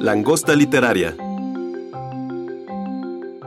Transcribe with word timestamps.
Langosta 0.00 0.54
Literaria. 0.54 1.16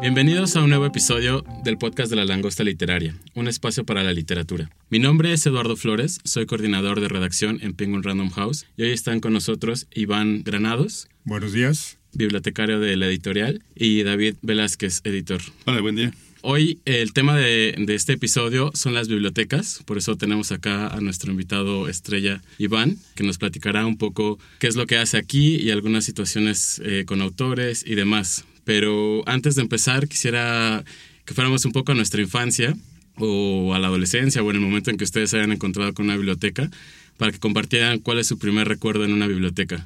Bienvenidos 0.02 0.56
a 0.56 0.64
un 0.64 0.70
nuevo 0.70 0.86
episodio 0.86 1.44
del 1.64 1.78
podcast 1.78 2.10
de 2.10 2.16
la 2.16 2.26
Langosta 2.26 2.64
Literaria, 2.64 3.16
un 3.36 3.48
espacio 3.48 3.86
para 3.86 4.04
la 4.04 4.14
literatura. 4.14 4.70
Mi 4.90 5.00
nombre 5.00 5.32
es 5.32 5.46
Eduardo 5.46 5.76
Flores, 5.76 6.20
soy 6.24 6.46
coordinador 6.46 7.02
de 7.02 7.08
redacción 7.08 7.60
en 7.62 7.74
Penguin 7.74 8.04
Random 8.04 8.32
House 8.32 8.66
y 8.78 8.84
hoy 8.84 8.92
están 8.92 9.20
con 9.20 9.34
nosotros 9.34 9.88
Iván 9.94 10.44
Granados. 10.44 11.08
Buenos 11.24 11.54
días. 11.54 11.98
Bibliotecario 12.14 12.80
de 12.80 12.98
la 12.98 13.06
editorial 13.06 13.64
y 13.76 14.02
David 14.04 14.36
Velázquez, 14.42 15.02
editor. 15.04 15.42
Hola, 15.66 15.82
buen 15.82 15.96
día. 15.96 16.14
Hoy 16.42 16.80
el 16.86 17.12
tema 17.12 17.36
de, 17.36 17.76
de, 17.78 17.96
este 17.96 18.14
episodio 18.14 18.72
son 18.74 18.94
las 18.94 19.10
bibliotecas, 19.10 19.84
por 19.86 19.98
eso 19.98 20.16
tenemos 20.16 20.54
acá 20.54 20.88
a 20.88 21.02
nuestro 21.02 21.32
invitado 21.32 21.90
estrella 21.90 22.42
Iván, 22.58 22.98
que 23.16 23.24
nos 23.24 23.38
platicará 23.38 23.86
un 23.86 23.98
poco 23.98 24.40
qué 24.60 24.68
es 24.68 24.78
lo 24.78 24.88
que 24.88 24.98
hace 24.98 25.18
aquí 25.18 25.58
y 25.58 25.70
algunas 25.70 26.06
situaciones 26.06 26.82
eh, 26.86 27.04
con 27.06 27.22
autores 27.22 27.84
y 27.86 27.96
demás. 27.96 28.46
Pero 28.64 29.22
antes 29.28 29.56
de 29.56 29.64
empezar 29.64 30.08
quisiera 30.08 30.86
que 31.26 31.34
fuéramos 31.34 31.66
un 31.66 31.74
poco 31.74 31.92
a 31.92 31.96
nuestra 31.96 32.22
infancia 32.22 32.74
o 33.18 33.74
a 33.74 33.80
la 33.80 33.88
adolescencia 33.88 34.42
o 34.42 34.50
en 34.50 34.56
el 34.56 34.62
momento 34.62 34.92
en 34.92 34.98
que 34.98 35.04
ustedes 35.04 35.32
se 35.32 35.38
hayan 35.38 35.52
encontrado 35.52 35.94
con 35.94 36.06
una 36.06 36.16
biblioteca 36.16 36.72
para 37.18 37.34
que 37.34 37.40
compartieran 37.40 38.00
cuál 38.00 38.18
es 38.18 38.28
su 38.28 38.40
primer 38.40 38.66
recuerdo 38.66 39.04
en 39.04 39.12
una 39.12 39.28
biblioteca. 39.28 39.86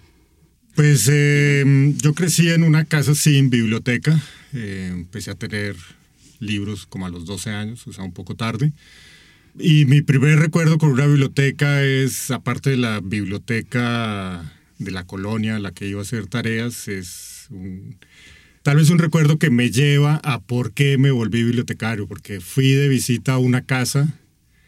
Pues 0.76 1.10
eh, 1.12 1.94
yo 1.98 2.14
crecí 2.14 2.50
en 2.50 2.62
una 2.62 2.86
casa 2.86 3.16
sin 3.16 3.50
biblioteca, 3.50 4.22
eh, 4.54 4.90
empecé 4.92 5.32
a 5.32 5.36
tener 5.36 5.76
libros 6.44 6.86
como 6.86 7.05
a 7.05 7.09
los 7.09 7.25
12 7.25 7.49
años, 7.49 7.88
o 7.88 7.94
sea, 7.94 8.03
un 8.03 8.13
poco 8.13 8.36
tarde. 8.36 8.73
Y 9.58 9.86
mi 9.86 10.02
primer 10.02 10.39
recuerdo 10.39 10.77
con 10.77 10.89
una 10.89 11.05
biblioteca 11.05 11.83
es, 11.83 12.31
aparte 12.31 12.72
de 12.72 12.77
la 12.77 12.99
biblioteca 13.02 14.53
de 14.80 14.91
la 14.91 15.05
colonia 15.05 15.58
a 15.58 15.59
la 15.59 15.71
que 15.71 15.88
iba 15.88 15.99
a 15.99 16.03
hacer 16.03 16.27
tareas, 16.27 16.88
es 16.88 17.47
un, 17.52 17.97
tal 18.64 18.77
vez 18.77 18.89
un 18.89 18.97
recuerdo 18.97 19.38
que 19.38 19.52
me 19.52 19.69
lleva 19.69 20.19
a 20.23 20.41
por 20.41 20.73
qué 20.73 20.97
me 20.97 21.11
volví 21.11 21.44
bibliotecario, 21.44 22.08
porque 22.08 22.41
fui 22.41 22.71
de 22.71 22.88
visita 22.88 23.33
a 23.33 23.38
una 23.38 23.64
casa 23.64 24.19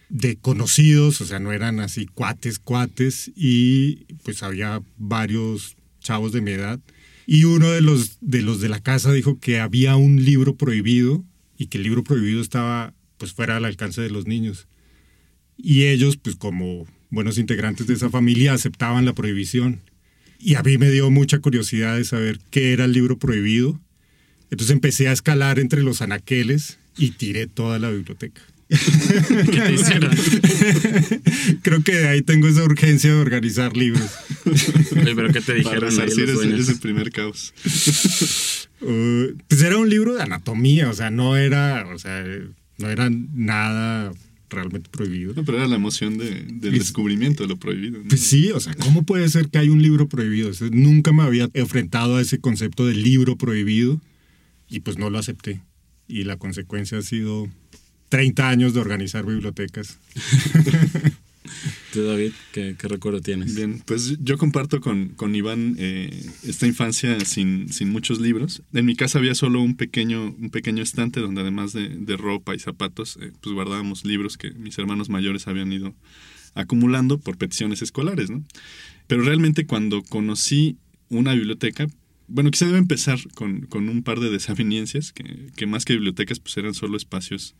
de 0.09 0.37
conocidos, 0.37 1.19
o 1.21 1.25
sea, 1.25 1.39
no 1.39 1.51
eran 1.51 1.79
así 1.79 2.05
cuates, 2.05 2.59
cuates, 2.59 3.31
y 3.35 4.05
pues 4.23 4.43
había 4.43 4.83
varios 4.97 5.77
chavos 5.99 6.31
de 6.31 6.41
mi 6.41 6.51
edad. 6.51 6.79
Y 7.25 7.45
uno 7.45 7.71
de 7.71 7.81
los, 7.81 8.19
de 8.21 8.43
los 8.43 8.61
de 8.61 8.69
la 8.69 8.81
casa 8.81 9.11
dijo 9.11 9.39
que 9.39 9.59
había 9.59 9.95
un 9.95 10.23
libro 10.23 10.55
prohibido 10.55 11.23
y 11.57 11.67
que 11.67 11.77
el 11.77 11.83
libro 11.83 12.03
prohibido 12.03 12.41
estaba 12.41 12.93
pues 13.17 13.33
fuera 13.33 13.57
al 13.57 13.65
alcance 13.65 14.01
de 14.01 14.09
los 14.09 14.27
niños. 14.27 14.67
Y 15.57 15.85
ellos, 15.85 16.17
pues 16.17 16.35
como 16.35 16.85
buenos 17.09 17.37
integrantes 17.37 17.87
de 17.87 17.93
esa 17.93 18.09
familia, 18.09 18.53
aceptaban 18.53 19.05
la 19.05 19.13
prohibición. 19.13 19.81
Y 20.39 20.55
a 20.55 20.63
mí 20.63 20.77
me 20.77 20.91
dio 20.91 21.09
mucha 21.09 21.39
curiosidad 21.39 21.95
de 21.95 22.03
saber 22.03 22.39
qué 22.51 22.73
era 22.73 22.85
el 22.85 22.91
libro 22.91 23.17
prohibido. 23.17 23.79
Entonces 24.51 24.73
empecé 24.73 25.07
a 25.07 25.13
escalar 25.13 25.59
entre 25.59 25.81
los 25.81 26.01
anaqueles 26.01 26.77
y 26.97 27.11
tiré 27.11 27.47
toda 27.47 27.79
la 27.79 27.89
biblioteca. 27.89 28.41
¿Qué 28.69 29.61
te 29.61 29.73
hicieron? 29.73 30.15
Creo 31.61 31.83
que 31.83 31.95
de 31.95 32.07
ahí 32.07 32.21
tengo 32.21 32.47
esa 32.47 32.63
urgencia 32.63 33.11
de 33.11 33.19
organizar 33.19 33.77
libros. 33.77 34.09
Pero 34.93 35.31
¿qué 35.31 35.41
te 35.41 35.53
dijeron? 35.53 35.95
Para 35.95 36.03
ahí 36.03 36.15
los 36.17 36.43
ese, 36.43 36.55
ese 36.57 36.75
primer 36.77 37.11
caos. 37.11 37.53
Uh, 38.85 39.37
pues 39.47 39.61
era 39.61 39.77
un 39.77 39.89
libro 39.89 40.13
de 40.15 40.21
anatomía, 40.23 40.89
o 40.89 40.93
sea, 40.93 41.09
no 41.09 41.35
era, 41.37 41.85
o 41.93 41.97
sea, 41.99 42.23
no 42.77 42.89
era 42.89 43.09
nada 43.09 44.11
realmente 44.49 44.89
prohibido. 44.89 45.33
No, 45.33 45.43
pero 45.43 45.57
era 45.57 45.67
la 45.67 45.75
emoción 45.75 46.17
de- 46.17 46.43
del 46.43 46.73
Es- 46.75 46.79
descubrimiento 46.81 47.43
de 47.43 47.49
lo 47.49 47.57
prohibido. 47.57 47.97
¿no? 47.99 48.07
Pues 48.09 48.21
sí, 48.21 48.51
o 48.51 48.59
sea, 48.59 48.73
¿cómo 48.75 49.03
puede 49.03 49.27
ser 49.29 49.49
que 49.49 49.57
hay 49.57 49.69
un 49.69 49.81
libro 49.81 50.07
prohibido? 50.07 50.49
O 50.49 50.53
sea, 50.53 50.69
nunca 50.71 51.11
me 51.13 51.23
había 51.23 51.49
enfrentado 51.53 52.17
a 52.17 52.21
ese 52.21 52.39
concepto 52.39 52.85
de 52.85 52.93
libro 52.95 53.35
prohibido 53.37 53.99
y 54.69 54.81
pues 54.81 54.97
no 54.97 55.09
lo 55.09 55.17
acepté. 55.17 55.61
Y 56.07 56.23
la 56.25 56.37
consecuencia 56.37 56.99
ha 56.99 57.01
sido 57.01 57.49
30 58.09 58.49
años 58.49 58.73
de 58.75 58.79
organizar 58.81 59.25
bibliotecas. 59.25 59.97
¿Tú, 61.95 62.03
David, 62.03 62.33
qué, 62.51 62.75
qué 62.77 62.89
recuerdo 62.89 63.21
tienes? 63.21 63.55
Bien, 63.55 63.81
pues 63.85 64.17
yo 64.19 64.37
comparto 64.37 64.81
con, 64.81 65.13
con 65.15 65.33
Iván 65.33 65.77
eh, 65.79 66.25
esta 66.43 66.67
infancia 66.67 67.17
sin, 67.21 67.71
sin 67.71 67.89
muchos 67.89 68.19
libros. 68.19 68.63
En 68.73 68.85
mi 68.85 68.97
casa 68.97 69.17
había 69.17 69.33
solo 69.33 69.61
un 69.61 69.77
pequeño, 69.77 70.35
un 70.37 70.49
pequeño 70.49 70.83
estante 70.83 71.21
donde 71.21 71.39
además 71.39 71.71
de, 71.71 71.87
de 71.87 72.17
ropa 72.17 72.53
y 72.53 72.59
zapatos, 72.59 73.17
eh, 73.21 73.31
pues 73.39 73.53
guardábamos 73.53 74.03
libros 74.03 74.37
que 74.37 74.51
mis 74.51 74.77
hermanos 74.77 75.07
mayores 75.07 75.47
habían 75.47 75.71
ido 75.71 75.95
acumulando 76.53 77.17
por 77.17 77.37
peticiones 77.37 77.81
escolares, 77.81 78.29
¿no? 78.29 78.43
Pero 79.07 79.21
realmente 79.21 79.65
cuando 79.65 80.03
conocí 80.03 80.75
una 81.07 81.33
biblioteca, 81.33 81.87
bueno, 82.27 82.51
quizá 82.51 82.65
debe 82.65 82.79
empezar 82.79 83.19
con, 83.35 83.67
con 83.67 83.87
un 83.87 84.03
par 84.03 84.19
de 84.19 84.31
desavenencias, 84.31 85.13
que, 85.13 85.47
que 85.55 85.65
más 85.65 85.85
que 85.85 85.93
bibliotecas, 85.93 86.41
pues 86.41 86.57
eran 86.57 86.73
solo 86.73 86.97
espacios 86.97 87.55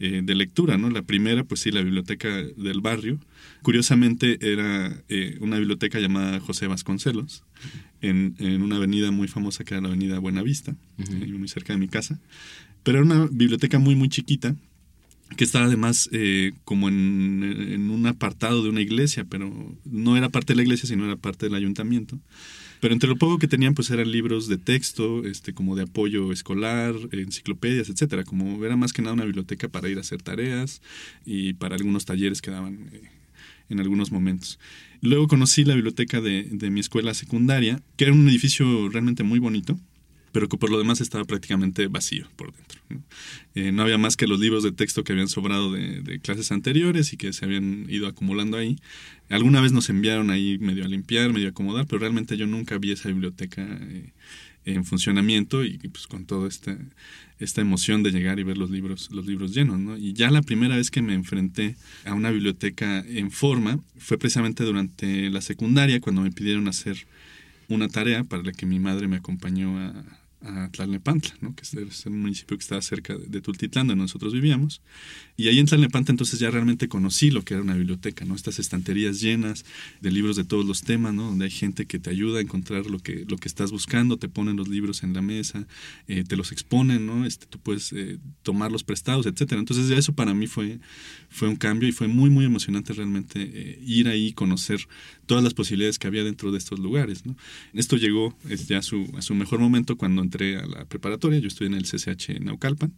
eh, 0.00 0.22
de 0.24 0.34
lectura, 0.34 0.76
¿no? 0.76 0.90
La 0.90 1.02
primera, 1.02 1.44
pues 1.44 1.60
sí, 1.60 1.70
la 1.70 1.82
biblioteca 1.82 2.28
del 2.28 2.80
barrio. 2.80 3.18
Curiosamente 3.62 4.38
era 4.40 5.02
eh, 5.08 5.38
una 5.40 5.58
biblioteca 5.58 5.98
llamada 6.00 6.40
José 6.40 6.66
Vasconcelos, 6.66 7.44
en, 8.00 8.34
en 8.38 8.62
una 8.62 8.76
avenida 8.76 9.10
muy 9.10 9.28
famosa 9.28 9.64
que 9.64 9.74
era 9.74 9.80
la 9.80 9.88
avenida 9.88 10.18
Buenavista, 10.18 10.76
eh, 10.98 11.26
muy 11.26 11.48
cerca 11.48 11.72
de 11.72 11.78
mi 11.78 11.88
casa. 11.88 12.20
Pero 12.82 12.98
era 12.98 13.06
una 13.06 13.26
biblioteca 13.30 13.78
muy, 13.78 13.94
muy 13.94 14.08
chiquita, 14.08 14.56
que 15.36 15.44
estaba 15.44 15.64
además 15.64 16.08
eh, 16.12 16.52
como 16.64 16.88
en, 16.88 17.42
en 17.42 17.90
un 17.90 18.06
apartado 18.06 18.62
de 18.62 18.68
una 18.68 18.82
iglesia, 18.82 19.24
pero 19.24 19.74
no 19.84 20.16
era 20.16 20.28
parte 20.28 20.52
de 20.52 20.58
la 20.58 20.62
iglesia, 20.62 20.88
sino 20.88 21.04
era 21.06 21.16
parte 21.16 21.46
del 21.46 21.54
ayuntamiento. 21.54 22.18
Pero 22.84 22.92
entre 22.92 23.08
lo 23.08 23.16
poco 23.16 23.38
que 23.38 23.48
tenían, 23.48 23.72
pues 23.72 23.88
eran 23.88 24.12
libros 24.12 24.46
de 24.46 24.58
texto, 24.58 25.24
este, 25.24 25.54
como 25.54 25.74
de 25.74 25.84
apoyo 25.84 26.32
escolar, 26.32 26.94
enciclopedias, 27.12 27.88
etcétera. 27.88 28.24
Como 28.24 28.62
era 28.62 28.76
más 28.76 28.92
que 28.92 29.00
nada 29.00 29.14
una 29.14 29.24
biblioteca 29.24 29.68
para 29.68 29.88
ir 29.88 29.96
a 29.96 30.02
hacer 30.02 30.20
tareas 30.20 30.82
y 31.24 31.54
para 31.54 31.76
algunos 31.76 32.04
talleres 32.04 32.42
que 32.42 32.50
daban 32.50 32.90
eh, 32.92 33.00
en 33.70 33.80
algunos 33.80 34.12
momentos. 34.12 34.58
Luego 35.00 35.28
conocí 35.28 35.64
la 35.64 35.74
biblioteca 35.74 36.20
de, 36.20 36.42
de 36.42 36.68
mi 36.68 36.80
escuela 36.80 37.14
secundaria, 37.14 37.80
que 37.96 38.04
era 38.04 38.12
un 38.12 38.28
edificio 38.28 38.90
realmente 38.90 39.22
muy 39.22 39.38
bonito, 39.38 39.80
pero 40.34 40.48
que 40.48 40.56
por 40.56 40.68
lo 40.68 40.78
demás 40.78 41.00
estaba 41.00 41.24
prácticamente 41.24 41.86
vacío 41.86 42.26
por 42.34 42.52
dentro. 42.52 42.80
¿no? 42.90 43.02
Eh, 43.54 43.72
había 43.78 43.98
más 43.98 44.16
que 44.16 44.26
los 44.26 44.40
libros 44.40 44.64
de 44.64 44.72
texto 44.72 45.04
que 45.04 45.12
habían 45.12 45.28
sobrado 45.28 45.70
de, 45.70 46.00
de 46.02 46.18
clases 46.18 46.50
anteriores 46.50 47.12
y 47.12 47.16
que 47.16 47.32
se 47.32 47.44
habían 47.44 47.86
ido 47.88 48.08
acumulando 48.08 48.56
ahí. 48.56 48.76
Alguna 49.30 49.60
vez 49.60 49.70
nos 49.70 49.88
enviaron 49.90 50.30
ahí 50.30 50.58
medio 50.58 50.84
a 50.84 50.88
limpiar, 50.88 51.32
medio 51.32 51.46
a 51.46 51.50
acomodar, 51.50 51.86
pero 51.86 52.00
realmente 52.00 52.36
yo 52.36 52.48
nunca 52.48 52.78
vi 52.78 52.90
esa 52.90 53.10
biblioteca 53.10 53.64
eh, 53.64 54.10
en 54.64 54.84
funcionamiento 54.84 55.64
y 55.64 55.78
pues 55.78 56.08
con 56.08 56.26
toda 56.26 56.48
esta, 56.48 56.76
esta 57.38 57.60
emoción 57.60 58.02
de 58.02 58.10
llegar 58.10 58.40
y 58.40 58.42
ver 58.42 58.58
los 58.58 58.70
libros, 58.70 59.10
los 59.12 59.26
libros 59.26 59.54
llenos. 59.54 59.78
¿no? 59.78 59.96
Y 59.96 60.14
ya 60.14 60.32
la 60.32 60.42
primera 60.42 60.74
vez 60.76 60.90
que 60.90 61.00
me 61.00 61.14
enfrenté 61.14 61.76
a 62.04 62.12
una 62.12 62.32
biblioteca 62.32 63.04
en 63.06 63.30
forma 63.30 63.78
fue 63.98 64.18
precisamente 64.18 64.64
durante 64.64 65.30
la 65.30 65.42
secundaria, 65.42 66.00
cuando 66.00 66.22
me 66.22 66.32
pidieron 66.32 66.66
hacer 66.66 67.06
una 67.68 67.88
tarea 67.88 68.24
para 68.24 68.42
la 68.42 68.50
que 68.50 68.66
mi 68.66 68.80
madre 68.80 69.06
me 69.06 69.16
acompañó 69.16 69.78
a, 69.78 70.23
a 70.44 70.68
Tlalnepantla, 70.70 71.34
¿no? 71.40 71.54
que 71.54 71.62
es 71.62 72.06
un 72.06 72.20
municipio 72.20 72.56
que 72.56 72.62
está 72.62 72.80
cerca 72.82 73.16
de 73.16 73.40
Tultitlán, 73.40 73.86
donde 73.86 74.02
nosotros 74.02 74.32
vivíamos. 74.32 74.82
Y 75.36 75.48
ahí 75.48 75.58
en 75.58 75.66
Tlalnepantla 75.66 76.12
entonces 76.12 76.38
ya 76.38 76.50
realmente 76.50 76.88
conocí 76.88 77.30
lo 77.30 77.42
que 77.42 77.54
era 77.54 77.62
una 77.62 77.74
biblioteca, 77.74 78.24
¿no? 78.24 78.34
Estas 78.34 78.58
estanterías 78.58 79.20
llenas 79.20 79.64
de 80.00 80.10
libros 80.10 80.36
de 80.36 80.44
todos 80.44 80.64
los 80.64 80.82
temas, 80.82 81.14
¿no? 81.14 81.24
Donde 81.24 81.46
hay 81.46 81.50
gente 81.50 81.86
que 81.86 81.98
te 81.98 82.10
ayuda 82.10 82.38
a 82.38 82.42
encontrar 82.42 82.86
lo 82.86 82.98
que, 82.98 83.24
lo 83.28 83.36
que 83.36 83.48
estás 83.48 83.72
buscando, 83.72 84.16
te 84.16 84.28
ponen 84.28 84.56
los 84.56 84.68
libros 84.68 85.02
en 85.02 85.12
la 85.12 85.22
mesa, 85.22 85.66
eh, 86.06 86.24
te 86.24 86.36
los 86.36 86.52
exponen, 86.52 87.06
¿no? 87.06 87.26
Este, 87.26 87.46
tú 87.46 87.58
puedes 87.58 87.92
eh, 87.92 88.18
tomarlos 88.42 88.84
prestados, 88.84 89.26
etcétera. 89.26 89.58
Entonces 89.58 89.90
eso 89.90 90.12
para 90.12 90.34
mí 90.34 90.46
fue, 90.46 90.78
fue 91.30 91.48
un 91.48 91.56
cambio 91.56 91.88
y 91.88 91.92
fue 91.92 92.06
muy, 92.06 92.30
muy 92.30 92.44
emocionante 92.44 92.92
realmente 92.92 93.40
eh, 93.42 93.78
ir 93.84 94.08
ahí, 94.08 94.32
conocer 94.32 94.86
todas 95.26 95.42
las 95.42 95.54
posibilidades 95.54 95.98
que 95.98 96.06
había 96.06 96.24
dentro 96.24 96.52
de 96.52 96.58
estos 96.58 96.78
lugares. 96.78 97.26
¿no? 97.26 97.36
Esto 97.72 97.96
llegó 97.96 98.36
ya 98.66 98.78
a 98.78 98.82
su, 98.82 99.06
mejor 99.30 99.58
momento 99.58 99.96
cuando 99.96 100.22
entré 100.22 100.56
a 100.56 100.66
la 100.66 100.84
preparatoria, 100.84 101.38
yo 101.38 101.48
estoy 101.48 101.66
en 101.66 101.74
el 101.74 101.84
CCH 101.84 102.40
Naucalpan, 102.40 102.92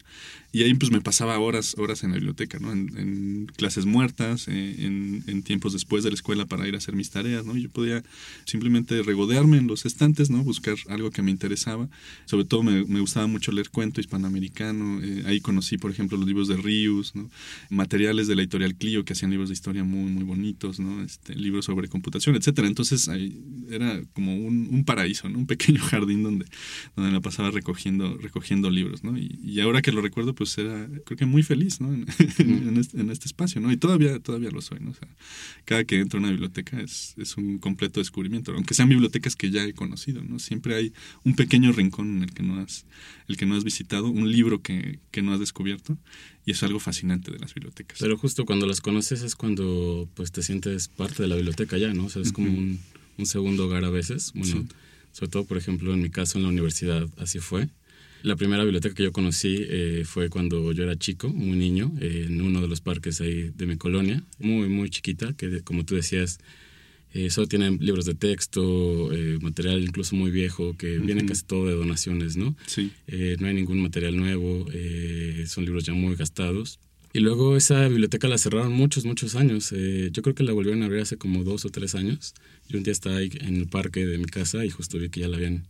y 0.56 0.62
ahí 0.62 0.72
pues 0.72 0.90
me 0.90 1.02
pasaba 1.02 1.38
horas, 1.38 1.74
horas 1.76 2.02
en 2.02 2.12
la 2.12 2.16
biblioteca, 2.16 2.58
¿no? 2.58 2.72
en, 2.72 3.46
clases 3.56 3.84
muertas, 3.84 4.48
eh, 4.48 4.76
en, 4.78 5.42
tiempos 5.42 5.74
después 5.74 6.02
de 6.02 6.10
la 6.10 6.14
escuela 6.14 6.46
para 6.46 6.66
ir 6.66 6.74
a 6.74 6.78
hacer 6.78 6.96
mis 6.96 7.10
tareas, 7.10 7.44
¿no? 7.44 7.56
yo 7.56 7.68
podía 7.68 8.02
simplemente 8.46 9.02
regodearme 9.02 9.58
en 9.58 9.66
los 9.66 9.84
estantes, 9.84 10.30
¿no? 10.30 10.42
buscar 10.42 10.76
algo 10.88 11.10
que 11.10 11.20
me 11.20 11.30
interesaba, 11.30 11.90
sobre 12.24 12.46
todo 12.46 12.62
me, 12.62 12.86
me 12.86 13.00
gustaba 13.00 13.26
mucho 13.26 13.52
leer 13.52 13.68
cuento 13.68 14.00
hispanoamericano, 14.00 15.02
eh, 15.02 15.24
ahí 15.26 15.40
conocí 15.40 15.76
por 15.76 15.90
ejemplo 15.90 16.16
los 16.16 16.26
libros 16.26 16.48
de 16.48 16.56
Rius, 16.56 17.14
¿no? 17.14 17.28
materiales 17.68 18.26
de 18.26 18.34
la 18.36 18.40
editorial 18.40 18.76
Clio 18.76 19.04
que 19.04 19.12
hacían 19.12 19.32
libros 19.32 19.50
de 19.50 19.52
historia 19.52 19.84
muy, 19.84 20.10
muy 20.10 20.24
bonitos, 20.24 20.80
¿no? 20.80 21.02
este, 21.02 21.34
libros 21.34 21.66
sobre 21.66 21.88
computación, 21.88 22.34
etcétera. 22.34 22.66
Entonces 22.66 23.08
ahí 23.10 23.38
era 23.70 24.00
como 24.14 24.34
un, 24.34 24.68
un 24.70 24.84
paraíso, 24.84 25.28
¿no? 25.28 25.38
un 25.38 25.46
pequeño 25.46 25.80
jardín 25.84 26.22
donde, 26.22 26.46
donde 26.96 27.12
me 27.12 27.20
pasaba 27.20 27.50
recogiendo, 27.50 28.16
recogiendo 28.16 28.70
libros. 28.70 29.04
¿no? 29.04 29.18
Y, 29.18 29.60
ahora 29.60 29.82
que 29.82 29.90
lo 29.90 30.00
recuerdo, 30.00 30.34
pues 30.34 30.45
era, 30.58 30.88
creo 31.04 31.16
que 31.16 31.26
muy 31.26 31.42
feliz 31.42 31.80
¿no? 31.80 31.92
en, 31.92 32.06
en, 32.38 32.76
este, 32.78 33.00
en, 33.00 33.10
este, 33.10 33.26
espacio. 33.26 33.60
¿no? 33.60 33.72
Y 33.72 33.76
todavía, 33.76 34.18
todavía 34.20 34.50
lo 34.50 34.60
soy. 34.60 34.80
¿no? 34.80 34.90
O 34.90 34.94
sea, 34.94 35.08
cada 35.64 35.84
que 35.84 35.98
entro 36.00 36.18
a 36.18 36.20
una 36.20 36.30
biblioteca 36.30 36.80
es, 36.80 37.14
es 37.16 37.36
un 37.36 37.58
completo 37.58 38.00
descubrimiento, 38.00 38.52
aunque 38.52 38.74
sean 38.74 38.88
bibliotecas 38.88 39.36
que 39.36 39.50
ya 39.50 39.64
he 39.64 39.72
conocido. 39.72 40.22
¿no? 40.22 40.38
Siempre 40.38 40.74
hay 40.74 40.92
un 41.24 41.34
pequeño 41.34 41.72
rincón 41.72 42.16
en 42.16 42.22
el 42.22 42.32
que 42.32 42.42
no 42.42 42.60
has, 42.60 42.86
el 43.28 43.36
que 43.36 43.46
no 43.46 43.56
has 43.56 43.64
visitado, 43.64 44.08
un 44.08 44.30
libro 44.30 44.62
que, 44.62 45.00
que 45.10 45.22
no 45.22 45.32
has 45.32 45.40
descubierto. 45.40 45.98
Y 46.44 46.52
es 46.52 46.62
algo 46.62 46.78
fascinante 46.78 47.32
de 47.32 47.40
las 47.40 47.54
bibliotecas. 47.54 47.98
Pero 47.98 48.16
justo 48.16 48.44
cuando 48.44 48.66
las 48.66 48.80
conoces 48.80 49.22
es 49.22 49.34
cuando 49.34 50.08
pues 50.14 50.30
te 50.30 50.42
sientes 50.42 50.86
parte 50.86 51.24
de 51.24 51.28
la 51.28 51.34
biblioteca 51.34 51.76
ya, 51.76 51.92
¿no? 51.92 52.04
O 52.04 52.08
sea, 52.08 52.22
es 52.22 52.30
como 52.30 52.48
un, 52.48 52.78
un 53.18 53.26
segundo 53.26 53.66
hogar 53.66 53.84
a 53.84 53.90
veces. 53.90 54.32
Bueno, 54.34 54.62
sí. 54.62 54.68
sobre 55.12 55.30
todo, 55.30 55.44
por 55.44 55.56
ejemplo, 55.56 55.92
en 55.92 56.02
mi 56.02 56.10
caso 56.10 56.38
en 56.38 56.44
la 56.44 56.50
universidad 56.50 57.08
así 57.18 57.38
fue. 57.38 57.68
La 58.26 58.34
primera 58.34 58.64
biblioteca 58.64 58.92
que 58.92 59.04
yo 59.04 59.12
conocí 59.12 59.64
eh, 59.68 60.02
fue 60.04 60.30
cuando 60.30 60.72
yo 60.72 60.82
era 60.82 60.96
chico, 60.96 61.28
muy 61.28 61.56
niño, 61.56 61.92
eh, 62.00 62.24
en 62.26 62.40
uno 62.40 62.60
de 62.60 62.66
los 62.66 62.80
parques 62.80 63.20
ahí 63.20 63.52
de 63.54 63.66
mi 63.66 63.76
colonia, 63.76 64.20
muy, 64.40 64.68
muy 64.68 64.90
chiquita, 64.90 65.34
que 65.34 65.60
como 65.60 65.84
tú 65.84 65.94
decías, 65.94 66.40
eh, 67.14 67.30
solo 67.30 67.46
tienen 67.46 67.78
libros 67.80 68.04
de 68.04 68.14
texto, 68.16 69.12
eh, 69.12 69.38
material 69.40 69.80
incluso 69.80 70.16
muy 70.16 70.32
viejo, 70.32 70.76
que 70.76 70.98
uh 70.98 71.00
-huh. 71.00 71.06
viene 71.06 71.24
casi 71.24 71.44
todo 71.44 71.66
de 71.68 71.74
donaciones, 71.74 72.36
¿no? 72.36 72.56
Sí. 72.66 72.90
Eh, 73.06 73.36
no 73.38 73.46
hay 73.46 73.54
ningún 73.54 73.80
material 73.80 74.16
nuevo, 74.16 74.66
son 75.46 75.64
libros 75.64 75.84
ya 75.84 75.92
muy 75.92 76.16
gastados. 76.16 76.80
Y 77.12 77.20
luego 77.20 77.56
esa 77.56 77.86
biblioteca 77.86 78.26
la 78.26 78.38
cerraron 78.38 78.72
muchos, 78.72 79.04
muchos 79.04 79.36
años. 79.36 79.70
yo 79.70 80.22
creo 80.22 80.34
que 80.34 80.42
la 80.42 80.52
volvieron 80.52 80.82
a 80.82 80.86
abrir 80.86 81.00
hace 81.02 81.16
como 81.16 81.44
dos 81.44 81.64
o 81.64 81.68
tres 81.68 81.94
años. 81.94 82.34
Yo 82.68 82.76
un 82.78 82.82
día 82.82 82.92
estaba 82.92 83.18
ahí 83.18 83.30
en 83.40 83.54
el 83.54 83.68
parque 83.68 84.04
de 84.04 84.18
mi 84.18 84.24
casa 84.26 84.64
y 84.66 84.70
justo 84.70 84.98
vi 84.98 85.10
que 85.10 85.20
ya 85.20 85.28
la 85.28 85.36
habían 85.36 85.68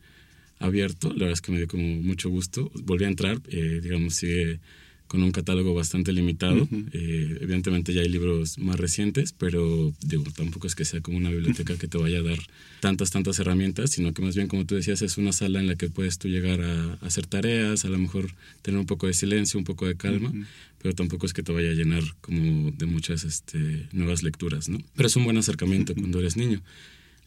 abierto. 0.58 1.08
La 1.08 1.20
verdad 1.20 1.32
es 1.32 1.40
que 1.40 1.52
me 1.52 1.58
dio 1.58 1.68
como 1.68 1.84
mucho 1.84 2.28
gusto. 2.30 2.70
Volví 2.84 3.04
a 3.04 3.08
entrar, 3.08 3.40
digamos, 3.42 4.14
sigue 4.14 4.60
con 5.06 5.22
un 5.22 5.30
catálogo 5.30 5.74
bastante 5.74 6.12
limitado. 6.12 6.62
Uh 6.64 6.68
-huh. 6.68 6.88
eh, 6.92 7.38
evidentemente 7.40 7.92
ya 7.92 8.02
hay 8.02 8.08
libros 8.08 8.58
más 8.58 8.78
recientes, 8.78 9.32
pero 9.32 9.92
digo, 10.04 10.24
tampoco 10.34 10.66
es 10.66 10.74
que 10.74 10.84
sea 10.84 11.00
como 11.00 11.16
una 11.16 11.30
biblioteca 11.30 11.76
que 11.76 11.88
te 11.88 11.98
vaya 11.98 12.18
a 12.18 12.22
dar 12.22 12.38
tantas, 12.80 13.10
tantas 13.10 13.38
herramientas, 13.38 13.90
sino 13.90 14.12
que 14.12 14.22
más 14.22 14.34
bien, 14.34 14.48
como 14.48 14.66
tú 14.66 14.74
decías, 14.74 15.02
es 15.02 15.16
una 15.18 15.32
sala 15.32 15.60
en 15.60 15.68
la 15.68 15.76
que 15.76 15.88
puedes 15.88 16.18
tú 16.18 16.28
llegar 16.28 16.60
a, 16.60 16.94
a 16.94 17.06
hacer 17.06 17.26
tareas, 17.26 17.84
a 17.84 17.88
lo 17.88 17.98
mejor 17.98 18.32
tener 18.62 18.80
un 18.80 18.86
poco 18.86 19.06
de 19.06 19.14
silencio, 19.14 19.58
un 19.58 19.64
poco 19.64 19.86
de 19.86 19.96
calma, 19.96 20.30
uh 20.30 20.32
-huh. 20.32 20.46
pero 20.82 20.94
tampoco 20.94 21.26
es 21.26 21.32
que 21.32 21.42
te 21.42 21.52
vaya 21.52 21.70
a 21.70 21.74
llenar 21.74 22.02
como 22.20 22.72
de 22.72 22.86
muchas 22.86 23.24
este, 23.24 23.86
nuevas 23.92 24.22
lecturas, 24.22 24.68
¿no? 24.68 24.78
Pero 24.96 25.06
es 25.06 25.16
un 25.16 25.24
buen 25.24 25.36
acercamiento 25.36 25.92
uh 25.92 25.96
-huh. 25.96 26.00
cuando 26.00 26.18
eres 26.18 26.36
niño. 26.36 26.62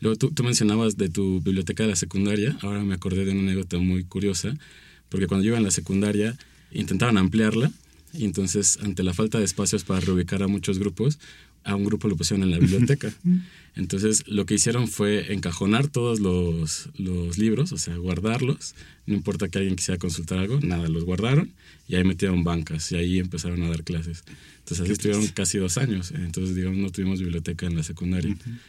Luego 0.02 0.18
tú, 0.18 0.32
tú 0.32 0.44
mencionabas 0.44 0.98
de 0.98 1.10
tu 1.10 1.42
biblioteca 1.42 1.84
de 1.84 1.90
la 1.90 1.96
secundaria, 1.96 2.58
ahora 2.62 2.84
me 2.84 2.94
acordé 2.94 3.26
de 3.26 3.32
una 3.32 3.42
anécdota 3.42 3.78
muy 3.78 4.04
curiosa, 4.04 4.56
porque 5.10 5.28
cuando 5.28 5.44
yo 5.44 5.50
iba 5.50 5.58
en 5.58 5.64
la 5.64 5.72
secundaria, 5.72 6.38
intentaban 6.72 7.18
ampliarla 7.18 7.72
y 8.14 8.26
entonces 8.26 8.80
ante 8.82 9.04
la 9.04 9.14
falta 9.14 9.40
de 9.40 9.46
espacios 9.46 9.84
para 9.84 10.00
reubicar 10.00 10.42
a 10.44 10.48
muchos 10.48 10.80
grupos, 10.80 11.20
a 11.64 11.76
un 11.76 11.84
grupo 11.84 12.08
lo 12.08 12.16
pusieron 12.16 12.44
en 12.44 12.52
la 12.52 12.60
biblioteca. 12.60 13.14
Entonces 13.76 14.28
lo 14.28 14.46
que 14.46 14.56
hicieron 14.56 14.88
fue 14.88 15.32
encajonar 15.32 15.88
todos 15.88 16.20
los, 16.20 16.90
los 16.98 17.38
libros, 17.38 17.72
o 17.72 17.78
sea, 17.78 17.96
guardarlos, 17.96 18.76
no 19.06 19.14
importa 19.14 19.48
que 19.48 19.60
alguien 19.60 19.76
quisiera 19.76 19.98
consultar 19.98 20.40
algo, 20.40 20.60
nada, 20.60 20.88
los 20.90 21.06
guardaron 21.06 21.52
y 21.88 21.96
ahí 21.96 22.04
metieron 22.04 22.44
bancas 22.44 22.92
y 22.92 22.96
ahí 22.96 23.20
empezaron 23.20 23.62
a 23.64 23.70
dar 23.70 23.84
clases. 23.84 24.24
Entonces 24.60 24.82
así 24.82 24.92
estuvieron 24.92 25.26
casi 25.28 25.60
dos 25.60 25.78
años, 25.78 26.12
entonces 26.12 26.56
digamos 26.56 26.80
no 26.80 26.90
tuvimos 26.90 27.20
biblioteca 27.20 27.68
en 27.68 27.76
la 27.76 27.84
secundaria. 27.84 28.32
Uh 28.32 28.36
-huh. 28.36 28.60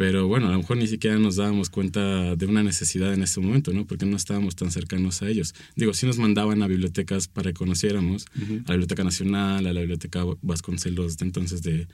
Pero 0.00 0.28
bueno, 0.28 0.48
a 0.48 0.52
lo 0.52 0.56
mejor 0.56 0.78
ni 0.78 0.86
siquiera 0.86 1.18
nos 1.18 1.36
dábamos 1.36 1.68
cuenta 1.68 2.34
de 2.34 2.46
una 2.46 2.62
necesidad 2.62 3.12
en 3.12 3.22
ese 3.22 3.38
momento, 3.38 3.74
¿no? 3.74 3.84
Porque 3.84 4.06
no 4.06 4.16
estábamos 4.16 4.56
tan 4.56 4.70
cercanos 4.70 5.20
a 5.20 5.28
ellos. 5.28 5.54
Digo, 5.76 5.92
sí 5.92 6.06
nos 6.06 6.16
mandaban 6.16 6.62
a 6.62 6.68
bibliotecas 6.68 7.28
para 7.28 7.50
que 7.50 7.58
conociéramos, 7.58 8.24
uh 8.34 8.40
-huh. 8.40 8.62
a 8.64 8.68
la 8.68 8.74
Biblioteca 8.76 9.04
Nacional, 9.04 9.66
a 9.66 9.74
la 9.74 9.80
Biblioteca 9.80 10.24
Vasconcelos 10.40 11.18
de 11.18 11.26
entonces 11.26 11.60
de, 11.60 11.86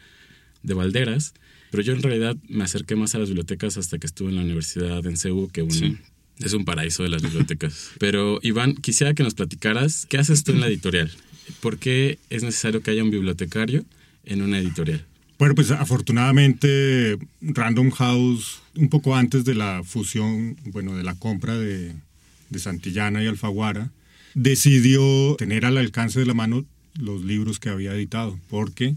de 0.63 0.75
Valderas, 0.75 1.35
pero 1.73 1.83
yo 1.83 1.95
en 1.95 2.03
realidad 2.05 2.37
me 2.49 2.63
acerqué 2.63 2.95
más 2.95 3.17
a 3.17 3.19
las 3.19 3.29
bibliotecas 3.29 3.77
hasta 3.77 3.99
que 3.99 4.07
estuve 4.07 4.29
en 4.29 4.37
la 4.37 4.43
universidad 4.43 5.05
en 5.05 5.17
CEU, 5.17 5.49
que 5.49 5.63
un, 5.63 5.73
sí. 5.73 5.97
es 6.39 6.53
un 6.53 6.65
paraíso 6.65 7.03
de 7.03 7.09
las 7.09 7.23
bibliotecas. 7.23 7.91
pero 7.99 8.39
Iván, 8.41 8.77
quisiera 8.77 9.15
que 9.15 9.25
nos 9.25 9.35
platicaras, 9.35 10.07
¿qué 10.07 10.19
haces 10.19 10.45
tú 10.45 10.53
en 10.53 10.61
la 10.61 10.69
editorial? 10.73 11.11
¿Por 11.59 11.79
qué 11.79 12.21
es 12.31 12.45
necesario 12.45 12.83
que 12.83 12.93
haya 12.93 13.03
un 13.03 13.11
bibliotecario 13.11 13.85
en 14.25 14.43
una 14.43 14.61
editorial? 14.61 15.05
Bueno, 15.39 15.55
pues 15.55 15.71
afortunadamente 15.71 17.19
Random 17.43 17.91
House, 17.91 18.63
un 18.75 18.89
poco 18.89 19.15
antes 19.15 19.45
de 19.45 19.55
la 19.55 19.83
fusión, 19.85 20.57
bueno, 20.65 20.97
de 20.97 21.03
la 21.03 21.15
compra 21.15 21.57
de, 21.59 21.95
Santillana 22.57 23.23
y 23.23 23.27
Alfaguara, 23.27 23.91
decidió 24.35 25.37
tener 25.37 25.67
al 25.67 25.77
alcance 25.77 26.21
de 26.21 26.27
la 26.27 26.33
mano 26.33 26.65
los 26.99 27.23
libros 27.23 27.59
que 27.59 27.69
había 27.69 27.93
editado, 27.93 28.39
porque 28.49 28.95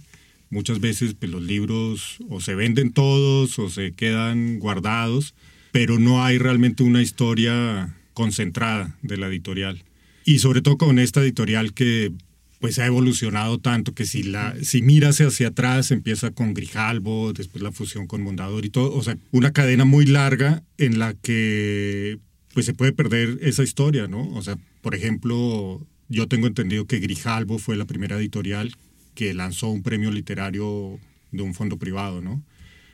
muchas 0.50 0.80
veces 0.80 1.14
pues, 1.14 1.30
los 1.30 1.42
libros 1.42 2.20
o 2.30 2.40
se 2.40 2.56
venden 2.56 2.94
todos 2.94 3.60
o 3.60 3.70
se 3.70 3.92
quedan 3.92 4.60
guardados, 4.60 5.34
pero 5.74 6.00
no 6.00 6.24
hay 6.24 6.38
realmente 6.38 6.84
una 6.84 7.02
historia 7.02 7.98
concentrada 8.14 8.96
de 9.02 9.18
la 9.18 9.28
editorial. 9.28 9.84
Y 10.24 10.40
sobre 10.40 10.62
todo 10.62 10.78
con 10.78 11.00
esta 11.00 11.22
editorial 11.22 11.74
que 11.74 12.14
pues 12.60 12.78
ha 12.78 12.86
evolucionado 12.86 13.58
tanto 13.60 13.94
que 13.94 14.06
si 14.06 14.24
la 14.24 14.56
si 14.62 14.82
miras 14.82 15.20
hacia 15.22 15.48
atrás 15.48 15.92
empieza 15.92 16.32
con 16.32 16.54
Grijalbo, 16.54 17.34
después 17.34 17.64
la 17.64 17.72
fusión 17.72 18.06
con 18.06 18.22
Mondador 18.22 18.66
y 18.66 18.70
todo, 18.70 18.94
o 18.94 19.02
sea, 19.02 19.18
una 19.32 19.52
cadena 19.52 19.86
muy 19.86 20.06
larga 20.06 20.64
en 20.78 21.00
la 21.00 21.14
que 21.14 22.20
pues 22.54 22.66
se 22.66 22.74
puede 22.74 22.92
perder 22.92 23.40
esa 23.42 23.64
historia, 23.64 24.08
¿no? 24.08 24.30
O 24.34 24.42
sea, 24.42 24.58
por 24.82 24.94
ejemplo, 24.94 25.86
yo 26.10 26.28
tengo 26.28 26.48
entendido 26.48 26.86
que 26.86 27.00
Grijalbo 27.00 27.60
fue 27.60 27.78
la 27.78 27.86
primera 27.86 28.18
editorial 28.18 28.76
que 29.16 29.34
lanzó 29.34 29.70
un 29.70 29.82
premio 29.82 30.12
literario 30.12 31.00
de 31.32 31.44
un 31.44 31.54
fondo 31.54 31.78
privado, 31.78 32.22
¿no? 32.22 32.44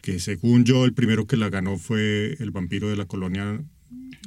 Que 0.01 0.19
según 0.19 0.65
yo 0.65 0.85
el 0.85 0.93
primero 0.93 1.25
que 1.25 1.37
la 1.37 1.49
ganó 1.49 1.77
fue 1.77 2.35
El 2.39 2.51
vampiro 2.51 2.89
de 2.89 2.95
la 2.95 3.05
colonia 3.05 3.59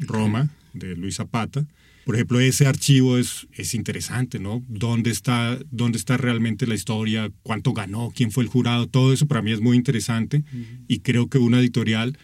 Roma 0.00 0.50
de 0.73 0.97
Luis 0.97 1.16
Zapata 1.16 1.64
por 2.09 2.15
ejemplo, 2.15 2.41
ese 2.41 2.67
archivo 2.67 3.19
es, 3.19 3.47
es 3.53 3.75
interesante, 3.75 4.38
¿no? 4.38 4.65
¿Dónde 4.67 5.11
está, 5.11 5.59
¿Dónde 5.71 5.99
está 5.99 6.17
realmente 6.17 6.67
la 6.67 6.75
historia? 6.75 7.31
¿Cuánto 7.43 7.75
ganó? 7.75 8.15
¿Quién 8.17 8.33
fue 8.33 8.45
el 8.45 8.49
jurado? 8.49 8.87
Todo 8.87 9.12
eso 9.12 9.27
para 9.27 9.43
mí 9.43 9.53
es 9.53 9.61
muy 9.61 9.77
interesante 9.77 10.38
uh 10.38 10.57
-huh. 10.57 10.85
y 10.88 11.00
creo 11.00 11.29
que 11.29 11.37
una 11.37 11.61
editorial, 11.61 12.17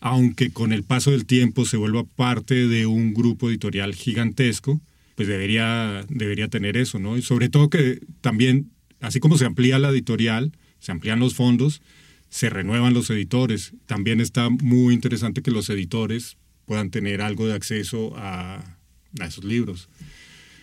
aunque 0.00 0.48
con 0.48 0.72
el 0.72 0.84
paso 0.84 1.10
del 1.10 1.26
tiempo 1.26 1.66
se 1.66 1.76
vuelva 1.76 2.04
parte 2.04 2.66
de 2.66 2.86
un 2.86 3.12
grupo 3.12 3.50
editorial 3.50 3.94
gigantesco, 3.94 4.80
pues 5.16 5.28
debería, 5.28 6.06
debería 6.08 6.48
tener 6.48 6.78
eso, 6.78 6.98
¿no? 6.98 7.18
Y 7.18 7.20
sobre 7.20 7.50
todo 7.50 7.68
que 7.68 8.00
también, 8.22 8.70
así 9.00 9.20
como 9.20 9.36
se 9.36 9.44
amplía 9.44 9.78
la 9.78 9.90
editorial, 9.90 10.52
se 10.78 10.92
amplían 10.92 11.20
los 11.20 11.34
fondos, 11.34 11.82
se 12.30 12.48
renuevan 12.48 12.94
los 12.94 13.10
editores. 13.10 13.74
También 13.84 14.22
está 14.22 14.48
muy 14.48 14.94
interesante 14.94 15.42
que 15.42 15.50
los 15.50 15.68
editores 15.68 16.38
puedan 16.64 16.88
tener 16.88 17.20
algo 17.20 17.46
de 17.46 17.52
acceso 17.52 18.14
a 18.16 18.75
a 19.20 19.26
esos 19.26 19.44
libros. 19.44 19.88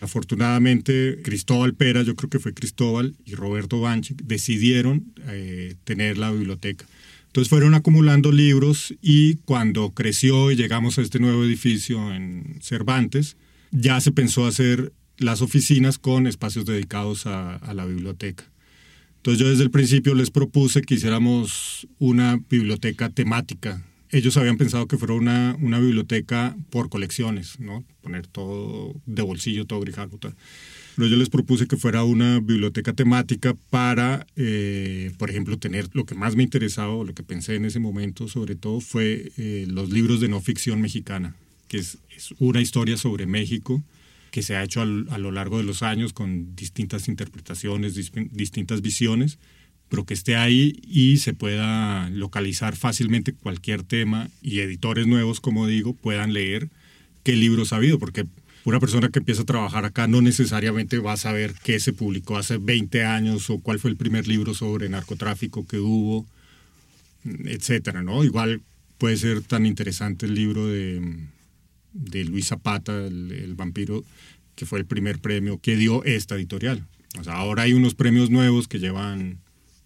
Afortunadamente, 0.03 1.21
Cristóbal 1.23 1.75
Pera, 1.75 2.03
yo 2.03 2.15
creo 2.15 2.29
que 2.29 2.39
fue 2.39 2.53
Cristóbal 2.53 3.15
y 3.25 3.35
Roberto 3.35 3.79
Banchi, 3.79 4.15
decidieron 4.21 5.13
eh, 5.27 5.75
tener 5.85 6.17
la 6.17 6.29
biblioteca. 6.31 6.85
Entonces 7.27 7.49
fueron 7.49 7.73
acumulando 7.73 8.31
libros 8.31 8.93
y 9.01 9.35
cuando 9.45 9.91
creció 9.91 10.51
y 10.51 10.57
llegamos 10.57 10.99
a 10.99 11.01
este 11.01 11.19
nuevo 11.19 11.45
edificio 11.45 12.13
en 12.13 12.59
Cervantes, 12.61 13.37
ya 13.71 14.01
se 14.01 14.11
pensó 14.11 14.45
hacer 14.45 14.91
las 15.17 15.41
oficinas 15.41 15.97
con 15.97 16.27
espacios 16.27 16.65
dedicados 16.65 17.25
a, 17.25 17.55
a 17.55 17.73
la 17.73 17.85
biblioteca. 17.85 18.43
Entonces 19.17 19.39
yo 19.39 19.49
desde 19.49 19.63
el 19.63 19.71
principio 19.71 20.15
les 20.15 20.31
propuse 20.31 20.81
que 20.81 20.95
hiciéramos 20.95 21.87
una 21.97 22.41
biblioteca 22.49 23.09
temática 23.09 23.81
ellos 24.13 24.37
habían 24.37 24.57
pensado 24.57 24.87
que 24.87 24.97
fuera 24.97 25.15
una, 25.15 25.57
una 25.59 25.79
biblioteca 25.79 26.55
por 26.69 26.89
colecciones, 26.89 27.59
¿no? 27.59 27.83
Poner 28.01 28.27
todo 28.27 28.93
de 29.07 29.23
bolsillo, 29.23 29.65
todo 29.65 29.79
grijalbo. 29.79 30.19
Tal. 30.19 30.35
pero 30.95 31.07
yo 31.07 31.17
les 31.17 31.29
propuse 31.29 31.67
que 31.67 31.77
fuera 31.77 32.03
una 32.03 32.39
biblioteca 32.39 32.93
temática 32.93 33.55
para, 33.71 34.27
eh, 34.35 35.11
por 35.17 35.31
ejemplo, 35.31 35.57
tener 35.57 35.89
lo 35.93 36.05
que 36.05 36.13
más 36.13 36.35
me 36.35 36.43
interesaba, 36.43 37.03
lo 37.03 37.13
que 37.15 37.23
pensé 37.23 37.55
en 37.55 37.65
ese 37.65 37.79
momento 37.79 38.27
sobre 38.27 38.55
todo, 38.55 38.81
fue 38.81 39.31
eh, 39.37 39.65
los 39.67 39.89
libros 39.89 40.21
de 40.21 40.29
no 40.29 40.39
ficción 40.41 40.79
mexicana, 40.79 41.35
que 41.67 41.79
es, 41.79 41.97
es 42.15 42.35
una 42.37 42.61
historia 42.61 42.97
sobre 42.97 43.25
México 43.25 43.81
que 44.29 44.43
se 44.43 44.55
ha 44.55 44.63
hecho 44.63 44.81
al, 44.81 45.07
a 45.09 45.17
lo 45.17 45.31
largo 45.31 45.57
de 45.57 45.63
los 45.63 45.81
años 45.81 46.13
con 46.13 46.55
distintas 46.55 47.07
interpretaciones, 47.07 47.95
distintas 48.31 48.81
visiones, 48.81 49.39
pero 49.93 50.07
que 50.07 50.15
esté 50.15 50.35
ahí 50.35 50.81
y 50.81 51.17
se 51.17 51.35
pueda 51.35 52.09
localizar 52.09 52.75
fácilmente 52.75 53.31
cualquier 53.31 53.83
tema 53.83 54.27
y 54.41 54.61
editores 54.61 55.05
nuevos, 55.05 55.39
como 55.39 55.67
digo, 55.67 55.93
puedan 55.93 56.33
leer 56.33 56.69
qué 57.21 57.35
libros 57.35 57.71
ha 57.71 57.75
habido, 57.75 57.99
porque 57.99 58.25
una 58.65 58.79
persona 58.79 59.09
que 59.09 59.19
empieza 59.19 59.43
a 59.43 59.45
trabajar 59.45 59.85
acá 59.85 60.07
no 60.07 60.23
necesariamente 60.23 60.97
va 60.97 61.13
a 61.13 61.17
saber 61.17 61.53
qué 61.63 61.79
se 61.79 61.93
publicó 61.93 62.37
hace 62.37 62.57
20 62.57 63.03
años 63.03 63.51
o 63.51 63.59
cuál 63.59 63.77
fue 63.77 63.91
el 63.91 63.95
primer 63.95 64.27
libro 64.27 64.55
sobre 64.55 64.89
narcotráfico 64.89 65.67
que 65.67 65.77
hubo, 65.77 66.25
etcétera, 67.23 68.01
¿no? 68.01 68.23
Igual 68.23 68.63
puede 68.97 69.17
ser 69.17 69.43
tan 69.43 69.67
interesante 69.67 70.25
el 70.25 70.33
libro 70.33 70.69
de, 70.69 71.19
de 71.91 72.23
Luis 72.23 72.47
Zapata, 72.47 73.05
el, 73.05 73.53
vampiro, 73.53 74.03
que 74.55 74.65
fue 74.65 74.79
el 74.79 74.87
primer 74.87 75.19
premio 75.19 75.59
que 75.59 75.75
dio 75.75 76.03
esta 76.03 76.33
editorial. 76.33 76.83
Ahora 77.27 77.61
hay 77.61 77.73
unos 77.73 77.93
premios 77.93 78.31
nuevos 78.31 78.67
que 78.67 78.79
llevan 78.79 79.42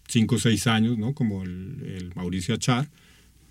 5 0.08 0.34
o 0.34 0.38
6 0.38 0.66
años, 0.66 0.98
¿no? 0.98 1.14
Como 1.14 1.42
el, 1.44 1.82
el 1.96 2.12
Mauricio 2.14 2.54
Achar, 2.54 2.88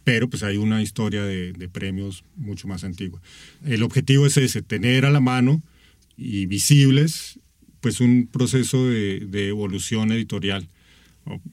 pero 0.07 0.29
pues 0.29 0.41
hay 0.41 0.55
una 0.55 0.81
historia 0.81 1.21
de, 1.25 1.67
premios 1.67 2.23
mucho 2.37 2.69
más 2.69 2.85
antigua. 2.85 3.21
El 3.65 3.83
objetivo 3.83 4.25
es 4.25 4.37
ese, 4.37 4.61
tener 4.61 5.05
a 5.05 5.11
la 5.11 5.19
mano 5.19 5.61
y 6.15 6.45
visibles 6.45 7.41
pues 7.81 7.99
un 7.99 8.29
proceso 8.31 8.87
de, 8.87 9.49
evolución 9.49 10.13
editorial. 10.13 10.69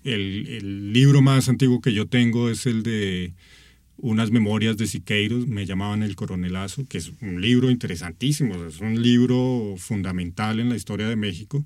El, 0.04 0.92
libro 0.92 1.20
más 1.20 1.48
antiguo 1.48 1.80
que 1.80 1.92
yo 1.92 2.06
tengo 2.06 2.48
es 2.48 2.66
el 2.66 2.84
de 2.84 3.32
unas 3.96 4.30
memorias 4.30 4.76
de 4.76 4.86
Siqueiros, 4.86 5.48
me 5.48 5.66
llamaban 5.66 6.04
El 6.04 6.14
Coronelazo, 6.14 6.86
que 6.86 6.98
es 6.98 7.10
un 7.22 7.40
libro 7.40 7.72
interesantísimo, 7.72 8.66
es 8.66 8.78
un 8.78 9.02
libro 9.02 9.74
fundamental 9.78 10.60
en 10.60 10.68
la 10.68 10.76
historia 10.76 11.08
de 11.08 11.16
México 11.16 11.64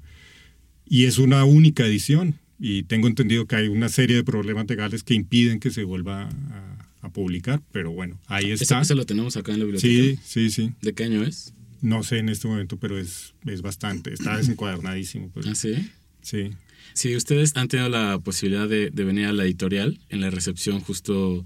y 0.88 1.04
es 1.04 1.18
una 1.18 1.44
única 1.44 1.84
edición 1.84 2.36
y 2.58 2.82
tengo 2.84 3.06
entendido 3.06 3.46
que 3.46 3.56
hay 3.56 3.68
una 3.68 3.88
serie 3.88 4.16
de 4.16 4.24
problemas 4.24 4.68
legales 4.68 5.02
que 5.02 5.14
impiden 5.14 5.60
que 5.60 5.70
se 5.70 5.84
vuelva 5.84 6.28
a, 6.28 6.74
publicar, 7.12 7.62
pero 7.72 7.90
bueno, 7.90 8.20
ahí 8.26 8.50
está. 8.50 8.82
Ese, 8.82 8.94
lo 8.94 9.06
tenemos 9.06 9.38
acá 9.38 9.52
en 9.52 9.60
la 9.60 9.64
biblioteca. 9.64 9.90
Sí, 9.90 10.18
sí, 10.22 10.50
sí. 10.50 10.74
¿De 10.82 10.92
qué 10.92 11.04
año 11.04 11.24
es? 11.24 11.54
No 11.80 12.02
sé 12.02 12.18
en 12.18 12.28
este 12.28 12.48
momento, 12.48 12.76
pero 12.76 12.98
es, 12.98 13.32
es 13.46 13.62
bastante, 13.62 14.12
está 14.12 14.36
desencuadernadísimo. 14.36 15.30
Pues. 15.32 15.46
¿Ah, 15.46 15.54
sí? 15.54 15.88
Sí. 16.20 16.50
Si 16.92 17.16
ustedes 17.16 17.56
han 17.56 17.68
tenido 17.68 17.88
la 17.88 18.18
posibilidad 18.18 18.68
de, 18.68 18.90
de 18.90 19.04
venir 19.04 19.24
a 19.24 19.32
la 19.32 19.44
editorial, 19.44 19.98
en 20.10 20.20
la 20.20 20.28
recepción 20.28 20.80
justo 20.80 21.44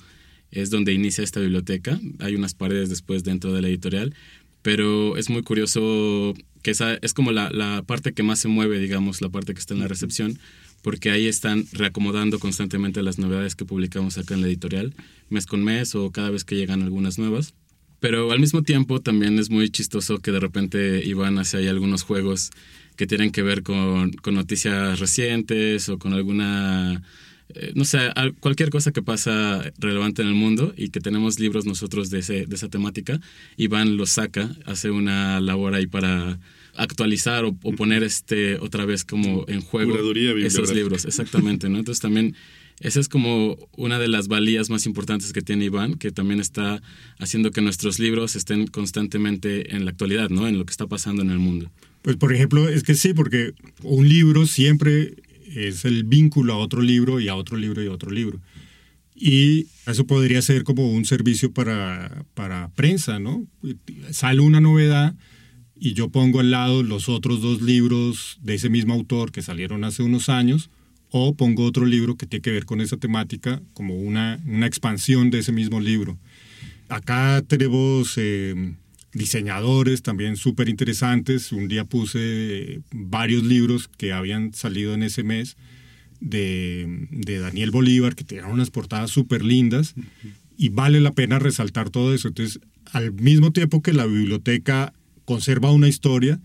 es 0.52 0.71
donde 0.71 0.92
inicia 0.92 1.25
esta 1.25 1.40
biblioteca. 1.40 1.99
Hay 2.21 2.37
unas 2.37 2.54
paredes 2.54 2.90
después 2.90 3.25
dentro 3.25 3.52
de 3.52 3.62
la 3.62 3.69
editorial, 3.69 4.14
pero 4.61 5.16
es 5.16 5.31
muy 5.31 5.42
curioso 5.42 6.35
que 6.62 6.71
esa 6.71 6.95
es 6.95 7.14
como 7.14 7.33
la, 7.33 7.50
la, 7.50 7.83
parte 7.83 8.12
que 8.12 8.23
más 8.23 8.38
se 8.38 8.49
mueve, 8.49 8.78
digamos, 8.78 9.21
la 9.21 9.31
parte 9.31 9.54
que 9.54 9.61
está 9.61 9.75
en 9.75 9.81
la 9.81 9.88
recepción, 9.88 10.38
porque 10.82 11.10
ahí 11.10 11.26
están 11.26 11.64
reacomodando 11.72 12.38
constantemente 12.38 13.02
las 13.02 13.18
novedades 13.18 13.54
que 13.54 13.64
publicamos 13.64 14.18
acá 14.18 14.34
en 14.34 14.42
la 14.42 14.48
editorial, 14.48 14.92
mes 15.30 15.46
con 15.46 15.64
mes 15.64 15.94
o 15.94 16.10
cada 16.10 16.30
vez 16.30 16.44
que 16.44 16.56
llegan 16.56 16.82
algunas 16.82 17.18
nuevas. 17.18 17.54
Pero 18.00 18.32
al 18.32 18.40
mismo 18.40 18.62
tiempo 18.62 19.00
también 19.00 19.38
es 19.38 19.48
muy 19.48 19.70
chistoso 19.70 20.18
que 20.18 20.32
de 20.32 20.40
repente 20.40 21.02
Iván 21.06 21.38
hace 21.38 21.58
ahí 21.58 21.68
algunos 21.68 22.02
juegos 22.02 22.50
que 22.96 23.06
tienen 23.06 23.30
que 23.30 23.42
ver 23.42 23.62
con, 23.62 24.10
noticias 24.32 24.98
recientes 24.98 25.88
o 25.88 26.00
con 26.00 26.12
alguna, 26.12 27.00
eh, 27.50 27.72
no 27.76 27.84
sé, 27.84 28.10
cualquier 28.40 28.70
cosa 28.70 28.90
que 28.90 29.02
pasa 29.02 29.62
relevante 29.78 30.22
en 30.22 30.28
el 30.28 30.34
mundo 30.34 30.74
y 30.76 30.88
que 30.88 31.00
tenemos 31.00 31.38
libros 31.38 31.64
nosotros 31.64 32.10
de, 32.10 32.18
ese, 32.18 32.46
de 32.46 32.54
esa 32.56 32.68
temática. 32.68 33.20
Iván 33.56 33.96
los 33.96 34.10
saca, 34.10 34.50
hace 34.66 34.90
una 34.90 35.40
labor 35.40 35.74
ahí 35.74 35.86
para 35.86 36.40
actualizar 36.76 37.45
o, 37.45 37.55
poner 37.55 38.02
este 38.02 38.57
otra 38.59 38.85
vez 38.85 39.05
como 39.05 39.45
en 39.49 39.61
juego 39.61 39.95
esos 40.38 40.75
libros, 40.75 41.05
exactamente, 41.05 41.69
¿no? 41.69 41.79
Entonces 41.79 42.00
también 42.00 42.35
esa 42.81 42.99
es 42.99 43.09
como 43.09 43.57
una 43.76 43.99
de 43.99 44.09
las 44.09 44.29
valías 44.29 44.71
más 44.71 44.87
importantes 44.87 45.33
que 45.33 45.43
tiene 45.43 45.67
Iván, 45.67 45.95
que 45.95 46.11
también 46.11 46.41
está 46.41 46.83
haciendo 47.19 47.50
que 47.50 47.61
nuestros 47.61 47.99
libros 47.99 48.35
estén 48.35 48.67
constantemente 48.67 49.76
en 49.76 49.85
la 49.85 49.93
actualidad, 49.93 50.31
¿no? 50.31 50.49
En 50.49 50.59
lo 50.59 50.64
que 50.64 50.73
está 50.73 50.87
pasando 50.87 51.23
en 51.23 51.31
el 51.31 51.38
mundo. 51.38 51.71
Pues 52.02 52.17
por 52.17 52.33
ejemplo, 52.33 52.69
es 52.69 52.83
que 52.83 52.95
sí, 52.95 53.14
porque 53.14 53.52
un 53.83 54.09
libro 54.09 54.47
siempre 54.47 55.14
es 55.55 55.85
el 55.85 56.05
vínculo 56.05 56.55
a 56.55 56.57
otro 56.57 56.83
libro 56.83 57.21
y 57.21 57.29
a 57.29 57.37
otro 57.37 57.57
libro 57.57 57.83
y 57.83 57.87
a 57.87 57.93
otro 57.93 58.11
libro. 58.11 58.41
Y 59.14 59.69
eso 59.87 60.07
podría 60.07 60.43
ser 60.43 60.64
como 60.64 60.91
un 60.91 61.05
servicio 61.05 61.52
para, 61.52 62.25
para 62.35 62.71
prensa, 62.71 63.21
¿no? 63.21 63.47
Sale 64.11 64.41
una 64.41 64.61
novedad 64.61 65.14
y 65.84 65.94
yo 65.94 66.10
pongo 66.10 66.38
al 66.38 66.52
lado 66.52 66.84
los 66.84 67.08
otros 67.08 67.42
dos 67.42 67.60
libros 67.60 68.38
de 68.40 68.54
ese 68.54 68.70
mismo 68.70 68.94
autor 68.94 69.32
que 69.32 69.42
salieron 69.42 69.82
hace 69.82 70.04
unos 70.04 70.28
años, 70.28 70.70
o 71.10 71.34
pongo 71.34 71.64
otro 71.64 71.86
libro 71.86 72.16
que 72.16 72.24
tiene 72.24 72.40
que 72.40 72.52
ver 72.52 72.66
con 72.66 72.80
esa 72.80 72.98
temática 72.98 73.60
como 73.74 73.96
una, 73.96 74.40
una 74.46 74.68
expansión 74.68 75.30
de 75.30 75.40
ese 75.40 75.50
mismo 75.50 75.80
libro. 75.80 76.16
Acá 76.88 77.42
tenemos 77.44 78.14
eh, 78.16 78.74
diseñadores 79.12 80.02
también 80.02 80.36
súper 80.36 80.68
interesantes. 80.68 81.50
Un 81.50 81.66
día 81.66 81.84
puse 81.84 82.80
varios 82.92 83.42
libros 83.42 83.88
que 83.88 84.12
habían 84.12 84.54
salido 84.54 84.94
en 84.94 85.02
ese 85.02 85.24
mes 85.24 85.56
de, 86.20 87.08
de 87.10 87.40
Daniel 87.40 87.72
Bolívar, 87.72 88.14
que 88.14 88.22
tenían 88.22 88.52
unas 88.52 88.70
portadas 88.70 89.10
súper 89.10 89.44
lindas, 89.44 89.96
y 90.56 90.68
vale 90.68 91.00
la 91.00 91.10
pena 91.10 91.40
resaltar 91.40 91.90
todo 91.90 92.14
eso. 92.14 92.28
Entonces, 92.28 92.60
al 92.92 93.12
mismo 93.12 93.50
tiempo 93.50 93.82
que 93.82 93.92
la 93.92 94.06
biblioteca 94.06 94.94
conserva 95.25 95.71
una 95.71 95.88
historia, 95.88 96.41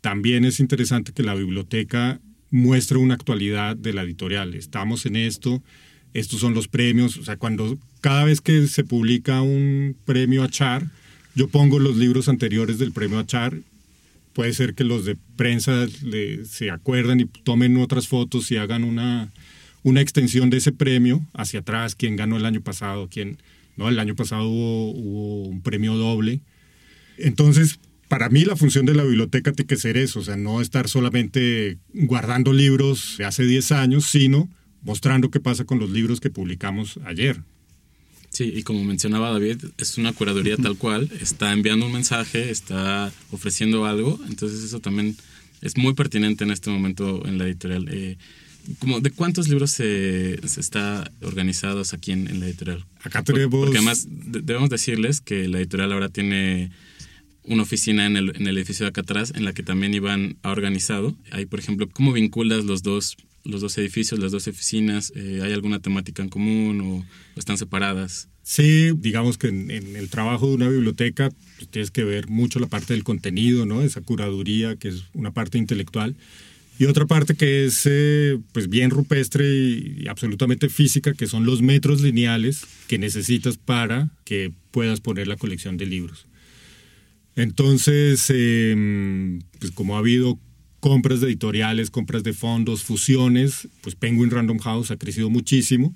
también 0.00 0.44
es 0.44 0.60
interesante 0.60 1.12
que 1.12 1.22
la 1.22 1.34
biblioteca 1.34 2.20
muestre 2.50 2.98
una 2.98 3.14
actualidad 3.14 3.76
de 3.76 3.92
la 3.92 4.02
editorial. 4.02 4.54
Estamos 4.54 5.06
en 5.06 5.16
esto, 5.16 5.62
estos 6.14 6.40
son 6.40 6.54
los 6.54 6.68
premios, 6.68 7.16
o 7.16 7.24
sea, 7.24 7.36
cuando 7.36 7.78
cada 8.00 8.24
vez 8.24 8.40
que 8.40 8.66
se 8.66 8.84
publica 8.84 9.42
un 9.42 9.96
premio 10.04 10.42
a 10.42 10.48
Char, 10.48 10.86
yo 11.34 11.48
pongo 11.48 11.78
los 11.78 11.96
libros 11.96 12.28
anteriores 12.28 12.78
del 12.78 12.92
premio 12.92 13.18
a 13.18 13.26
Char. 13.26 13.58
Puede 14.32 14.52
ser 14.52 14.74
que 14.74 14.84
los 14.84 15.04
de 15.04 15.16
prensa 15.36 15.86
se 16.44 16.70
acuerden 16.70 17.20
y 17.20 17.24
tomen 17.24 17.76
otras 17.76 18.08
fotos 18.08 18.50
y 18.50 18.56
hagan 18.56 18.84
una, 18.84 19.30
una 19.82 20.00
extensión 20.00 20.50
de 20.50 20.58
ese 20.58 20.72
premio 20.72 21.24
hacia 21.34 21.60
atrás, 21.60 21.94
quién 21.94 22.16
ganó 22.16 22.36
el 22.36 22.46
año 22.46 22.60
pasado, 22.60 23.08
quién, 23.10 23.38
no, 23.76 23.88
el 23.88 23.98
año 23.98 24.14
pasado 24.14 24.48
hubo 24.48 25.42
un 25.44 25.62
premio 25.62 25.94
doble. 25.94 26.40
Entonces, 27.18 27.78
para 28.10 28.28
mí 28.28 28.44
la 28.44 28.56
función 28.56 28.86
de 28.86 28.94
la 28.96 29.04
biblioteca 29.04 29.52
tiene 29.52 29.68
que 29.68 29.76
ser 29.76 29.96
eso, 29.96 30.18
o 30.18 30.24
sea, 30.24 30.36
no 30.36 30.60
estar 30.60 30.88
solamente 30.88 31.78
guardando 31.94 32.52
libros 32.52 33.14
de 33.18 33.24
hace 33.24 33.44
10 33.44 33.70
años, 33.70 34.06
sino 34.06 34.50
mostrando 34.82 35.30
qué 35.30 35.38
pasa 35.38 35.64
con 35.64 35.78
los 35.78 35.90
libros 35.90 36.18
que 36.18 36.28
publicamos 36.28 36.98
ayer. 37.04 37.40
Sí, 38.30 38.52
y 38.52 38.64
como 38.64 38.82
mencionaba 38.82 39.30
David, 39.30 39.58
es 39.78 39.96
una 39.96 40.12
curaduría 40.12 40.56
tal 40.56 40.76
cual, 40.76 41.08
está 41.20 41.52
enviando 41.52 41.86
un 41.86 41.92
mensaje, 41.92 42.50
está 42.50 43.12
ofreciendo 43.30 43.86
algo, 43.86 44.18
entonces 44.28 44.64
eso 44.64 44.80
también 44.80 45.16
es 45.60 45.76
muy 45.76 45.94
pertinente 45.94 46.42
en 46.42 46.50
este 46.50 46.68
momento 46.68 47.24
en 47.26 47.38
la 47.38 47.44
editorial. 47.44 47.86
Eh, 47.92 48.18
como 48.80 48.98
¿De 49.00 49.12
cuántos 49.12 49.46
libros 49.46 49.70
se, 49.70 50.40
se 50.48 50.60
está 50.60 51.12
organizados 51.22 51.94
aquí 51.94 52.10
en, 52.10 52.26
en, 52.26 52.40
la 52.40 52.46
editorial? 52.46 52.84
Acá 53.04 53.22
tenemos... 53.22 53.50
Porque 53.50 53.76
además 53.76 54.08
debemos 54.10 54.68
decirles 54.68 55.20
que 55.20 55.46
la 55.46 55.58
editorial 55.58 55.92
ahora 55.92 56.08
tiene 56.08 56.72
una 57.50 57.64
oficina 57.64 58.06
en 58.06 58.16
el, 58.16 58.32
en 58.36 58.46
el 58.46 58.56
edificio 58.56 58.84
de 58.84 58.90
acá 58.90 59.00
atrás 59.00 59.32
en 59.34 59.44
la 59.44 59.52
que 59.52 59.64
también 59.64 59.92
Iván 59.92 60.36
ha 60.42 60.50
organizado. 60.50 61.16
Ahí, 61.32 61.46
por 61.46 61.58
ejemplo, 61.58 61.88
¿cómo 61.90 62.12
vinculas 62.12 62.64
los 62.64 62.82
dos, 62.82 63.16
los 63.44 63.60
dos 63.60 63.76
edificios, 63.76 64.20
las 64.20 64.30
dos 64.30 64.46
oficinas? 64.46 65.12
Eh, 65.16 65.40
¿Hay 65.42 65.52
alguna 65.52 65.80
temática 65.80 66.22
en 66.22 66.28
común 66.28 66.80
o, 66.80 67.04
están 67.36 67.58
separadas? 67.58 68.28
Sí, 68.44 68.92
digamos 68.96 69.36
que 69.36 69.48
en, 69.48 69.70
el 69.70 70.08
trabajo 70.08 70.48
de 70.48 70.54
una 70.54 70.68
biblioteca 70.68 71.30
pues, 71.56 71.68
tienes 71.68 71.90
que 71.90 72.04
ver 72.04 72.28
mucho 72.28 72.60
la 72.60 72.68
parte 72.68 72.94
del 72.94 73.02
contenido, 73.02 73.66
¿no? 73.66 73.82
Esa 73.82 74.00
curaduría, 74.00 74.76
que 74.76 74.88
es 74.88 75.04
una 75.12 75.32
parte 75.32 75.58
intelectual. 75.58 76.16
Y 76.78 76.86
otra 76.86 77.04
parte 77.04 77.34
que 77.34 77.66
es 77.66 77.82
eh, 77.84 78.38
pues 78.52 78.68
bien 78.70 78.90
rupestre 78.90 79.44
y, 79.52 80.06
absolutamente 80.08 80.68
física, 80.68 81.14
que 81.14 81.26
son 81.26 81.44
los 81.44 81.62
metros 81.62 82.00
lineales 82.00 82.64
que 82.86 82.96
necesitas 82.96 83.58
para 83.58 84.08
que 84.24 84.52
puedas 84.70 85.00
poner 85.00 85.26
la 85.26 85.36
colección 85.36 85.76
de 85.76 85.86
libros. 85.86 86.26
Entonces, 87.36 88.30
em, 88.30 89.40
pues 89.58 89.72
como 89.72 89.96
ha 89.96 90.00
habido 90.00 90.38
compras 90.80 91.20
de 91.20 91.28
editoriales, 91.28 91.90
compras 91.90 92.22
de 92.22 92.32
fondos, 92.32 92.82
fusiones, 92.82 93.68
pues 93.82 93.94
Penguin 93.94 94.30
Random 94.30 94.58
House 94.58 94.90
ha 94.90 94.96
crecido 94.96 95.30
muchísimo. 95.30 95.94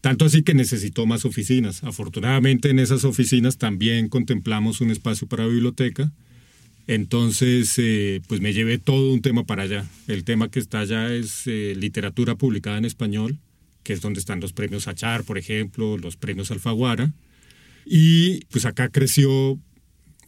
Tanto 0.00 0.24
así 0.24 0.42
que 0.42 0.54
necesitó 0.54 1.06
más 1.06 1.24
oficinas. 1.24 1.84
Afortunadamente 1.84 2.70
en 2.70 2.78
esas 2.78 3.04
oficinas 3.04 3.58
también 3.58 4.08
contemplamos 4.08 4.80
un 4.80 4.90
espacio 4.90 5.26
para 5.26 5.46
biblioteca, 5.46 6.12
Entonces, 6.88 7.74
eh, 7.78 8.22
pues 8.28 8.40
me 8.40 8.52
llevé 8.52 8.78
todo 8.78 9.12
un 9.12 9.20
tema 9.20 9.44
para 9.44 9.64
allá. 9.64 9.84
El 10.06 10.22
tema 10.22 10.48
que 10.48 10.60
está 10.60 10.78
allá 10.80 11.12
es 11.12 11.42
eh, 11.46 11.74
literatura 11.76 12.36
publicada 12.36 12.78
en 12.78 12.84
español, 12.84 13.40
que 13.82 13.92
es 13.92 14.00
donde 14.00 14.20
están 14.20 14.38
los 14.38 14.52
premios 14.52 14.86
Achar, 14.86 15.24
por 15.24 15.36
ejemplo, 15.36 15.98
los 15.98 16.16
premios 16.16 16.52
Alfaguara. 16.52 17.12
Y 17.84 18.44
pues 18.46 18.66
acá 18.66 18.88
creció 18.88 19.58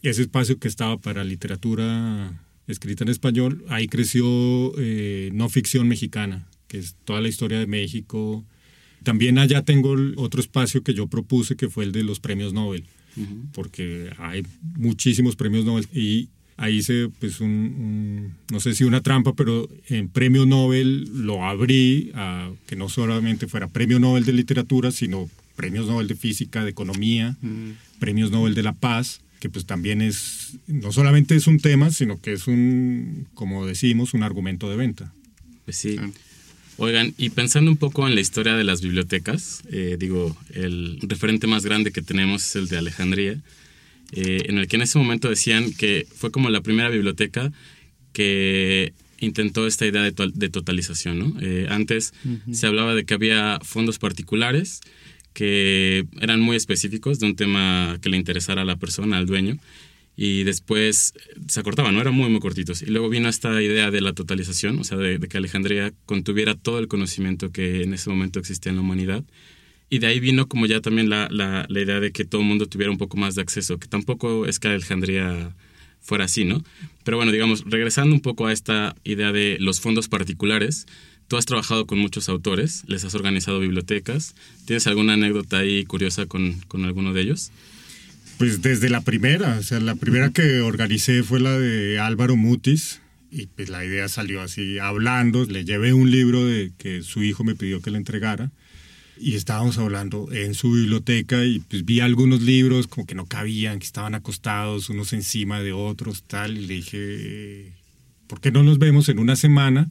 ese 0.03 0.23
espacio 0.23 0.59
que 0.59 0.69
estaba 0.69 0.99
para 0.99 1.25
literatura 1.25 2.45
escrita 2.67 3.05
en 3.05 3.11
español. 3.11 3.65
Ahí 3.69 3.89
creció 3.89 4.25
eh, 4.79 5.31
no 5.33 5.49
ficción 5.49 5.89
mexicana, 5.89 6.47
que 6.69 6.79
es 6.79 6.97
toda 7.05 7.21
la 7.21 7.29
historia 7.29 7.59
de 7.59 7.67
México. 7.67 8.45
También 9.03 9.39
allá 9.39 9.63
tengo 9.63 9.95
otro 10.17 10.41
espacio 10.41 10.83
que 10.83 10.95
yo 10.95 11.07
propuse, 11.07 11.57
que 11.57 11.69
fue 11.69 11.85
el 11.85 11.93
de 11.93 12.05
los 12.05 12.21
premios 12.21 12.53
Nobel, 12.53 12.85
porque 13.53 14.11
hay 14.19 14.45
muchísimos 14.77 15.35
premios 15.35 15.65
Nobel 15.65 15.89
y 15.93 16.29
ahí 16.57 16.77
hice 16.77 17.09
pues 17.21 17.41
un, 17.41 18.35
no 18.51 18.61
sé 18.61 18.75
si 18.75 18.85
una 18.85 19.01
trampa, 19.01 19.33
pero 19.35 19.69
en 19.89 20.09
premio 20.09 20.47
Nobel 20.47 21.09
lo 21.27 21.45
abrí 21.45 22.11
a 22.15 22.51
que 22.67 22.77
no 22.77 22.89
solamente 22.89 23.47
fuera 23.47 23.69
premio 23.69 23.99
Nobel 23.99 24.25
de 24.25 24.33
literatura, 24.33 24.91
sino 24.91 25.31
premios 25.57 25.87
Nobel 25.87 26.09
de 26.09 26.17
física, 26.17 26.65
de 26.65 26.71
economía, 26.71 27.37
premios 27.99 28.31
Nobel 28.31 28.55
de 28.55 28.63
la 28.63 28.73
paz, 28.73 29.21
que 29.41 29.49
pues 29.49 29.67
también 29.67 30.03
es, 30.03 30.57
no 30.67 30.93
solamente 30.93 31.37
es 31.37 31.47
un 31.47 31.59
tema, 31.59 31.91
sino 31.91 32.21
que 32.21 32.33
es 32.33 32.47
un, 32.47 33.29
como 33.35 33.67
decimos, 33.67 34.15
un 34.15 34.23
argumento 34.23 34.69
de 34.69 34.77
venta. 34.77 35.13
Pues 35.65 35.77
sí. 35.77 35.99
Oigan, 36.77 37.15
y 37.19 37.31
pensando 37.31 37.71
un 37.71 37.77
poco 37.77 38.07
en 38.07 38.15
la 38.15 38.21
historia 38.21 38.55
de 38.55 38.65
las 38.65 38.81
bibliotecas, 38.83 39.63
eh, 39.71 39.97
digo, 39.99 40.37
el 40.55 40.99
referente 41.03 41.47
más 41.47 41.65
grande 41.65 41.91
que 41.91 42.03
tenemos 42.03 42.47
es 42.47 42.57
el 42.57 42.69
de 42.69 42.79
Alejandría, 42.79 43.41
eh, 44.13 44.45
en 44.47 44.59
el 44.59 44.69
que 44.69 44.77
en 44.77 44.83
ese 44.83 44.99
momento 44.99 45.29
decían 45.29 45.73
que 45.73 46.07
fue 46.15 46.31
como 46.31 46.51
la 46.51 46.61
primera 46.61 46.89
biblioteca 46.89 47.53
que 48.13 48.93
intentó 49.19 49.67
esta 49.67 49.87
idea 49.87 50.03
de, 50.03 50.49
totalización. 50.49 51.19
¿no? 51.19 51.41
Eh, 51.41 51.67
antes 51.69 52.15
se 52.53 52.67
hablaba 52.67 52.95
de 52.95 53.05
que 53.05 53.15
había 53.15 53.59
fondos 53.63 53.99
particulares 53.99 54.81
que 55.39 56.05
eran 56.21 56.41
muy 56.41 56.57
específicos 56.57 57.21
de 57.21 57.27
un 57.27 57.37
tema 57.37 57.97
que 58.03 58.09
le 58.09 58.17
interesara 58.17 58.63
a 58.63 58.65
la 58.65 58.75
persona, 58.75 59.19
al 59.19 59.27
dueño, 59.27 59.57
y 60.17 60.43
después 60.43 61.15
se 61.47 61.61
acortaban, 61.61 61.95
¿no? 61.95 62.01
Eran 62.01 62.15
muy, 62.15 62.29
muy 62.29 62.41
cortitos. 62.41 62.83
Y 62.83 62.87
luego 62.87 63.09
vino 63.09 63.29
esta 63.29 63.63
idea 63.63 63.93
de 63.93 64.01
la 64.01 64.15
totalización, 64.15 64.81
o 64.81 64.83
sea, 64.85 64.99
de, 64.99 65.19
de 65.19 65.29
que 65.29 65.39
Alejandría 65.39 65.93
contuviera 66.07 66.57
todo 66.57 66.81
el 66.81 66.89
conocimiento 66.89 67.53
que 67.53 67.85
en 67.85 67.95
ese 67.95 68.11
momento 68.11 68.41
existía 68.41 68.71
en 68.71 68.77
la 68.79 68.83
humanidad 68.83 69.23
y 69.89 70.01
de 70.01 70.09
ahí 70.09 70.19
vino 70.19 70.49
como 70.49 70.67
ya 70.67 70.81
también 70.81 71.09
la, 71.09 71.29
la, 71.31 71.67
la, 71.69 71.81
idea 71.81 72.01
de 72.01 72.11
que 72.11 72.25
todo 72.25 72.41
el 72.41 72.49
mundo 72.49 72.67
tuviera 72.67 72.91
un 72.91 72.99
poco 72.99 73.17
más 73.17 73.37
de 73.37 73.43
acceso, 73.43 73.79
que 73.79 73.87
tampoco 73.87 74.45
es 74.47 74.59
que 74.59 74.67
Alejandría 74.67 75.55
fuera 76.01 76.25
así, 76.25 76.45
¿no? 76.45 76.65
Pero 77.05 77.17
bueno, 77.17 77.31
digamos, 77.31 77.63
regresando 77.65 78.13
un 78.13 78.21
poco 78.21 78.47
a 78.49 78.53
esta 78.53 78.97
idea 79.05 79.31
de 79.31 79.57
los 79.61 79.81
fondos 79.81 80.09
particulares, 80.09 80.87
tú 81.29 81.37
has 81.37 81.47
trabajado 81.47 81.87
con 81.87 81.99
muchos 81.99 82.29
autores, 82.29 82.85
les 82.87 83.05
has 83.05 83.15
organizado 83.15 83.61
bibliotecas, 83.61 84.35
¿tienes 84.65 84.87
alguna 84.87 85.13
anécdota 85.13 85.59
ahí 85.59 85.85
curiosa 85.85 86.27
con, 86.27 86.55
con 86.69 86.85
alguno 86.85 87.13
de 87.13 87.21
ellos? 87.21 87.53
Pues 88.39 88.63
desde 88.63 88.89
la 88.89 89.03
primera, 89.03 89.59
o 89.59 89.63
sea, 89.63 89.79
la 89.79 89.95
primera 89.95 90.31
que 90.31 90.61
organicé 90.61 91.23
fue 91.23 91.39
la 91.39 91.59
de 91.59 91.99
Álvaro 91.99 92.37
Mutis, 92.37 93.01
y 93.31 93.47
pues 93.47 93.69
la 93.69 93.85
idea 93.85 94.09
salió 94.09 94.41
así, 94.41 94.79
hablando, 94.79 95.45
le 95.45 95.67
llevé 95.67 95.93
un 95.93 96.11
libro 96.11 96.47
de 96.47 96.73
que 96.79 97.03
su 97.03 97.23
hijo 97.23 97.45
me 97.45 97.55
pidió 97.55 97.83
que 97.83 97.91
le 97.91 97.99
entregara, 97.99 98.51
y 99.21 99.35
estábamos 99.35 99.77
hablando 99.79 100.33
en 100.33 100.55
su 100.55 100.73
biblioteca 100.73 101.45
y 101.45 101.59
pues 101.59 101.85
vi 101.85 102.01
algunos 102.01 102.41
libros 102.41 102.87
como 102.87 103.07
que 103.07 103.17
no 103.17 103.27
cabían, 103.27 103.81
que 103.81 103.87
estaban 103.87 104.15
acostados 104.15 104.89
unos 104.89 105.13
encima 105.13 105.61
de 105.61 105.73
otros, 105.73 106.23
tal, 106.23 106.57
y 106.57 106.67
le 106.67 106.75
dije, 106.75 107.73
¿por 108.29 108.41
qué 108.41 108.51
no 108.51 108.63
nos 108.63 108.79
vemos 108.79 109.11
en 109.11 109.19
una 109.19 109.37
semana 109.37 109.91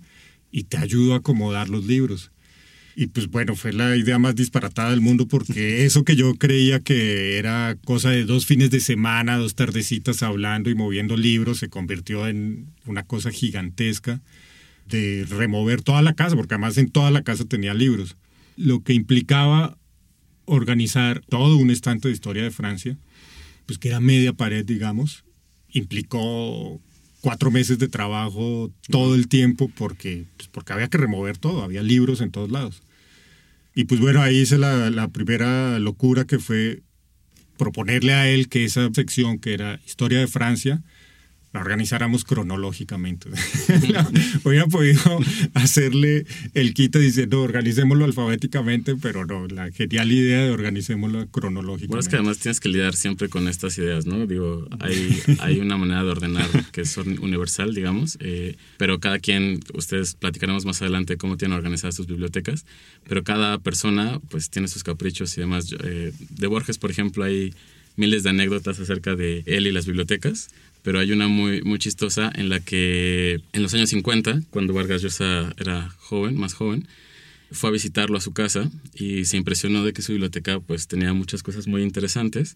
y 0.58 0.64
te 0.64 0.78
ayudo 0.78 1.14
a 1.14 1.18
acomodar 1.18 1.70
los 1.70 1.86
libros? 1.86 2.32
Y 2.96 3.08
pues 3.08 3.28
bueno, 3.28 3.56
fue 3.56 3.74
la 3.74 3.96
idea 3.96 4.18
más 4.18 4.34
disparatada 4.34 4.90
del 4.90 5.02
mundo 5.02 5.28
porque 5.28 5.86
eso 5.86 6.04
que 6.04 6.16
yo 6.16 6.34
creía 6.34 6.80
que 6.80 7.38
era 7.38 7.78
cosa 7.86 8.10
de 8.10 8.26
dos 8.26 8.48
fines 8.48 8.72
de 8.72 8.80
semana, 8.80 9.38
dos 9.38 9.54
tardecitas 9.54 10.24
hablando 10.24 10.72
y 10.72 10.76
moviendo 10.76 11.16
libros, 11.16 11.60
se 11.60 11.70
convirtió 11.70 12.28
en 12.28 12.74
una 12.88 13.04
cosa 13.04 13.30
gigantesca 13.30 14.20
de 14.88 15.28
remover 15.30 15.84
toda 15.84 16.02
la 16.02 16.14
casa, 16.14 16.36
porque 16.36 16.56
además 16.56 16.80
en 16.80 16.90
toda 16.90 17.12
la 17.12 17.22
casa 17.22 17.46
tenía 17.46 17.76
libros 17.76 18.18
lo 18.56 18.82
que 18.82 18.94
implicaba 18.94 19.78
organizar 20.46 21.22
todo 21.30 21.58
un 21.58 21.70
estante 21.70 22.08
de 22.08 22.16
historia 22.16 22.42
de 22.42 22.50
Francia, 22.50 22.98
pues 23.68 23.78
que 23.78 23.90
era 23.90 24.00
media 24.00 24.34
pared, 24.34 24.66
digamos, 24.66 25.24
implicó 25.70 26.82
cuatro 27.22 27.52
meses 27.52 27.80
de 27.80 27.88
trabajo 27.88 28.72
todo 28.90 29.16
el 29.16 29.28
tiempo 29.28 29.72
porque, 29.76 30.26
pues 30.38 30.50
porque 30.50 30.74
había 30.74 30.88
que 30.88 30.98
remover 30.98 31.38
todo, 31.38 31.64
había 31.64 31.84
libros 31.84 32.22
en 32.22 32.32
todos 32.32 32.52
lados. 32.52 32.82
Y 33.76 33.86
pues 33.86 34.00
bueno, 34.00 34.22
ahí 34.22 34.40
hice 34.40 34.58
la, 34.58 34.90
la 34.90 35.08
primera 35.10 35.80
locura 35.80 36.26
que 36.26 36.40
fue 36.40 36.82
proponerle 37.58 38.14
a 38.14 38.30
él 38.30 38.50
que 38.50 38.66
esa 38.66 38.90
sección 38.94 39.40
que 39.40 39.54
era 39.54 39.80
Historia 39.86 40.20
de 40.20 40.28
Francia, 40.28 40.82
organizáramos 41.60 42.24
cronológicamente. 42.24 43.30
Hubiera 44.44 44.68
podido 44.68 45.20
hacerle 45.54 46.26
el 46.54 46.74
quite 46.74 47.00
diciendo 47.00 47.42
organicémoslo 47.42 48.06
alfabéticamente, 48.06 48.96
pero 48.96 49.26
no, 49.26 49.48
la 49.48 49.72
genial 49.72 50.12
idea 50.12 50.44
de 50.44 50.52
organicémoslo 50.52 51.28
cronológicamente. 51.28 51.88
Bueno, 51.88 52.02
es 52.02 52.08
que 52.08 52.16
además 52.16 52.40
tienes 52.40 52.60
que 52.60 52.70
lidiar 52.70 52.96
siempre 52.96 53.30
con 53.30 53.48
estas 53.48 53.78
ideas, 53.78 54.06
¿no? 54.06 54.26
Digo, 54.28 54.68
hay, 54.80 55.22
hay 55.40 55.60
una 55.60 55.78
manera 55.78 56.04
de 56.04 56.10
ordenar 56.10 56.48
que 56.72 56.82
es 56.82 56.98
universal, 56.98 57.74
digamos, 57.74 58.18
eh, 58.22 58.56
pero 58.78 59.00
cada 59.00 59.20
quien, 59.20 59.60
ustedes 59.74 60.16
platicaremos 60.16 60.66
más 60.66 60.82
adelante 60.82 61.18
cómo 61.18 61.38
tienen 61.38 61.58
organizadas 61.58 61.96
sus 61.96 62.08
bibliotecas, 62.08 62.66
pero 63.08 63.24
cada 63.24 63.58
persona 63.60 64.20
pues 64.30 64.50
tiene 64.50 64.68
sus 64.68 64.84
caprichos 64.84 65.38
y 65.38 65.42
demás. 65.42 65.74
Eh, 65.84 66.14
de 66.30 66.48
Borges, 66.48 66.78
por 66.78 66.92
ejemplo, 66.92 67.24
hay 67.24 67.54
miles 67.96 68.24
de 68.24 68.30
anécdotas 68.30 68.80
acerca 68.80 69.16
de 69.16 69.44
él 69.46 69.68
y 69.68 69.72
las 69.72 69.86
bibliotecas 69.86 70.50
pero 70.88 71.00
hay 71.00 71.12
una 71.12 71.28
muy, 71.28 71.62
muy 71.64 71.80
chistosa 71.80 72.32
en 72.34 72.48
la 72.48 72.62
que 72.62 73.42
en 73.52 73.62
los 73.62 73.74
años 73.74 73.90
50, 73.90 74.44
cuando 74.50 74.72
Vargas 74.72 75.02
Llosa 75.02 75.54
era 75.58 75.90
joven, 76.00 76.38
más 76.38 76.54
joven, 76.54 76.88
fue 77.52 77.72
a 77.72 77.74
visitarlo 77.74 78.18
a 78.18 78.22
su 78.22 78.32
casa 78.32 78.72
y 78.94 79.26
se 79.26 79.36
impresionó 79.36 79.84
de 79.84 79.92
que 79.92 80.02
su 80.02 80.14
biblioteca 80.14 80.62
pues 80.62 80.88
tenía 80.88 81.12
muchas 81.12 81.44
cosas 81.44 81.68
muy 81.68 81.84
interesantes, 81.84 82.56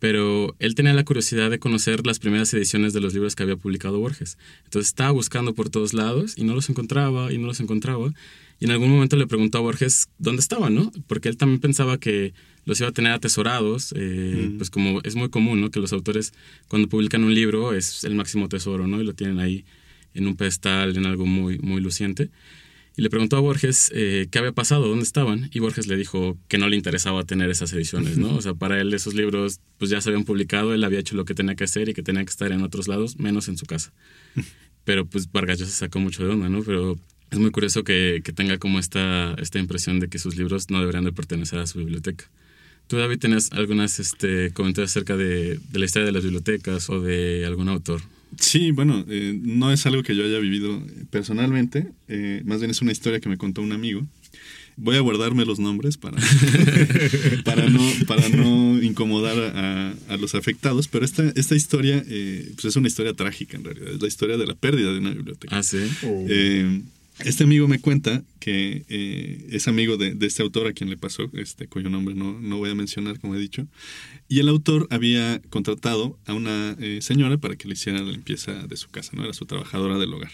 pero 0.00 0.54
él 0.58 0.74
tenía 0.74 0.92
la 0.92 1.06
curiosidad 1.06 1.48
de 1.48 1.58
conocer 1.58 2.06
las 2.06 2.18
primeras 2.18 2.52
ediciones 2.52 2.92
de 2.92 3.00
los 3.00 3.14
libros 3.14 3.34
que 3.34 3.42
había 3.42 3.56
publicado 3.56 3.98
Borges. 3.98 4.36
Entonces 4.64 4.88
estaba 4.88 5.12
buscando 5.12 5.54
por 5.54 5.70
todos 5.70 5.94
lados 5.94 6.34
y 6.36 6.44
no 6.44 6.54
los 6.54 6.68
encontraba 6.68 7.32
y 7.32 7.38
no 7.38 7.46
los 7.46 7.60
encontraba. 7.60 8.12
Y 8.60 8.66
en 8.66 8.72
algún 8.72 8.90
momento 8.90 9.16
le 9.16 9.26
preguntó 9.26 9.56
a 9.56 9.62
Borges 9.62 10.10
dónde 10.18 10.40
estaban, 10.40 10.74
¿no? 10.74 10.92
Porque 11.06 11.30
él 11.30 11.38
también 11.38 11.62
pensaba 11.62 11.96
que 11.96 12.34
los 12.64 12.80
iba 12.80 12.88
a 12.88 12.92
tener 12.92 13.12
atesorados, 13.12 13.92
eh, 13.96 14.52
pues 14.56 14.70
como 14.70 15.00
es 15.02 15.14
muy 15.16 15.30
común, 15.30 15.60
¿no? 15.60 15.70
Que 15.70 15.80
los 15.80 15.92
autores 15.92 16.32
cuando 16.68 16.88
publican 16.88 17.24
un 17.24 17.34
libro 17.34 17.74
es 17.74 18.04
el 18.04 18.14
máximo 18.14 18.48
tesoro, 18.48 18.86
¿no? 18.86 19.00
Y 19.00 19.04
lo 19.04 19.14
tienen 19.14 19.38
ahí 19.40 19.64
en 20.14 20.26
un 20.26 20.36
pedestal, 20.36 20.96
en 20.96 21.06
algo 21.06 21.26
muy, 21.26 21.58
muy 21.58 21.80
luciente. 21.80 22.30
Y 22.94 23.02
le 23.02 23.08
preguntó 23.08 23.38
a 23.38 23.40
Borges 23.40 23.90
eh, 23.94 24.28
qué 24.30 24.38
había 24.38 24.52
pasado, 24.52 24.86
dónde 24.86 25.04
estaban, 25.04 25.48
y 25.52 25.60
Borges 25.60 25.86
le 25.86 25.96
dijo 25.96 26.36
que 26.48 26.58
no 26.58 26.68
le 26.68 26.76
interesaba 26.76 27.24
tener 27.24 27.48
esas 27.50 27.72
ediciones, 27.72 28.18
¿no? 28.18 28.34
O 28.36 28.42
sea, 28.42 28.54
para 28.54 28.80
él 28.80 28.92
esos 28.92 29.14
libros 29.14 29.60
pues 29.78 29.90
ya 29.90 30.00
se 30.00 30.10
habían 30.10 30.24
publicado, 30.24 30.74
él 30.74 30.84
había 30.84 30.98
hecho 30.98 31.16
lo 31.16 31.24
que 31.24 31.34
tenía 31.34 31.54
que 31.54 31.64
hacer 31.64 31.88
y 31.88 31.94
que 31.94 32.02
tenía 32.02 32.24
que 32.24 32.30
estar 32.30 32.52
en 32.52 32.62
otros 32.62 32.88
lados, 32.88 33.18
menos 33.18 33.48
en 33.48 33.56
su 33.56 33.66
casa. 33.66 33.92
Pero 34.84 35.06
pues 35.06 35.30
Vargas 35.30 35.58
ya 35.58 35.64
se 35.64 35.72
sacó 35.72 36.00
mucho 36.00 36.24
de 36.24 36.30
onda, 36.30 36.48
¿no? 36.48 36.62
Pero 36.62 36.98
es 37.30 37.38
muy 37.38 37.50
curioso 37.50 37.82
que, 37.82 38.20
que 38.22 38.32
tenga 38.32 38.58
como 38.58 38.78
esta, 38.78 39.34
esta 39.34 39.58
impresión 39.58 40.00
de 40.00 40.08
que 40.08 40.18
sus 40.18 40.36
libros 40.36 40.68
no 40.70 40.80
deberían 40.80 41.04
de 41.04 41.12
pertenecer 41.12 41.60
a 41.60 41.66
su 41.66 41.78
biblioteca. 41.78 42.30
¿Tú, 42.92 42.98
David, 42.98 43.20
tienes 43.20 43.50
algunas 43.52 43.98
este, 44.00 44.50
comentarios 44.50 44.90
acerca 44.90 45.16
de, 45.16 45.58
de, 45.70 45.78
la 45.78 45.86
historia 45.86 46.04
de 46.04 46.12
las 46.12 46.24
bibliotecas 46.24 46.90
o 46.90 47.00
de 47.00 47.46
algún 47.46 47.70
autor? 47.70 48.02
Sí, 48.38 48.70
bueno, 48.70 49.02
eh, 49.08 49.40
no 49.42 49.72
es 49.72 49.86
algo 49.86 50.02
que 50.02 50.14
yo 50.14 50.26
haya 50.26 50.38
vivido 50.40 50.78
personalmente, 51.08 51.88
eh, 52.08 52.42
más 52.44 52.58
bien 52.58 52.70
es 52.70 52.82
una 52.82 52.92
historia 52.92 53.18
que 53.18 53.30
me 53.30 53.38
contó 53.38 53.62
un 53.62 53.72
amigo. 53.72 54.06
Voy 54.76 54.96
a 54.96 55.00
guardarme 55.00 55.46
los 55.46 55.58
nombres 55.58 55.96
para, 55.96 56.18
para, 57.46 57.70
no, 57.70 57.80
para 58.06 58.28
no 58.28 58.82
incomodar 58.82 59.38
a, 59.38 59.94
a, 60.10 60.16
los 60.18 60.34
afectados, 60.34 60.86
pero 60.86 61.06
esta, 61.06 61.32
esta 61.34 61.54
historia 61.54 62.04
eh, 62.06 62.52
pues 62.56 62.66
es 62.66 62.76
una 62.76 62.88
historia 62.88 63.14
trágica 63.14 63.56
en 63.56 63.64
realidad, 63.64 63.88
es 63.94 64.02
la 64.02 64.08
historia 64.08 64.36
de 64.36 64.46
la 64.46 64.54
pérdida 64.54 64.92
de 64.92 64.98
una 64.98 65.14
biblioteca. 65.14 65.56
Ah, 65.56 65.62
sí. 65.62 65.78
Oh. 66.04 66.26
Este 67.24 67.44
amigo 67.44 67.68
me 67.68 67.80
cuenta 67.80 68.22
que 68.38 68.84
eh, 68.88 69.46
es 69.50 69.68
amigo 69.68 69.96
de, 69.96 70.16
este 70.26 70.42
autor 70.42 70.66
a 70.66 70.72
quien 70.72 70.90
le 70.90 70.96
pasó, 70.96 71.30
este, 71.34 71.68
cuyo 71.68 71.88
nombre 71.90 72.14
no, 72.14 72.40
no, 72.40 72.58
voy 72.58 72.70
a 72.70 72.74
mencionar, 72.74 73.20
como 73.20 73.34
he 73.34 73.38
dicho. 73.38 73.66
Y 74.28 74.40
el 74.40 74.48
autor 74.48 74.88
había 74.90 75.40
contratado 75.50 76.18
a 76.26 76.34
una 76.34 76.76
eh, 76.80 76.98
señora 77.02 77.38
para 77.38 77.56
que 77.56 77.68
le 77.68 77.74
hiciera 77.74 78.00
la 78.00 78.10
limpieza 78.10 78.66
de 78.66 78.76
su 78.76 78.88
casa, 78.90 79.12
¿no? 79.14 79.24
Era 79.24 79.32
su 79.32 79.46
trabajadora 79.46 79.98
del 79.98 80.12
hogar. 80.12 80.32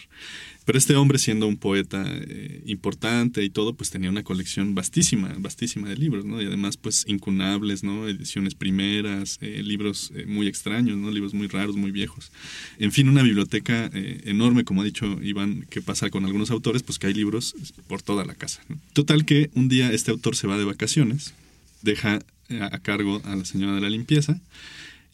Pero 0.69 0.77
este 0.77 0.95
hombre, 0.95 1.17
siendo 1.17 1.47
un 1.47 1.57
poeta 1.57 2.05
eh, 2.07 2.61
importante 2.67 3.43
y 3.43 3.49
todo, 3.49 3.73
pues 3.73 3.89
tenía 3.89 4.11
una 4.11 4.21
colección 4.21 4.75
vastísima, 4.75 5.33
vastísima 5.39 5.89
de 5.89 5.95
libros, 5.95 6.25
¿no? 6.25 6.39
Y 6.39 6.45
además, 6.45 6.77
pues 6.77 7.05
incunables, 7.07 7.83
¿no? 7.83 8.07
Ediciones 8.07 8.53
primeras, 8.53 9.39
eh, 9.41 9.63
libros 9.63 10.11
eh, 10.13 10.27
muy 10.27 10.45
extraños, 10.45 10.95
¿no? 10.95 11.09
Libros 11.09 11.33
muy 11.33 11.47
raros, 11.47 11.75
muy 11.75 11.89
viejos. 11.89 12.31
En 12.77 12.91
fin, 12.91 13.09
una 13.09 13.23
biblioteca 13.23 13.89
enorme, 13.91 14.63
como 14.63 14.83
ha 14.83 14.85
dicho 14.85 15.17
Iván, 15.23 15.65
que 15.71 15.81
pasa 15.81 16.11
con 16.11 16.23
algunos 16.25 16.51
autores, 16.51 16.83
pues 16.83 16.99
que 16.99 17.07
hay 17.07 17.15
libros 17.15 17.55
por 17.87 18.03
toda 18.03 18.23
la 18.23 18.35
casa. 18.35 18.61
Total 18.93 19.25
que 19.25 19.49
un 19.55 19.69
día 19.69 19.91
este 19.91 20.11
autor 20.11 20.35
se 20.35 20.45
va 20.45 20.55
de 20.55 20.65
vacaciones, 20.65 21.33
deja 21.81 22.19
a 22.49 22.77
cargo 22.77 23.23
a 23.25 23.35
la 23.35 23.45
señora 23.45 23.73
de 23.73 23.81
la 23.81 23.89
limpieza, 23.89 24.39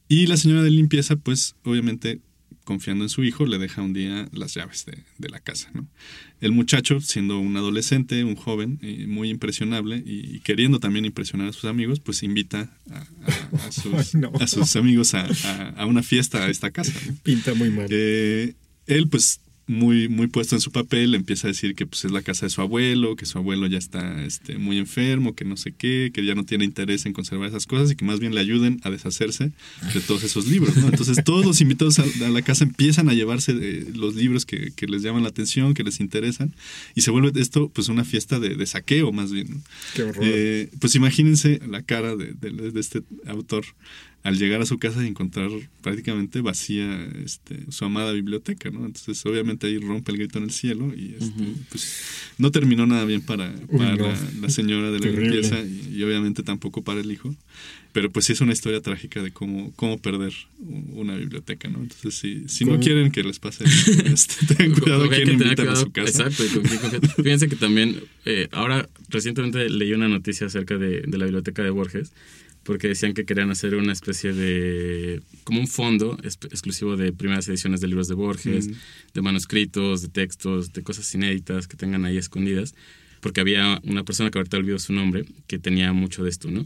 y 0.10 0.28
la 0.28 0.36
señora 0.36 0.64
de 0.64 0.72
limpieza, 0.72 1.16
pues 1.16 1.56
obviamente 1.64 2.20
confiando 2.66 3.06
en 3.06 3.10
su 3.10 3.24
hijo, 3.24 3.46
le 3.46 3.58
deja 3.58 3.82
un 3.82 3.94
día 3.94 4.28
las 4.34 4.54
llaves 4.56 4.86
de, 4.86 5.30
la 5.30 5.40
casa. 5.40 5.70
¿no? 5.74 5.88
El 6.42 6.52
muchacho, 6.52 7.00
siendo 7.00 7.40
un 7.40 7.56
adolescente, 7.56 8.24
un 8.26 8.36
joven, 8.36 8.80
eh, 8.82 9.06
muy 9.08 9.30
impresionable 9.30 10.04
y, 10.06 10.42
queriendo 10.42 10.80
también 10.80 11.06
impresionar 11.06 11.48
a 11.48 11.54
sus 11.54 11.66
amigos, 11.66 12.02
pues 12.02 12.24
invita 12.24 12.78
a, 12.92 13.72
sus, 14.48 14.76
amigos 14.76 15.14
a, 15.14 15.86
una 15.86 16.04
fiesta 16.04 16.44
a 16.44 16.50
esta 16.50 16.72
casa. 16.72 16.92
Pinta 17.24 17.54
muy 17.54 17.70
mal. 17.70 17.88
Eh, 17.90 18.56
él, 18.88 19.08
pues 19.08 19.40
muy, 19.68 20.10
muy 20.10 20.28
puesto 20.28 20.56
en 20.56 20.62
su 20.62 20.72
papel, 20.72 21.16
empieza 21.16 21.48
a 21.48 21.50
decir 21.50 21.76
que 21.76 21.88
pues, 21.88 22.06
es 22.06 22.12
la 22.12 22.22
casa 22.22 22.46
de 22.46 22.50
su 22.52 22.62
abuelo, 22.62 23.16
que 23.16 23.26
su 23.26 23.38
abuelo 23.38 23.66
ya 23.68 23.78
está 23.78 24.24
este, 24.24 24.58
muy 24.58 24.78
enfermo, 24.78 25.34
que 25.34 25.44
no 25.44 25.58
sé 25.58 25.72
qué, 25.72 26.12
que 26.14 26.24
ya 26.24 26.36
no 26.36 26.46
tiene 26.46 26.66
interés 26.66 27.06
en 27.06 27.14
conservar 27.14 27.50
esas 27.50 27.66
cosas 27.66 27.92
y 27.92 27.96
que 27.96 28.06
más 28.06 28.20
bien 28.20 28.36
le 28.36 28.42
ayuden 28.42 28.80
a 28.84 28.92
deshacerse 28.92 29.52
de 29.94 30.00
todos 30.02 30.24
esos 30.24 30.48
libros. 30.48 30.78
Entonces 30.78 31.24
todos 31.24 31.46
los 31.46 31.62
invitados 31.62 32.00
a, 32.00 32.06
la 32.30 32.42
casa 32.44 32.64
empiezan 32.64 33.10
a 33.10 33.14
llevarse 33.14 33.54
eh, 33.60 33.88
los 33.94 34.16
libros 34.16 34.46
que, 34.46 34.74
les 34.88 35.02
llaman 35.02 35.24
la 35.24 35.30
atención, 35.30 35.74
que 35.74 35.84
les 35.84 36.00
interesan, 36.00 36.54
y 36.94 37.02
se 37.02 37.10
vuelve 37.10 37.32
esto 37.42 37.70
pues 37.70 37.90
una 37.90 38.04
fiesta 38.04 38.40
de, 38.40 38.66
saqueo 38.66 39.12
más 39.12 39.32
bien. 39.32 39.64
Qué 39.96 40.04
horror. 40.04 40.24
Eh, 40.24 40.70
pues 40.80 40.96
imagínense 40.96 41.60
la 41.68 41.82
cara 41.82 42.16
de, 42.16 42.34
de 42.34 42.80
este 42.80 43.04
autor 43.26 43.66
al 44.26 44.40
llegar 44.40 44.60
a 44.60 44.66
su 44.66 44.80
casa 44.80 45.04
y 45.04 45.08
encontrar 45.08 45.52
prácticamente 45.84 46.42
vacía 46.42 47.08
este, 47.24 47.72
su 47.72 47.86
amada 47.86 48.12
biblioteca, 48.12 48.72
¿no? 48.72 48.84
Entonces, 48.84 49.24
obviamente 49.24 49.68
ahí 49.68 49.78
rompe 49.78 50.12
el 50.12 50.18
grito 50.18 50.40
en 50.40 50.46
el 50.46 50.52
cielo 50.52 50.92
y 50.96 51.16
este, 51.20 51.44
pues, 51.70 52.32
no 52.40 52.50
terminó 52.50 52.88
nada 52.88 53.06
bien 53.06 53.22
para, 53.22 53.54
la, 53.72 54.50
señora 54.50 54.90
de 54.90 55.00
la 55.00 55.12
limpieza 55.12 55.60
y, 55.62 56.02
obviamente 56.02 56.42
tampoco 56.42 56.84
para 56.84 57.02
el 57.02 57.12
hijo. 57.12 57.36
Pero 57.92 58.12
pues 58.12 58.26
sí 58.26 58.34
es 58.34 58.42
una 58.42 58.52
historia 58.52 58.82
trágica 58.82 59.22
de 59.22 59.30
cómo, 59.30 59.72
cómo 59.76 60.00
perder 60.00 60.34
una 60.58 61.16
biblioteca, 61.16 61.70
¿no? 61.70 61.84
Entonces, 61.84 62.16
si, 62.16 62.50
si 62.50 62.66
no 62.66 62.80
quieren 62.80 63.12
que 63.12 63.22
les 63.22 63.38
pase, 63.38 63.64
este, 64.06 64.56
tengan 64.56 64.80
cuidado 64.80 65.08
quién 65.08 65.30
invitan 65.30 65.70
a 65.70 65.76
su 65.76 65.92
casa. 65.92 66.26
Exacto. 66.26 66.62
Fíjense 67.24 67.48
que 67.48 67.58
también, 67.58 68.02
eh, 68.26 68.48
ahora 68.52 68.90
recientemente 69.08 69.70
leí 69.70 69.94
una 69.94 70.08
noticia 70.08 70.48
acerca 70.48 70.80
de, 70.80 71.04
de 71.06 71.18
la 71.20 71.26
biblioteca 71.26 71.62
de 71.62 71.70
Borges 71.70 72.12
porque 72.66 72.88
decían 72.88 73.14
que 73.14 73.26
querían 73.26 73.52
hacer 73.52 73.76
una 73.76 73.94
especie 73.94 74.34
de, 74.34 75.22
como 75.44 75.60
un 75.60 75.68
fondo 75.68 76.18
exclusivo 76.24 76.98
de 76.98 77.14
primeras 77.14 77.48
ediciones 77.48 77.80
de 77.80 77.88
libros 77.88 78.08
de 78.08 78.16
Borges, 78.16 78.68
mm. 78.68 78.74
de 79.14 79.22
manuscritos, 79.22 80.02
de 80.02 80.10
textos, 80.10 80.74
de 80.74 80.82
cosas 80.82 81.14
inéditas 81.14 81.68
que 81.68 81.78
tengan 81.78 82.06
ahí 82.06 82.18
escondidas, 82.18 82.74
porque 83.22 83.40
había 83.40 83.80
una 83.84 84.04
persona 84.04 84.32
que 84.32 84.40
ahorita 84.40 84.58
olvidó 84.58 84.80
su 84.80 84.94
nombre, 84.94 85.26
que 85.46 85.60
tenía 85.60 85.94
mucho 85.94 86.24
de 86.24 86.32
esto, 86.32 86.50
¿no? 86.50 86.62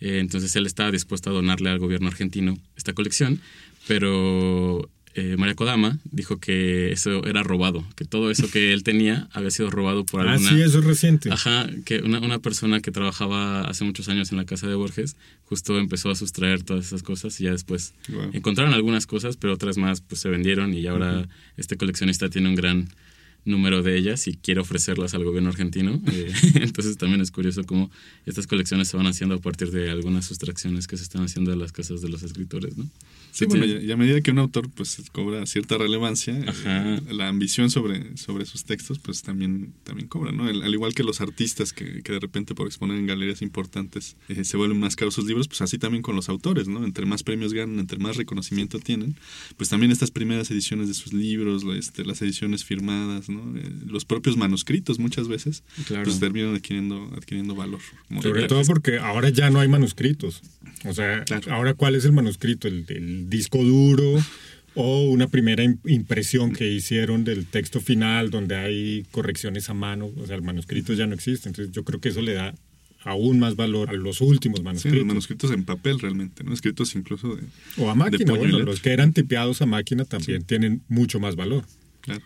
Eh, 0.00 0.18
entonces 0.18 0.54
él 0.54 0.66
estaba 0.66 0.92
dispuesto 0.92 1.30
a 1.30 1.32
donarle 1.32 1.70
al 1.70 1.78
gobierno 1.78 2.08
argentino 2.08 2.58
esta 2.76 2.92
colección, 2.92 3.40
pero 3.86 4.88
eh, 5.14 5.36
María 5.36 5.54
Kodama 5.54 5.98
dijo 6.10 6.38
que 6.38 6.92
eso 6.92 7.24
era 7.24 7.42
robado, 7.42 7.84
que 7.96 8.04
todo 8.04 8.30
eso 8.30 8.50
que 8.50 8.72
él 8.72 8.82
tenía 8.82 9.28
había 9.32 9.50
sido 9.50 9.70
robado 9.70 10.04
por 10.04 10.26
ah, 10.26 10.32
alguna... 10.32 10.50
Ah, 10.50 10.54
sí, 10.54 10.62
eso 10.62 10.78
es 10.78 10.84
reciente. 10.84 11.30
Ajá, 11.30 11.68
que 11.84 11.98
una, 11.98 12.20
una, 12.20 12.38
persona 12.38 12.80
que 12.80 12.90
trabajaba 12.90 13.62
hace 13.62 13.84
muchos 13.84 14.08
años 14.08 14.30
en 14.30 14.38
la 14.38 14.44
casa 14.44 14.68
de 14.68 14.74
Borges 14.74 15.16
justo 15.44 15.78
empezó 15.78 16.10
a 16.10 16.14
sustraer 16.14 16.62
todas 16.62 16.86
esas 16.86 17.02
cosas 17.02 17.40
y 17.40 17.44
ya 17.44 17.52
después 17.52 17.94
encontraron 18.32 18.74
algunas 18.74 19.06
cosas, 19.06 19.36
pero 19.36 19.54
otras 19.54 19.76
más 19.78 20.00
pues 20.00 20.20
se 20.20 20.28
vendieron 20.28 20.74
y 20.74 20.86
ahora 20.86 21.28
este 21.56 21.76
coleccionista 21.76 22.28
tiene 22.28 22.48
un 22.48 22.54
gran 22.54 22.88
número 23.44 23.82
de 23.82 23.96
ellas 23.96 24.28
y 24.28 24.34
quiere 24.34 24.60
ofrecerlas 24.60 25.14
al 25.14 25.24
gobierno 25.24 25.48
argentino. 25.48 26.00
Eh, 26.08 26.32
entonces 26.54 26.96
también 26.96 27.20
es 27.20 27.30
curioso 27.30 27.64
cómo 27.64 27.90
estas 28.24 28.46
colecciones 28.46 28.88
se 28.88 28.96
van 28.96 29.06
haciendo 29.06 29.36
a 29.36 29.38
partir 29.38 29.70
de 29.70 29.90
algunas 29.90 30.24
sustracciones 30.24 30.86
que 30.86 30.96
se 30.96 31.02
están 31.02 31.22
haciendo 31.22 31.50
de 31.50 31.56
las 31.56 31.70
casas 31.70 32.00
de 32.00 32.08
los 32.08 32.22
escritores, 32.22 32.76
¿no? 32.76 32.88
Sí, 33.38 33.46
bueno, 33.46 33.66
y 33.66 33.92
a 33.92 33.96
medida 33.96 34.20
que 34.20 34.32
un 34.32 34.40
autor 34.40 34.68
pues 34.68 35.00
cobra 35.12 35.46
cierta 35.46 35.78
relevancia, 35.78 36.36
eh, 36.66 37.00
la 37.08 37.28
ambición 37.28 37.70
sobre, 37.70 38.16
sobre 38.16 38.44
sus 38.46 38.64
textos 38.64 38.98
pues 38.98 39.22
también, 39.22 39.74
también 39.84 40.08
cobra, 40.08 40.32
¿no? 40.32 40.46
al 40.46 40.74
igual 40.74 40.92
que 40.92 41.04
los 41.04 41.20
artistas 41.20 41.72
que, 41.72 42.02
que, 42.02 42.12
de 42.12 42.18
repente 42.18 42.56
por 42.56 42.66
exponer 42.66 42.98
en 42.98 43.06
galerías 43.06 43.40
importantes 43.40 44.16
eh, 44.28 44.42
se 44.42 44.56
vuelven 44.56 44.80
más 44.80 44.96
caros 44.96 45.14
sus 45.14 45.24
libros, 45.24 45.46
pues 45.46 45.60
así 45.60 45.78
también 45.78 46.02
con 46.02 46.16
los 46.16 46.28
autores, 46.28 46.66
¿no? 46.66 46.84
Entre 46.84 47.06
más 47.06 47.22
premios 47.22 47.52
ganan, 47.52 47.78
entre 47.78 48.00
más 48.00 48.16
reconocimiento 48.16 48.80
tienen, 48.80 49.14
pues 49.56 49.68
también 49.68 49.92
estas 49.92 50.10
primeras 50.10 50.50
ediciones 50.50 50.88
de 50.88 50.94
sus 50.94 51.12
libros, 51.12 51.62
este, 51.76 52.04
las 52.04 52.20
ediciones 52.22 52.64
firmadas, 52.64 53.28
¿no? 53.28 53.56
Eh, 53.56 53.70
los 53.86 54.04
propios 54.04 54.36
manuscritos 54.36 54.98
muchas 54.98 55.28
veces, 55.28 55.62
pues 55.86 56.18
terminan 56.18 56.56
adquiriendo, 56.56 57.12
adquiriendo 57.16 57.54
valor. 57.54 57.80
Sobre 58.20 58.48
todo 58.48 58.64
porque 58.64 58.98
ahora 58.98 59.28
ya 59.28 59.48
no 59.48 59.60
hay 59.60 59.68
manuscritos. 59.68 60.42
O 60.84 60.92
sea, 60.92 61.24
ahora 61.50 61.74
cuál 61.74 61.94
es 61.94 62.04
el 62.04 62.12
manuscrito, 62.12 62.66
el, 62.66 62.84
el 62.88 63.27
disco 63.28 63.62
duro 63.62 64.18
o 64.74 65.10
una 65.10 65.26
primera 65.28 65.64
impresión 65.86 66.52
que 66.52 66.70
hicieron 66.70 67.24
del 67.24 67.46
texto 67.46 67.80
final 67.80 68.30
donde 68.30 68.56
hay 68.56 69.06
correcciones 69.10 69.68
a 69.70 69.74
mano, 69.74 70.10
o 70.16 70.26
sea, 70.26 70.36
el 70.36 70.42
manuscrito 70.42 70.92
ya 70.92 71.06
no 71.06 71.14
existe, 71.14 71.48
entonces 71.48 71.74
yo 71.74 71.84
creo 71.84 72.00
que 72.00 72.10
eso 72.10 72.22
le 72.22 72.34
da 72.34 72.54
aún 73.04 73.38
más 73.38 73.56
valor 73.56 73.90
a 73.90 73.94
los 73.94 74.20
últimos 74.20 74.62
manuscritos. 74.62 74.98
los 74.98 75.06
manuscritos 75.06 75.50
en 75.50 75.64
papel 75.64 75.98
realmente, 75.98 76.44
¿no? 76.44 76.52
Escritos 76.52 76.94
incluso 76.94 77.36
de... 77.36 77.42
O 77.76 77.90
a 77.90 77.94
máquina, 77.94 78.34
bueno, 78.34 78.58
los 78.60 78.80
que 78.80 78.92
eran 78.92 79.12
tipeados 79.12 79.62
a 79.62 79.66
máquina 79.66 80.04
también 80.04 80.44
tienen 80.44 80.82
mucho 80.88 81.18
más 81.18 81.34
valor. 81.36 81.64
Claro. 82.00 82.22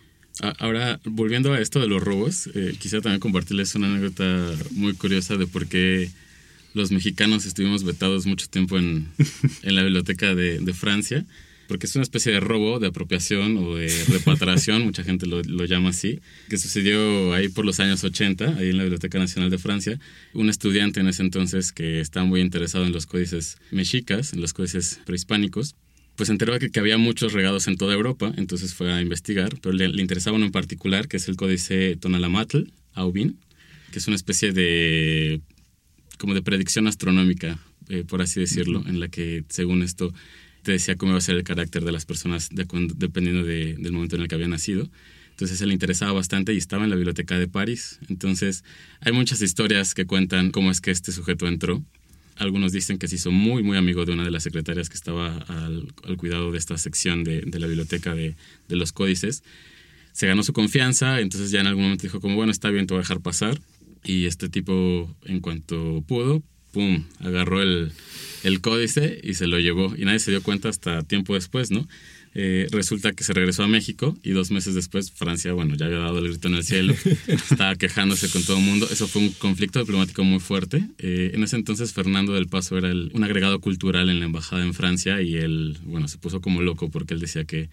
Ahora, 0.59 0.99
volviendo 1.05 1.53
a 1.53 1.61
esto 1.61 1.79
de 1.79 1.87
los 1.87 2.03
robos, 2.03 2.49
eh, 2.55 2.75
quisiera 2.79 3.03
también 3.03 3.19
compartirles 3.19 3.75
una 3.75 3.87
anécdota 3.87 4.51
muy 4.71 4.93
curiosa 4.93 5.37
de 5.37 5.45
por 5.45 5.67
qué 5.67 6.09
los 6.73 6.91
mexicanos 6.91 7.45
estuvimos 7.45 7.83
vetados 7.83 8.25
mucho 8.25 8.47
tiempo 8.47 8.77
en, 8.77 9.09
la 9.63 9.83
biblioteca 9.83 10.35
de, 10.35 10.73
Francia, 10.73 11.25
porque 11.67 11.85
es 11.85 11.95
una 11.95 12.03
especie 12.03 12.31
de 12.31 12.39
robo, 12.39 12.79
de 12.79 12.87
apropiación 12.87 13.57
o 13.57 13.75
de 13.75 13.89
repatriación, 14.05 14.81
mucha 14.85 15.03
gente 15.03 15.25
lo, 15.25 15.41
llama 15.65 15.89
así, 15.89 16.19
que 16.49 16.57
sucedió 16.57 17.33
ahí 17.33 17.49
por 17.49 17.65
los 17.65 17.79
años 17.79 18.03
80, 18.03 18.57
ahí 18.57 18.69
en 18.69 18.77
la 18.77 18.83
Biblioteca 18.83 19.19
Nacional 19.19 19.49
de 19.49 19.57
Francia. 19.57 19.99
Un 20.33 20.49
estudiante 20.49 20.99
en 20.99 21.07
ese 21.07 21.21
entonces 21.21 21.71
que 21.71 21.99
estaba 21.99 22.25
muy 22.25 22.41
interesado 22.41 22.85
en 22.85 22.91
los 22.91 23.05
códices 23.05 23.57
mexicas, 23.71 24.33
en 24.33 24.41
los 24.41 24.53
códices 24.53 24.99
prehispánicos, 25.05 25.75
pues 26.15 26.27
se 26.27 26.33
enteró 26.33 26.57
de 26.57 26.69
que, 26.69 26.79
había 26.79 26.97
muchos 26.97 27.33
regados 27.33 27.67
en 27.67 27.77
toda 27.77 27.93
Europa, 27.93 28.31
entonces 28.37 28.73
fue 28.73 28.91
a 28.91 29.01
investigar, 29.01 29.57
pero 29.61 29.73
le, 29.73 29.85
interesaba 30.01 30.37
uno 30.37 30.45
en 30.45 30.51
particular, 30.51 31.07
que 31.07 31.17
es 31.17 31.27
el 31.27 31.35
códice 31.35 31.95
Tonalamatl, 31.95 32.65
Aubin, 32.93 33.39
que 33.91 33.99
es 33.99 34.07
una 34.07 34.15
especie 34.15 34.51
de 34.51 35.41
como 36.23 36.35
de 36.35 36.41
predicción 36.41 36.87
astronómica, 36.87 37.59
eh, 37.89 38.05
por 38.07 38.21
así 38.21 38.39
decirlo, 38.39 38.81
en 38.87 39.01
la 39.01 39.09
que 39.09 39.43
según 39.49 39.83
esto 39.83 40.13
te 40.61 40.71
decía 40.71 40.95
cómo 40.95 41.11
iba 41.11 41.17
a 41.17 41.21
ser 41.21 41.35
el 41.35 41.43
carácter 41.43 41.83
de 41.83 41.91
las 41.91 42.05
personas 42.05 42.47
dependiendo 42.49 43.43
del 43.43 43.91
momento 43.91 44.15
en 44.15 44.21
el 44.21 44.29
que 44.29 44.35
había 44.35 44.47
nacido. 44.47 44.89
Entonces 45.31 45.57
se 45.57 45.65
le 45.65 45.73
interesaba 45.73 46.13
bastante 46.13 46.53
y 46.53 46.57
estaba 46.57 46.85
en 46.85 46.91
la 46.91 46.95
biblioteca 46.95 47.37
de 47.37 47.49
París. 47.49 47.99
Entonces 48.07 48.63
hay 49.01 49.11
muchas 49.11 49.41
historias 49.41 49.93
que 49.93 50.05
cuentan 50.05 50.51
cómo 50.51 50.71
es 50.71 50.79
que 50.79 50.91
este 50.91 51.11
sujeto 51.11 51.45
entró. 51.45 51.83
Algunos 52.37 52.71
dicen 52.71 52.99
que 52.99 53.09
se 53.09 53.15
hizo 53.15 53.29
muy, 53.29 53.61
muy 53.61 53.75
amigo 53.75 54.05
de 54.05 54.13
una 54.13 54.23
de 54.23 54.31
las 54.31 54.43
secretarias 54.43 54.87
que 54.87 54.95
estaba 54.95 55.39
al, 55.39 55.93
cuidado 56.15 56.53
de 56.53 56.57
esta 56.57 56.77
sección 56.77 57.25
de, 57.25 57.43
la 57.59 57.67
biblioteca 57.67 58.15
de, 58.15 58.37
de, 58.69 58.75
los 58.77 58.93
códices. 58.93 59.43
Se 60.13 60.25
ganó 60.25 60.41
su 60.43 60.53
confianza, 60.53 61.19
entonces 61.19 61.51
ya 61.51 61.59
en 61.59 61.67
algún 61.67 61.83
momento 61.83 62.03
dijo 62.03 62.21
como, 62.21 62.37
bueno, 62.37 62.53
está 62.53 62.69
bien, 62.69 62.87
te 62.87 62.93
voy 62.93 62.99
a 62.99 63.03
dejar 63.03 63.19
pasar. 63.19 63.59
Y 64.03 64.25
este 64.25 64.49
tipo, 64.49 65.09
en 65.25 65.39
cuanto 65.39 66.03
pudo, 66.07 66.43
¡pum!, 66.71 67.03
agarró 67.19 67.61
el, 67.61 67.91
códice 68.61 69.19
y 69.23 69.35
se 69.35 69.47
lo 69.47 69.59
llevó. 69.59 69.95
Y 69.95 70.05
nadie 70.05 70.19
se 70.19 70.31
dio 70.31 70.43
cuenta 70.43 70.69
hasta 70.69 71.03
tiempo 71.03 71.33
después, 71.33 71.71
¿no? 71.71 71.87
Eh, 72.35 72.67
resulta 72.71 73.13
que 73.13 73.23
se 73.23 73.31
regresó 73.33 73.63
a 73.63 73.67
México 73.67 74.17
y 74.23 74.31
dos 74.31 74.49
meses 74.49 74.73
después 74.73 75.11
Francia, 75.11 75.53
bueno, 75.53 75.75
ya 75.75 75.85
había 75.85 75.99
dado 75.99 76.17
el 76.17 76.29
grito 76.29 76.47
en 76.47 76.55
el 76.55 76.63
cielo, 76.63 76.95
estaba 77.27 77.75
quejándose 77.75 78.27
con 78.29 78.43
todo 78.43 78.57
el 78.57 78.63
mundo. 78.63 78.87
Eso 78.91 79.07
fue 79.07 79.21
un 79.21 79.29
conflicto 79.33 79.79
diplomático 79.79 80.23
muy 80.23 80.39
fuerte. 80.39 80.83
Eh, 80.97 81.31
en 81.35 81.43
ese 81.43 81.55
entonces 81.55 81.93
Fernando 81.93 82.33
del 82.33 82.47
Paso 82.47 82.77
era 82.77 82.91
un 82.91 83.23
agregado 83.23 83.59
cultural 83.59 84.09
en 84.09 84.19
la 84.19 84.25
embajada 84.25 84.63
en 84.63 84.73
Francia 84.73 85.21
y 85.21 85.35
él, 85.35 85.77
bueno, 85.83 86.07
se 86.07 86.17
puso 86.17 86.41
como 86.41 86.63
loco 86.63 86.89
porque 86.89 87.13
él 87.13 87.19
decía 87.19 87.45
que 87.45 87.69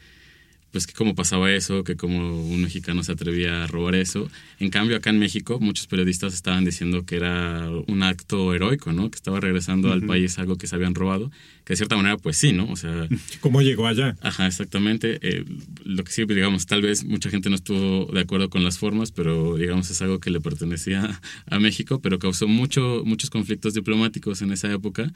pues 0.72 0.87
que 0.87 0.92
cómo 0.92 1.14
pasaba 1.14 1.52
eso, 1.52 1.85
que 1.85 1.96
cómo 1.96 2.40
un 2.42 2.62
mexicano 2.62 3.02
se 3.02 3.12
atrevía 3.12 3.64
a 3.64 3.66
robar 3.66 3.94
eso. 3.94 4.30
En 4.59 4.70
cambio, 4.70 4.96
acá 4.96 5.11
en 5.11 5.18
México, 5.18 5.59
muchos 5.61 5.87
periodistas 5.87 6.35
estaban 6.35 6.64
diciendo 6.64 7.04
que 7.04 7.16
era 7.16 7.68
un 7.88 8.02
acto 8.02 8.54
heroico, 8.54 8.92
¿no? 8.92 9.11
Que 9.11 9.16
estaba 9.16 9.40
regresando 9.40 9.92
al 9.92 10.02
país 10.02 10.38
algo 10.38 10.56
que 10.56 10.66
se 10.66 10.76
habían 10.76 10.94
robado, 10.94 11.30
que 11.64 11.72
de 11.72 11.76
cierta 11.76 11.96
manera, 11.96 12.16
pues 12.16 12.37
sí, 12.37 12.52
¿no? 12.52 12.70
O 12.70 12.76
sea... 12.76 13.09
¿Cómo 13.40 13.62
llegó 13.62 13.87
allá? 13.87 14.16
Ajá, 14.20 14.46
exactamente. 14.46 15.18
Eh, 15.22 15.44
lo 15.85 16.04
que 16.04 16.12
sí, 16.12 16.24
digamos, 16.24 16.66
tal 16.66 16.83
vez 16.83 17.04
mucha 17.04 17.30
gente 17.30 17.50
no 17.50 17.56
estuvo 17.56 18.12
de 18.12 18.20
acuerdo 18.20 18.48
con 18.48 18.62
las 18.62 18.78
formas, 18.78 19.11
pero 19.11 19.56
digamos 19.56 19.90
es 19.90 20.00
algo 20.02 20.20
que 20.20 20.30
le 20.30 20.40
pertenecía 20.40 21.20
a 21.46 21.59
México, 21.59 22.00
pero 22.00 22.18
causó 22.18 22.46
mucho, 22.46 23.02
muchos 23.04 23.30
conflictos 23.30 23.74
diplomáticos 23.74 24.42
en 24.42 24.52
esa 24.52 24.72
época 24.72 25.12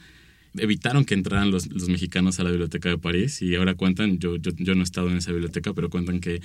evitaron 0.57 1.05
que 1.05 1.13
entraran 1.13 1.51
los, 1.51 1.67
los, 1.67 1.89
mexicanos 1.89 2.39
a 2.39 2.43
la 2.43 2.49
biblioteca 2.49 2.89
de 2.89 2.97
París 2.97 3.41
y 3.41 3.55
ahora 3.55 3.75
cuentan, 3.75 4.19
yo, 4.19 4.35
yo, 4.37 4.51
yo 4.55 4.75
no 4.75 4.81
he 4.81 4.83
estado 4.83 5.09
en 5.09 5.17
esa 5.17 5.31
biblioteca, 5.31 5.73
pero 5.73 5.89
cuentan 5.89 6.19
que, 6.19 6.41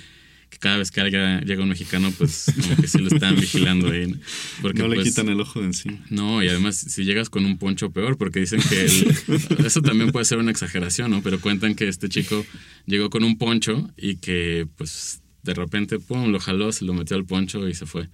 que 0.49 0.57
cada 0.57 0.77
vez 0.77 0.91
que 0.91 1.01
llega 1.01 1.63
un 1.63 1.69
mexicano, 1.69 2.11
pues 2.17 2.51
como 2.61 2.75
que 2.75 2.87
sí 2.87 2.99
lo 2.99 3.07
están 3.07 3.35
vigilando 3.35 3.89
ahí. 3.91 4.15
Porque, 4.61 4.79
no 4.79 4.87
le 4.87 4.95
pues, 4.95 5.09
quitan 5.09 5.29
el 5.29 5.39
ojo 5.39 5.59
de 5.59 5.67
encima. 5.67 5.99
No, 6.09 6.43
y 6.43 6.49
además 6.49 6.75
si 6.75 7.03
llegas 7.03 7.29
con 7.29 7.45
un 7.45 7.57
poncho 7.57 7.91
peor, 7.91 8.17
porque 8.17 8.39
dicen 8.39 8.61
que 8.61 8.85
eso 9.65 9.81
también 9.81 10.11
puede 10.11 10.25
ser 10.25 10.37
una 10.37 10.51
exageración, 10.51 11.11
¿no? 11.11 11.21
Pero 11.21 11.39
cuentan 11.39 11.75
que 11.75 11.87
este 11.87 12.09
chico 12.09 12.45
llegó 12.85 13.09
con 13.09 13.23
un 13.23 13.37
poncho 13.37 13.89
y 13.97 14.17
que 14.17 14.67
pues 14.75 15.21
de 15.43 15.53
repente, 15.53 15.99
pum, 15.99 16.31
lo 16.31 16.39
jaló, 16.39 16.71
se 16.71 16.85
lo 16.85 16.93
metió 16.93 17.15
al 17.15 17.25
poncho 17.25 17.67
y 17.67 17.73
se 17.73 17.85
fue. 17.85 18.09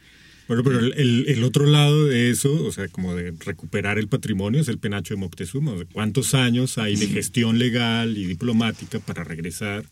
Bueno, 0.47 0.63
pero 0.63 0.79
el, 0.79 1.25
el, 1.27 1.43
otro 1.43 1.65
lado 1.65 2.05
de 2.05 2.29
eso, 2.29 2.63
o 2.63 2.71
sea, 2.71 2.87
como 2.87 3.15
de 3.15 3.33
recuperar 3.45 3.97
el 3.97 4.07
patrimonio, 4.07 4.61
es 4.61 4.69
el 4.69 4.77
penacho 4.77 5.13
de 5.13 5.19
Moctezuma. 5.19 5.73
¿Cuántos 5.91 6.33
años 6.33 6.77
hay 6.77 6.95
de 6.95 7.07
gestión 7.07 7.59
legal 7.59 8.17
y 8.17 8.25
diplomática 8.25 8.99
para 8.99 9.25
regresar 9.25 9.85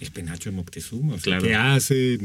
el 0.00 0.10
penacho 0.12 0.50
de 0.50 0.56
Moctezuma? 0.56 1.14
O 1.14 1.18
sea, 1.18 1.38
¿qué 1.38 1.54
hace? 1.56 2.18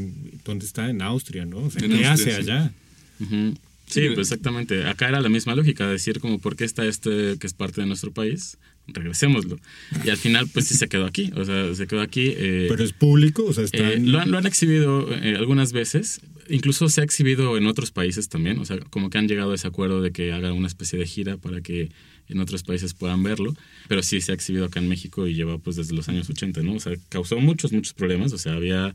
¿Dónde 0.44 0.64
está? 0.64 0.88
En 0.88 1.02
Austria, 1.02 1.44
¿no? 1.44 1.58
O 1.58 1.70
sea, 1.70 1.86
¿qué 1.86 2.06
hace 2.06 2.34
allá? 2.34 2.72
Sí, 3.18 4.02
pues 4.14 4.30
exactamente. 4.30 4.84
Acá 4.86 5.08
era 5.08 5.20
la 5.20 5.28
misma 5.28 5.54
lógica, 5.54 5.88
decir 5.88 6.20
como, 6.20 6.38
¿por 6.38 6.54
qué 6.54 6.64
está 6.64 6.84
este 6.84 7.36
que 7.38 7.46
es 7.46 7.54
parte 7.54 7.80
de 7.80 7.86
nuestro 7.88 8.12
país? 8.12 8.58
Regresémoslo. 8.88 9.58
Y 10.04 10.10
al 10.10 10.16
final, 10.16 10.48
pues 10.52 10.66
sí 10.66 10.74
se 10.74 10.88
quedó 10.88 11.06
aquí. 11.06 11.32
O 11.34 11.44
sea, 11.44 11.74
se 11.74 11.86
quedó 11.86 12.00
aquí. 12.00 12.32
Eh, 12.36 12.66
¿Pero 12.68 12.84
es 12.84 12.92
público? 12.92 13.44
O 13.44 13.52
sea, 13.52 13.64
está 13.64 13.92
eh, 13.92 14.00
lo, 14.00 14.20
han, 14.20 14.30
lo, 14.30 14.38
han, 14.38 14.46
exhibido 14.46 15.12
eh, 15.12 15.36
algunas 15.36 15.72
veces. 15.72 16.20
Incluso 16.48 16.88
se 16.88 17.00
ha 17.00 17.04
exhibido 17.04 17.56
en 17.56 17.66
otros 17.66 17.90
países 17.90 18.28
también. 18.28 18.58
O 18.58 18.64
sea, 18.64 18.78
como 18.78 19.10
que 19.10 19.18
han 19.18 19.28
llegado 19.28 19.52
a 19.52 19.54
ese 19.54 19.66
acuerdo 19.66 20.00
de 20.00 20.12
que 20.12 20.32
haga 20.32 20.52
una 20.52 20.68
especie 20.68 20.98
de 20.98 21.06
gira 21.06 21.36
para 21.36 21.60
que 21.60 21.90
en 22.28 22.40
otros 22.40 22.62
países 22.62 22.94
puedan 22.94 23.22
verlo. 23.22 23.54
Pero 23.88 24.02
sí 24.02 24.20
se 24.20 24.32
ha 24.32 24.34
exhibido 24.34 24.66
acá 24.66 24.80
en 24.80 24.88
México 24.88 25.26
y 25.26 25.34
lleva 25.34 25.58
pues 25.58 25.76
desde 25.76 25.94
los 25.94 26.08
años 26.08 26.28
80, 26.30 26.62
¿no? 26.62 26.74
O 26.74 26.80
sea, 26.80 26.94
causó 27.08 27.38
muchos, 27.40 27.72
muchos 27.72 27.92
problemas. 27.92 28.32
O 28.32 28.38
sea, 28.38 28.54
había... 28.54 28.94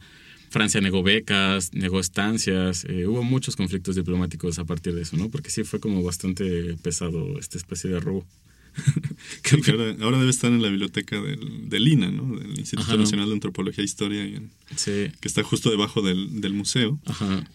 Francia 0.50 0.82
negó 0.82 1.02
becas, 1.02 1.74
negó 1.74 2.02
estancias, 2.02 2.86
hubo 3.08 3.24
muchos 3.24 3.56
conflictos 3.56 3.96
diplomáticos 3.96 4.60
a 4.60 4.66
partir 4.66 4.94
de 4.94 5.04
eso, 5.04 5.16
¿no? 5.16 5.30
Porque 5.30 5.50
sí 5.50 5.64
fue 5.64 5.80
como 5.80 6.04
bastante 6.04 6.76
pesado 6.84 7.40
esta 7.40 7.58
especie 7.58 7.90
de 7.90 8.02
robo. 8.02 8.28
ahora, 10.02 10.18
debe 10.20 10.30
estar 10.30 10.52
en 10.52 10.62
la 10.62 10.70
biblioteca 10.70 11.22
del, 11.22 11.70
del 11.70 11.88
INA, 11.88 12.12
¿no? 12.12 12.38
Del 12.38 12.58
Instituto 12.58 12.98
Nacional 12.98 13.28
de 13.28 13.34
Antropología 13.34 13.82
e 13.82 13.86
Historia, 13.86 14.24
que 14.86 15.12
está 15.24 15.44
justo 15.44 15.70
debajo 15.70 16.02
del, 16.02 16.42
del 16.42 16.54
museo. 16.54 17.00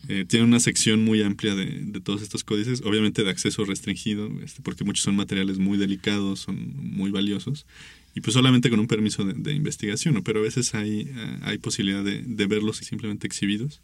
Eh, 0.08 0.24
tiene 0.28 0.44
una 0.44 0.60
sección 0.60 1.04
muy 1.04 1.22
amplia 1.22 1.54
de, 1.54 1.66
de, 1.66 2.00
todos 2.00 2.22
estos 2.22 2.44
códices, 2.44 2.82
obviamente 2.84 3.24
de 3.24 3.30
acceso 3.30 3.64
restringido, 3.64 4.30
este, 4.44 4.62
porque 4.62 4.84
muchos 4.84 5.04
son 5.04 5.16
materiales 5.16 5.58
muy 5.58 5.78
delicados, 5.78 6.40
son 6.40 6.74
muy 6.76 7.10
valiosos 7.10 7.66
y 8.16 8.22
pues 8.22 8.32
solamente 8.32 8.70
con 8.70 8.80
un 8.80 8.86
permiso 8.86 9.26
de, 9.26 9.52
investigación, 9.52 10.14
¿no? 10.14 10.24
Pero 10.24 10.40
a 10.40 10.42
veces 10.42 10.74
hay, 10.74 11.00
eh, 11.02 11.38
hay 11.42 11.58
posibilidad 11.58 12.02
de, 12.02 12.22
de, 12.22 12.46
verlos 12.46 12.78
simplemente 12.78 13.26
exhibidos 13.26 13.82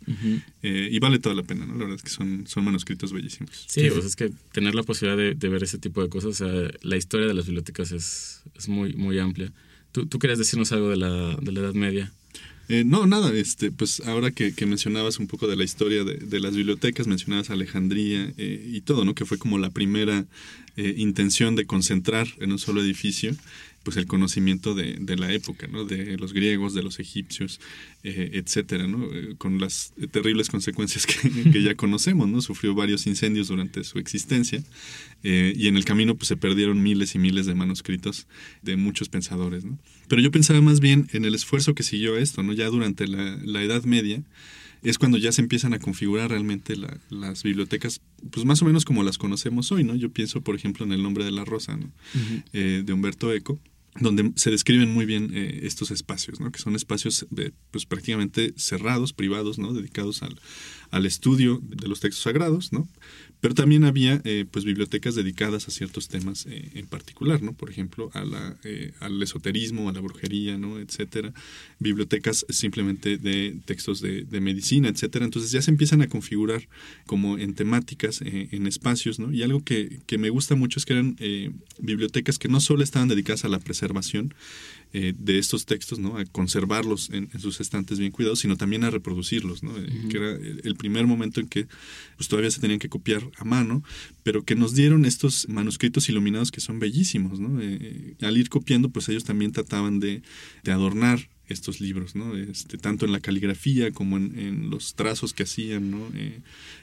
eh, 0.62 0.88
y 0.90 0.98
vale 1.00 1.18
toda 1.18 1.34
la 1.34 1.42
pena, 1.42 1.66
¿no? 1.66 1.74
La 1.74 1.80
verdad 1.80 1.96
es 1.96 2.02
que 2.02 2.08
son, 2.08 2.46
son 2.46 2.64
manuscritos 2.64 3.12
bellísimos. 3.12 3.66
Sí, 3.68 3.90
pues 3.90 4.06
es 4.06 4.16
que 4.16 4.32
tener 4.52 4.74
la 4.74 4.84
posibilidad 4.84 5.36
de, 5.36 5.48
ver 5.50 5.62
ese 5.62 5.76
tipo 5.76 6.02
de 6.02 6.08
cosas, 6.08 6.40
o 6.40 6.46
sea, 6.46 6.70
la 6.80 6.96
historia 6.96 7.26
de 7.26 7.34
las 7.34 7.44
bibliotecas 7.44 7.92
es, 7.92 8.42
es 8.56 8.70
muy, 8.70 8.94
muy 8.94 9.18
amplia. 9.18 9.52
¿Tú, 9.92 10.06
¿Tú 10.06 10.18
querías 10.18 10.38
decirnos 10.38 10.72
algo 10.72 10.88
de 10.88 10.96
la, 10.96 11.36
de 11.36 11.52
la 11.52 11.60
Edad 11.60 11.74
Media? 11.74 12.10
Eh, 12.70 12.84
no, 12.86 13.06
nada, 13.06 13.34
este, 13.34 13.70
pues 13.70 14.00
ahora 14.06 14.30
que, 14.30 14.54
que, 14.54 14.64
mencionabas 14.64 15.18
un 15.18 15.26
poco 15.26 15.46
de 15.46 15.56
la 15.56 15.64
historia 15.64 16.04
de, 16.04 16.14
de 16.14 16.40
las 16.40 16.56
bibliotecas, 16.56 17.06
mencionabas 17.06 17.50
Alejandría 17.50 18.32
y 18.38 18.80
todo, 18.80 19.04
¿no? 19.04 19.14
Que 19.14 19.26
fue 19.26 19.36
como 19.36 19.58
la 19.58 19.68
primera 19.68 20.24
intención 20.74 21.54
de 21.54 21.66
concentrar 21.66 22.28
en 22.38 22.50
un 22.50 22.58
solo 22.58 22.80
edificio 22.80 23.36
pues 23.82 23.96
el 23.96 24.06
conocimiento 24.06 24.74
de, 24.74 24.96
de, 25.00 25.16
la 25.16 25.32
época, 25.32 25.66
¿no? 25.66 25.84
de 25.84 26.16
los 26.18 26.32
griegos, 26.32 26.74
de 26.74 26.82
los 26.82 27.00
egipcios, 27.00 27.60
eh, 28.04 28.30
etcétera, 28.34 28.88
¿no? 28.88 29.04
Eh, 29.12 29.36
con 29.38 29.60
las 29.60 29.92
terribles 30.10 30.48
consecuencias 30.48 31.06
que, 31.06 31.50
que, 31.52 31.62
ya 31.62 31.76
conocemos, 31.76 32.28
¿no? 32.28 32.40
Sufrió 32.40 32.74
varios 32.74 33.06
incendios 33.06 33.46
durante 33.46 33.84
su 33.84 34.00
existencia 34.00 34.60
eh, 35.22 35.52
y 35.56 35.68
en 35.68 35.76
el 35.76 35.84
camino 35.84 36.16
pues 36.16 36.26
se 36.26 36.36
perdieron 36.36 36.82
miles 36.82 37.14
y 37.14 37.20
miles 37.20 37.46
de 37.46 37.54
manuscritos 37.54 38.26
de 38.62 38.76
muchos 38.76 39.08
pensadores, 39.08 39.64
¿no? 39.64 39.78
Pero 40.08 40.20
yo 40.20 40.32
pensaba 40.32 40.60
más 40.60 40.80
bien 40.80 41.06
en 41.12 41.24
el 41.24 41.36
esfuerzo 41.36 41.76
que 41.76 41.84
siguió 41.84 42.16
esto, 42.16 42.42
¿no? 42.42 42.52
Ya 42.52 42.66
durante 42.70 43.06
la, 43.06 43.38
la 43.44 43.62
Edad 43.62 43.84
Media 43.84 44.20
es 44.82 44.98
cuando 44.98 45.16
ya 45.16 45.30
se 45.30 45.40
empiezan 45.40 45.72
a 45.72 45.78
configurar 45.78 46.30
realmente 46.30 46.74
la, 46.74 46.98
las 47.08 47.44
bibliotecas, 47.44 48.00
pues 48.32 48.44
más 48.44 48.62
o 48.62 48.64
menos 48.64 48.84
como 48.84 49.04
las 49.04 49.16
conocemos 49.16 49.70
hoy, 49.70 49.84
¿no? 49.84 49.94
Yo 49.94 50.10
pienso, 50.10 50.40
por 50.40 50.56
ejemplo, 50.56 50.84
en 50.84 50.90
El 50.90 51.04
nombre 51.04 51.24
de 51.24 51.30
la 51.30 51.44
rosa, 51.44 51.76
¿no? 51.76 51.92
de 52.52 52.92
Humberto 52.92 53.32
Eco, 53.32 53.60
donde 54.00 54.32
se 54.36 54.50
describen 54.50 54.92
muy 54.92 55.04
bien 55.04 55.30
eh, 55.34 55.60
estos 55.64 55.90
espacios, 55.90 56.40
¿no? 56.40 56.50
que 56.50 56.58
son 56.58 56.74
espacios 56.74 57.26
pues, 57.70 57.86
prácticamente 57.86 58.54
cerrados, 58.56 59.12
privados, 59.12 59.58
¿no? 59.58 59.72
dedicados 59.72 60.22
al, 60.22 60.40
al 60.90 61.06
estudio 61.06 61.60
de 61.62 61.88
los 61.88 62.00
textos 62.00 62.22
sagrados, 62.22 62.72
¿no? 62.72 62.88
Pero 63.42 63.56
también 63.56 63.82
había 63.82 64.20
eh, 64.22 64.44
pues 64.48 64.64
bibliotecas 64.64 65.16
dedicadas 65.16 65.66
a 65.66 65.72
ciertos 65.72 66.06
temas 66.06 66.46
eh, 66.46 66.70
en 66.74 66.86
particular, 66.86 67.42
¿no? 67.42 67.52
Por 67.52 67.70
ejemplo, 67.70 68.08
a 68.14 68.24
la, 68.24 68.56
eh, 68.62 68.92
al 69.00 69.20
esoterismo, 69.20 69.88
a 69.88 69.92
la 69.92 69.98
brujería, 69.98 70.58
¿no? 70.58 70.78
Etcétera. 70.78 71.32
Bibliotecas 71.80 72.46
simplemente 72.50 73.18
de 73.18 73.56
textos 73.64 74.00
de, 74.00 74.22
de, 74.22 74.40
medicina, 74.40 74.88
etcétera. 74.88 75.24
Entonces 75.24 75.50
ya 75.50 75.60
se 75.60 75.72
empiezan 75.72 76.02
a 76.02 76.06
configurar 76.06 76.68
como 77.04 77.36
en 77.36 77.54
temáticas, 77.54 78.20
en 78.22 78.68
espacios, 78.68 79.18
¿no? 79.18 79.32
Y 79.32 79.42
algo 79.42 79.64
que, 79.64 79.98
que, 80.06 80.18
me 80.18 80.30
gusta 80.30 80.54
mucho 80.54 80.78
es 80.78 80.86
que 80.86 80.92
eran 80.92 81.16
bibliotecas 81.80 82.38
que 82.38 82.46
no 82.46 82.60
solo 82.60 82.84
estaban 82.84 83.08
dedicadas 83.08 83.44
a 83.44 83.48
la 83.48 83.58
preservación, 83.58 84.34
eh, 84.94 85.14
de 85.16 85.38
estos 85.38 85.64
textos, 85.64 85.98
¿no? 85.98 86.18
A 86.18 86.24
conservarlos 86.26 87.10
en, 87.10 87.30
sus 87.40 87.60
estantes 87.60 87.98
bien 87.98 88.12
cuidados, 88.12 88.40
sino 88.40 88.56
también 88.56 88.84
a 88.84 88.90
reproducirlos, 88.90 89.62
¿no? 89.62 89.76
Eh, 89.76 89.88
que 90.10 90.16
era 90.18 90.30
el 90.32 90.74
primer 90.76 91.06
momento 91.06 91.40
en 91.40 91.48
que 91.48 91.66
pues, 92.16 92.28
todavía 92.28 92.50
se 92.50 92.60
tenían 92.60 92.78
que 92.78 92.88
copiar 92.88 93.22
a 93.38 93.44
mano, 93.44 93.82
pero 94.22 94.44
que 94.44 94.54
nos 94.54 94.74
dieron 94.74 95.04
estos 95.04 95.48
manuscritos 95.48 96.08
iluminados 96.08 96.50
que 96.50 96.60
son 96.60 96.78
bellísimos, 96.78 97.40
¿no? 97.40 97.60
Eh, 97.60 98.16
al 98.20 98.36
ir 98.36 98.48
copiando, 98.48 98.90
pues 98.90 99.08
ellos 99.08 99.24
también 99.24 99.52
trataban 99.52 99.98
de, 99.98 100.22
de 100.62 100.72
adornar 100.72 101.28
estos 101.52 101.80
libros, 101.80 102.14
¿no? 102.14 102.36
Este, 102.36 102.78
tanto 102.78 103.06
en 103.06 103.12
la 103.12 103.20
caligrafía 103.20 103.90
como 103.92 104.16
en, 104.16 104.70
los 104.70 104.94
trazos 104.94 105.32
que 105.32 105.44
hacían, 105.44 105.90
¿no? 105.90 106.08
Eh, 106.14 106.40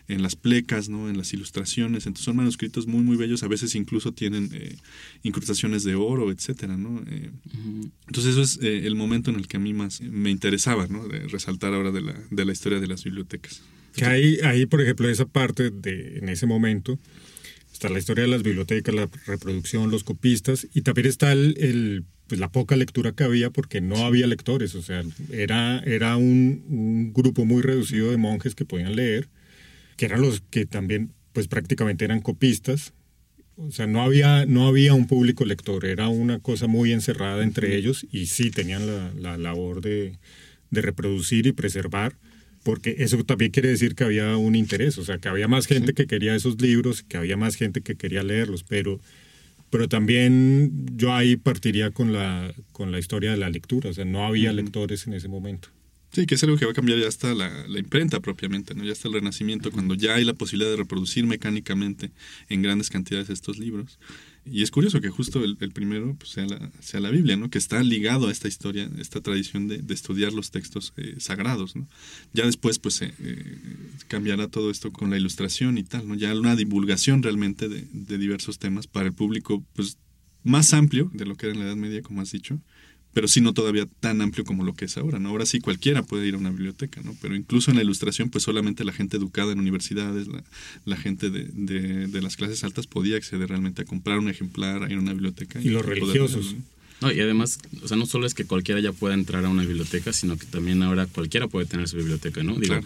en 0.07 0.21
las 0.21 0.35
plecas, 0.35 0.89
¿no? 0.89 1.09
En 1.09 1.17
las 1.17 1.33
ilustraciones. 1.33 2.05
Entonces 2.05 2.25
son 2.25 2.37
manuscritos 2.37 2.87
muy, 2.87 3.03
muy 3.03 3.17
bellos. 3.17 3.43
A 3.43 3.47
veces 3.47 3.75
incluso 3.75 4.13
tienen 4.13 4.49
eh, 4.53 4.75
incrustaciones 5.23 5.83
de 5.83 5.95
oro, 5.95 6.31
etcétera, 6.31 6.77
¿no? 6.77 7.03
Eh, 7.07 7.31
entonces 8.07 8.37
eso 8.37 8.41
es 8.41 8.59
el 8.61 8.95
momento 8.95 9.31
en 9.31 9.37
el 9.37 9.47
que 9.47 9.57
a 9.57 9.59
mí 9.59 9.73
más 9.73 10.01
me 10.01 10.29
interesaba, 10.29 10.87
¿no? 10.87 11.07
De 11.07 11.27
resaltar 11.27 11.73
ahora 11.73 11.91
de 11.91 12.01
la, 12.01 12.15
de 12.29 12.45
la 12.45 12.51
historia 12.51 12.79
de 12.79 12.87
las 12.87 13.03
bibliotecas. 13.03 13.61
Que 13.95 14.05
ahí, 14.05 14.37
ahí, 14.43 14.65
por 14.65 14.81
ejemplo, 14.81 15.09
esa 15.09 15.25
parte 15.25 15.71
de, 15.71 16.19
en 16.19 16.29
ese 16.29 16.45
momento, 16.45 16.99
está 17.79 17.89
la 17.89 17.99
historia 17.99 18.25
de 18.25 18.29
las 18.29 18.43
bibliotecas, 18.43 18.93
la 18.93 19.09
reproducción, 19.25 19.89
los 19.89 20.03
copistas, 20.03 20.67
y 20.73 20.81
también 20.81 21.07
está 21.07 21.31
el 21.31 22.05
pues 22.29 22.39
la 22.39 22.51
poca 22.51 22.75
lectura 22.75 23.11
que 23.11 23.23
había 23.23 23.49
porque 23.49 23.81
no 23.81 24.05
había 24.05 24.27
lectores, 24.27 24.75
o 24.75 24.83
sea, 24.83 25.03
era, 25.31 25.79
era 25.79 26.15
un, 26.15 27.11
grupo 27.11 27.43
muy 27.43 27.63
reducido 27.63 28.11
de 28.11 28.17
monjes 28.17 28.53
que 28.53 28.65
podían 28.65 28.95
leer, 28.95 29.27
que 29.97 30.05
eran 30.05 30.21
los 30.21 30.41
que 30.41 30.65
también 30.65 31.11
pues 31.33 31.47
prácticamente 31.47 32.05
eran 32.05 32.21
copistas, 32.21 32.93
o 33.57 33.71
sea, 33.71 33.87
no 33.87 34.03
había, 34.03 34.45
no 34.45 34.67
había 34.67 34.93
un 34.93 35.07
público 35.07 35.43
lector, 35.43 35.85
era 35.85 36.07
una 36.07 36.39
cosa 36.39 36.67
muy 36.67 36.93
encerrada 36.93 37.43
entre 37.43 37.75
ellos 37.75 38.05
y 38.11 38.27
sí 38.27 38.51
tenían 38.51 38.85
la, 38.85 39.11
la 39.15 39.37
labor 39.37 39.81
de, 39.81 40.19
de 40.69 40.81
reproducir 40.81 41.47
y 41.47 41.51
preservar, 41.51 42.15
porque 42.69 42.97
eso 42.99 43.23
también 43.23 43.49
quiere 43.49 43.69
decir 43.69 43.95
que 43.95 44.03
había 44.03 44.37
un 44.37 44.53
interés, 44.53 44.99
o 44.99 45.03
sea, 45.03 45.17
que 45.17 45.27
había 45.27 45.47
más 45.47 45.65
gente 45.65 45.95
que 45.95 46.05
quería 46.05 46.35
esos 46.35 46.61
libros, 46.61 47.01
que 47.01 47.17
había 47.17 47.35
más 47.35 47.55
gente 47.55 47.81
que 47.81 47.95
quería 47.95 48.21
leerlos, 48.21 48.61
pero 48.61 48.99
pero 49.71 49.89
también 49.89 50.85
yo 50.95 51.15
ahí 51.15 51.35
partiría 51.35 51.89
con 51.89 52.13
la, 52.13 52.53
con 52.71 52.91
la 52.91 52.99
historia 52.99 53.31
de 53.31 53.37
la 53.37 53.49
lectura, 53.49 53.89
o 53.89 53.93
sea, 53.93 54.05
no 54.05 54.23
había 54.23 54.53
lectores 54.53 55.07
en 55.07 55.13
ese 55.13 55.27
momento. 55.27 55.69
Sí, 56.11 56.27
que 56.27 56.35
es 56.35 56.43
algo 56.43 56.57
que 56.57 56.65
va 56.65 56.71
a 56.71 56.75
cambiar 56.75 56.99
ya 56.99 57.07
hasta 57.07 57.33
la, 57.33 57.67
la, 57.67 57.79
imprenta 57.79 58.19
propiamente, 58.19 58.75
¿no? 58.75 58.83
Ya 58.83 58.91
hasta 58.91 59.07
el 59.07 59.15
Renacimiento, 59.15 59.71
cuando 59.71 59.95
ya 59.95 60.13
hay 60.13 60.23
la 60.23 60.35
posibilidad 60.35 60.69
de 60.69 60.77
reproducir 60.77 61.25
mecánicamente 61.25 62.11
en 62.49 62.61
grandes 62.61 62.91
cantidades 62.91 63.31
estos 63.31 63.57
libros. 63.57 63.97
Y 64.45 64.63
es 64.63 64.71
curioso 64.71 65.01
que 65.01 65.09
justo 65.09 65.43
el, 65.43 65.57
primero 65.71 66.15
pues, 66.15 66.31
sea, 66.31 66.45
la, 66.45 66.71
sea 66.79 66.99
la 66.99 67.11
Biblia, 67.11 67.35
¿no? 67.37 67.49
Que 67.49 67.57
está 67.57 67.83
ligado 67.83 68.27
a 68.27 68.31
esta 68.31 68.47
historia, 68.47 68.89
esta 68.97 69.21
tradición 69.21 69.67
de, 69.67 69.83
estudiar 69.93 70.33
los 70.33 70.51
textos 70.51 70.93
eh, 70.97 71.15
sagrados, 71.19 71.75
¿no? 71.75 71.87
Ya 72.33 72.45
después, 72.45 72.79
pues, 72.79 73.01
eh, 73.01 73.13
cambiará 74.07 74.47
todo 74.47 74.71
esto 74.71 74.91
con 74.91 75.09
la 75.09 75.17
ilustración 75.17 75.77
y 75.77 75.83
tal, 75.83 76.07
¿no? 76.07 76.15
Ya 76.15 76.33
una 76.33 76.55
divulgación 76.55 77.21
realmente 77.21 77.69
de, 77.69 77.87
de 77.91 78.17
diversos 78.17 78.59
temas 78.59 78.87
para 78.87 79.07
el 79.07 79.13
público, 79.13 79.63
pues, 79.73 79.97
más 80.43 80.73
amplio 80.73 81.11
de 81.13 81.25
lo 81.25 81.35
que 81.35 81.47
era 81.47 81.53
en 81.53 81.59
la 81.59 81.65
Edad 81.67 81.75
Media, 81.75 82.01
como 82.01 82.21
has 82.21 82.31
dicho, 82.31 82.59
pero 83.13 83.27
sí 83.27 83.41
no 83.41 83.53
todavía 83.53 83.87
tan 83.99 84.21
amplio 84.21 84.45
como 84.45 84.63
lo 84.63 84.73
que 84.73 84.85
es 84.85 84.97
ahora, 84.97 85.19
¿no? 85.19 85.29
Ahora 85.29 85.45
sí 85.45 85.59
cualquiera 85.59 86.03
puede 86.03 86.27
ir 86.27 86.35
a 86.35 86.37
una 86.37 86.51
biblioteca, 86.51 87.01
¿no? 87.01 87.15
Pero 87.21 87.35
incluso 87.35 87.71
en 87.71 87.77
la 87.77 87.83
ilustración, 87.83 88.29
pues 88.29 88.43
solamente 88.43 88.83
la 88.83 88.93
gente 88.93 89.17
educada 89.17 89.51
en 89.51 89.59
universidades, 89.59 90.27
la, 90.85 90.97
gente 90.97 91.29
de, 91.29 91.45
de, 92.07 92.21
las 92.21 92.35
clases 92.35 92.63
altas 92.63 92.87
podía 92.87 93.17
acceder 93.17 93.49
realmente 93.49 93.81
a 93.81 93.85
comprar 93.85 94.19
un 94.19 94.29
ejemplar, 94.29 94.83
a 94.83 94.89
ir 94.89 94.97
a 94.97 94.99
una 94.99 95.13
biblioteca. 95.13 95.59
Y, 95.61 95.69
los 95.69 95.85
religiosos. 95.85 96.55
¿no? 97.01 97.11
y 97.11 97.19
además, 97.21 97.59
o 97.81 97.87
sea, 97.87 97.97
no 97.97 98.05
solo 98.05 98.27
es 98.27 98.33
que 98.33 98.45
cualquiera 98.45 98.81
ya 98.81 98.91
pueda 98.91 99.13
entrar 99.13 99.45
a 99.45 99.49
una 99.49 99.63
biblioteca, 99.63 100.13
sino 100.13 100.37
que 100.37 100.45
también 100.45 100.83
ahora 100.83 101.05
cualquiera 101.07 101.47
puede 101.47 101.65
tener 101.65 101.87
su 101.87 101.97
biblioteca, 101.97 102.43
¿no? 102.43 102.55
Digo, 102.55 102.79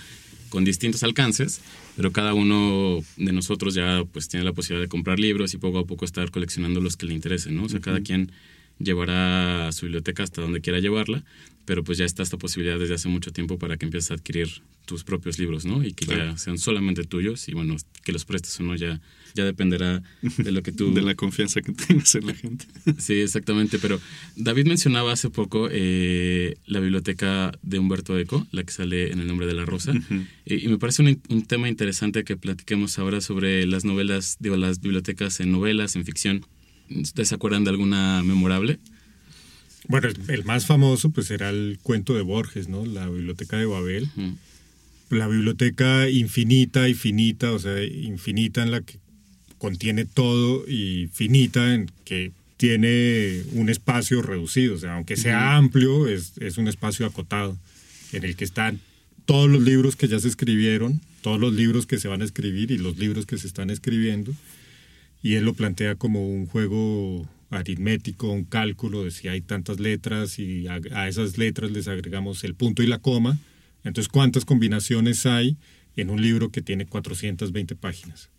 con 0.50 0.64
distintos 0.64 1.02
alcances, 1.02 1.62
pero 1.96 2.12
cada 2.12 2.36
uno 2.36 3.04
de 3.18 3.34
nosotros 3.34 3.74
ya 3.74 4.04
pues 4.12 4.28
tiene 4.28 4.46
la 4.46 4.54
posibilidad 4.54 4.86
de 4.86 4.88
comprar 4.88 5.20
libros 5.20 5.56
y 5.56 5.58
poco 5.58 5.80
a 5.80 5.86
poco 5.86 6.06
estar 6.06 6.30
coleccionando 6.30 6.80
los 6.80 6.96
que 6.96 7.08
le 7.08 7.16
interesen, 7.16 7.56
¿no? 7.56 7.64
O 7.64 7.70
sea, 7.70 7.80
cada 7.80 8.02
quien 8.02 8.32
llevará 8.80 9.72
su 9.72 9.86
biblioteca 9.86 10.24
hasta 10.24 10.42
donde 10.42 10.62
quiera 10.62 10.80
llevarla, 10.80 11.24
pero 11.66 11.84
pues 11.84 11.98
ya 11.98 12.06
está 12.06 12.24
esta 12.24 12.38
posibilidad 12.38 12.78
desde 12.78 12.96
hace 12.96 13.08
mucho 13.08 13.32
tiempo 13.32 13.58
para 13.58 13.78
que 13.78 13.86
empieces 13.86 14.12
a 14.12 14.16
adquirir 14.16 14.62
tus 14.86 15.04
propios 15.04 15.40
libros, 15.40 15.66
¿no? 15.66 15.84
Y 15.84 15.94
que 15.94 16.06
ya 16.06 16.38
sean 16.38 16.58
solamente 16.58 17.04
tuyos 17.06 17.48
y 17.48 17.54
bueno, 17.54 17.78
que 18.04 18.12
los 18.12 18.26
prestes 18.26 18.60
o 18.60 18.64
no 18.64 18.76
ya, 18.76 19.00
ya 19.34 19.46
dependerá 19.46 20.04
de 20.22 20.52
lo 20.52 20.62
que 20.62 20.74
tú... 20.74 20.94
de 20.94 21.02
la 21.02 21.16
confianza 21.16 21.62
que 21.62 21.72
tengas 21.72 22.14
en 22.16 22.28
la 22.28 22.34
gente. 22.34 22.66
sí, 22.98 23.14
exactamente, 23.14 23.80
pero 23.80 24.02
David 24.36 24.68
mencionaba 24.68 25.14
hace 25.14 25.30
poco 25.30 25.70
eh, 25.72 26.56
la 26.66 26.82
biblioteca 26.82 27.58
de 27.62 27.80
Humberto 27.80 28.18
Eco, 28.20 28.46
la 28.52 28.64
que 28.64 28.74
sale 28.74 29.12
en 29.14 29.20
el 29.20 29.28
nombre 29.28 29.48
de 29.48 29.54
la 29.54 29.66
rosa, 29.66 29.94
y, 30.46 30.68
me 30.68 30.78
parece 30.78 31.02
un, 31.02 31.22
un, 31.30 31.46
tema 31.46 31.70
interesante 31.70 32.24
que 32.24 32.36
platiquemos 32.36 33.00
ahora 33.00 33.22
sobre 33.22 33.66
las 33.66 33.86
novelas, 33.86 34.38
digo, 34.40 34.58
las 34.58 34.82
bibliotecas 34.82 35.40
en 35.40 35.52
novelas, 35.52 35.96
en 35.96 36.04
ficción. 36.04 36.46
¿Ustedes 36.90 37.30
se 37.30 37.36
acuerdan 37.36 37.64
de 37.64 37.72
alguna 37.72 38.24
memorable? 38.24 38.80
Bueno, 39.88 40.10
el, 40.28 40.44
más 40.46 40.66
famoso 40.66 41.10
pues 41.10 41.30
era 41.32 41.50
el 41.50 41.80
cuento 41.82 42.16
de 42.16 42.22
Borges, 42.22 42.70
¿no? 42.70 42.86
La 42.86 43.10
biblioteca 43.10 43.58
de 43.58 43.66
Babel. 43.66 44.10
La 45.10 45.28
biblioteca 45.28 46.10
infinita 46.10 46.88
y 46.88 46.94
finita, 46.94 47.52
o 47.52 47.60
sea, 47.60 47.84
infinita 47.84 48.64
en 48.64 48.72
la 48.72 48.82
que 48.82 48.98
contiene 49.58 50.06
todo 50.06 50.68
y 50.68 51.10
finita 51.14 51.74
en 51.74 51.92
que 52.06 52.32
tiene 52.58 53.44
un 53.54 53.70
espacio 53.70 54.22
reducido, 54.22 54.76
o 54.76 54.78
sea, 54.78 54.96
aunque 54.96 55.18
sea 55.18 55.58
amplio, 55.58 56.08
es, 56.08 56.34
es 56.38 56.58
un 56.58 56.68
espacio 56.68 57.06
acotado, 57.06 57.58
en 58.14 58.24
el 58.24 58.36
que 58.36 58.46
están 58.46 58.80
todos 59.26 59.50
los 59.50 59.62
libros 59.62 59.96
que 59.96 60.08
ya 60.08 60.20
se 60.20 60.28
escribieron, 60.28 61.02
todos 61.22 61.40
los 61.40 61.54
libros 61.54 61.86
que 61.86 61.98
se 61.98 62.08
van 62.08 62.22
a 62.22 62.26
escribir 62.26 62.72
y 62.72 62.78
los 62.78 62.98
libros 62.98 63.26
que 63.26 63.38
se 63.38 63.48
están 63.48 63.70
escribiendo, 63.70 64.34
y 65.24 65.36
él 65.36 65.46
lo 65.46 65.54
plantea 65.54 65.96
como 65.96 66.28
un 66.28 66.46
juego 66.46 67.28
aritmético, 67.50 68.30
un 68.30 68.44
cálculo 68.44 69.06
de 69.06 69.12
si 69.12 69.30
hay 69.30 69.42
tantas 69.42 69.80
letras 69.80 70.38
y 70.38 70.68
a, 70.68 71.08
esas 71.08 71.38
letras 71.38 71.72
les 71.72 71.88
agregamos 71.88 72.44
el 72.44 72.56
punto 72.56 72.84
y 72.84 72.88
la 72.88 73.00
coma. 73.00 73.40
Entonces, 73.86 74.12
¿cuántas 74.12 74.44
combinaciones 74.44 75.26
hay 75.26 75.56
en 75.96 76.10
un 76.10 76.22
libro 76.22 76.50
que 76.50 76.62
tiene 76.62 76.86
420 76.86 77.76
páginas? 77.76 78.30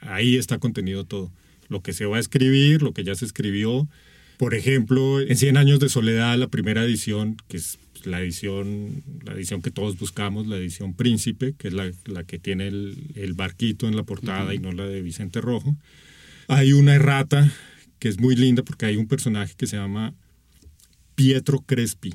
Ahí 0.00 0.36
está 0.36 0.58
contenido 0.58 1.04
todo. 1.04 1.30
Lo 1.68 1.82
que 1.82 1.92
se 1.92 2.06
va 2.06 2.18
a 2.18 2.20
escribir, 2.20 2.82
lo 2.82 2.92
que 2.92 3.02
ya 3.02 3.16
se 3.16 3.24
escribió. 3.24 3.88
Por 4.36 4.54
ejemplo, 4.54 5.20
en 5.20 5.36
100 5.36 5.56
años 5.56 5.80
de 5.80 5.88
soledad, 5.88 6.38
la 6.38 6.48
primera 6.48 6.84
edición, 6.84 7.36
que 7.48 7.56
es 7.56 7.78
la 8.04 8.20
edición, 8.20 9.02
la 9.24 9.32
edición 9.34 9.60
que 9.60 9.70
todos 9.70 9.98
buscamos, 9.98 10.46
la 10.46 10.56
edición 10.56 10.94
Príncipe, 10.94 11.54
que 11.56 11.68
es 11.68 11.74
la, 11.74 11.90
que 12.24 12.38
tiene 12.38 12.68
el, 12.68 13.32
barquito 13.34 13.88
en 13.88 13.96
la 13.96 14.02
portada 14.02 14.54
y 14.54 14.58
no 14.58 14.72
la 14.72 14.86
de 14.86 15.02
Vicente 15.02 15.40
Rojo. 15.40 15.76
Hay 16.48 16.72
una 16.72 16.94
errata 16.94 17.52
que 17.98 18.08
es 18.08 18.18
muy 18.18 18.36
linda 18.36 18.62
porque 18.62 18.86
hay 18.86 18.96
un 18.96 19.06
personaje 19.06 19.54
que 19.56 19.66
se 19.66 19.76
llama 19.76 20.14
Pietro 21.14 21.60
Crespi 21.60 22.14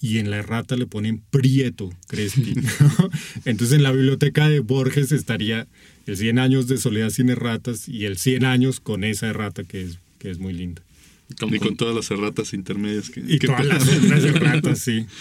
y 0.00 0.18
en 0.18 0.30
la 0.30 0.38
errata 0.38 0.76
le 0.76 0.86
ponen 0.86 1.22
Prieto 1.30 1.90
Crespi. 2.08 2.54
Entonces 3.44 3.76
en 3.76 3.82
la 3.84 3.92
biblioteca 3.92 4.48
de 4.48 4.60
Borges 4.60 5.12
estaría 5.12 5.68
el 6.06 6.16
100 6.16 6.38
años 6.38 6.66
de 6.66 6.76
soledad 6.76 7.10
sin 7.10 7.30
erratas 7.30 7.88
y 7.88 8.04
el 8.04 8.18
100 8.18 8.44
años 8.44 8.80
con 8.80 9.04
esa 9.04 9.28
errata 9.28 9.62
que 9.62 9.82
es, 9.82 9.98
que 10.18 10.30
es 10.30 10.38
muy 10.38 10.52
linda. 10.52 10.82
y 11.30 11.58
con 11.58 11.76
todas 11.76 11.94
las 11.94 12.10
erratas 12.10 12.52
intermedias 12.52 13.10
que... 13.10 13.20
Y 13.26 13.38
todas 13.38 13.64
las 13.64 14.24
erratas, 14.24 14.80
sí. 14.80 15.06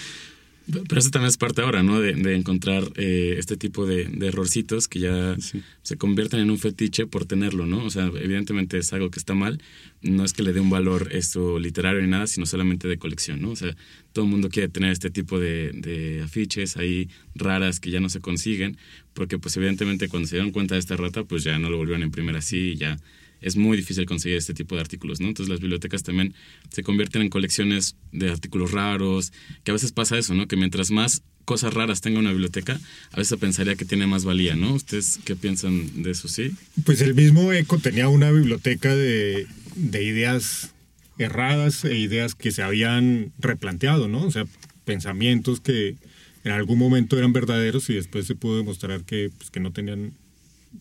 Pero 0.65 0.99
eso 0.99 1.09
también 1.09 1.29
es 1.29 1.37
parte 1.37 1.61
ahora, 1.61 1.83
¿no? 1.83 1.99
De, 1.99 2.35
encontrar 2.35 2.83
eh, 2.95 3.35
este 3.37 3.57
tipo 3.57 3.85
de, 3.85 4.03
errorcitos 4.21 4.87
que 4.87 4.99
ya 4.99 5.35
se 5.81 5.97
convierten 5.97 6.39
en 6.39 6.51
un 6.51 6.59
fetiche 6.59 7.07
por 7.07 7.25
tenerlo, 7.25 7.65
¿no? 7.65 7.83
O 7.83 7.89
sea, 7.89 8.05
evidentemente 8.05 8.77
es 8.77 8.93
algo 8.93 9.09
que 9.09 9.19
está 9.19 9.33
mal. 9.33 9.61
No 10.01 10.23
es 10.23 10.33
que 10.33 10.43
le 10.43 10.53
dé 10.53 10.59
un 10.59 10.69
valor 10.69 11.09
esto 11.11 11.59
literario 11.59 12.01
ni 12.01 12.07
nada, 12.07 12.27
sino 12.27 12.45
solamente 12.45 12.87
de 12.87 12.97
colección, 12.97 13.41
¿no? 13.41 13.51
O 13.51 13.55
sea, 13.55 13.75
todo 14.13 14.25
el 14.25 14.31
mundo 14.31 14.49
quiere 14.49 14.69
tener 14.69 14.91
este 14.91 15.09
tipo 15.09 15.39
de, 15.39 15.71
de 15.73 16.21
afiches 16.21 16.77
ahí 16.77 17.09
raras 17.35 17.79
que 17.79 17.91
ya 17.91 17.99
no 17.99 18.09
se 18.09 18.19
consiguen, 18.19 18.77
porque 19.13 19.39
pues 19.39 19.57
evidentemente 19.57 20.09
cuando 20.09 20.27
se 20.27 20.35
dieron 20.35 20.51
cuenta 20.51 20.75
de 20.75 20.79
esta 20.79 20.95
rata, 20.95 21.23
pues 21.23 21.43
ya 21.43 21.57
no 21.59 21.69
lo 21.69 21.77
volvieron 21.77 22.03
a 22.03 22.05
imprimir 22.05 22.35
así 22.35 22.71
y 22.71 22.75
ya 22.77 22.97
es 23.41 23.55
muy 23.55 23.77
difícil 23.77 24.05
conseguir 24.05 24.37
este 24.37 24.53
tipo 24.53 24.75
de 24.75 24.81
artículos, 24.81 25.19
¿no? 25.19 25.27
Entonces 25.27 25.49
las 25.49 25.59
bibliotecas 25.59 26.03
también 26.03 26.33
se 26.69 26.83
convierten 26.83 27.23
en 27.23 27.29
colecciones 27.29 27.95
de 28.11 28.29
artículos 28.29 28.71
raros, 28.71 29.33
que 29.63 29.71
a 29.71 29.73
veces 29.73 29.91
pasa 29.91 30.17
eso, 30.17 30.33
¿no? 30.33 30.47
Que 30.47 30.55
mientras 30.55 30.91
más 30.91 31.23
cosas 31.45 31.73
raras 31.73 32.01
tenga 32.01 32.19
una 32.19 32.31
biblioteca, 32.31 32.79
a 33.11 33.17
veces 33.17 33.37
pensaría 33.39 33.75
que 33.75 33.85
tiene 33.85 34.07
más 34.07 34.23
valía, 34.23 34.55
¿no? 34.55 34.73
¿Ustedes 34.73 35.19
qué 35.25 35.35
piensan 35.35 36.03
de 36.03 36.11
eso, 36.11 36.27
sí? 36.27 36.51
Pues 36.85 37.01
el 37.01 37.15
mismo 37.15 37.51
ECO 37.51 37.79
tenía 37.79 38.07
una 38.09 38.31
biblioteca 38.31 38.95
de, 38.95 39.47
de 39.75 40.03
ideas 40.03 40.71
erradas 41.17 41.83
e 41.85 41.97
ideas 41.97 42.35
que 42.35 42.51
se 42.51 42.61
habían 42.61 43.31
replanteado, 43.39 44.07
¿no? 44.07 44.23
O 44.23 44.31
sea, 44.31 44.45
pensamientos 44.85 45.59
que 45.59 45.95
en 46.43 46.51
algún 46.51 46.79
momento 46.79 47.17
eran 47.17 47.33
verdaderos 47.33 47.89
y 47.89 47.93
después 47.93 48.25
se 48.25 48.35
pudo 48.35 48.57
demostrar 48.57 49.03
que, 49.03 49.29
pues, 49.37 49.51
que 49.51 49.59
no 49.59 49.71
tenían 49.71 50.13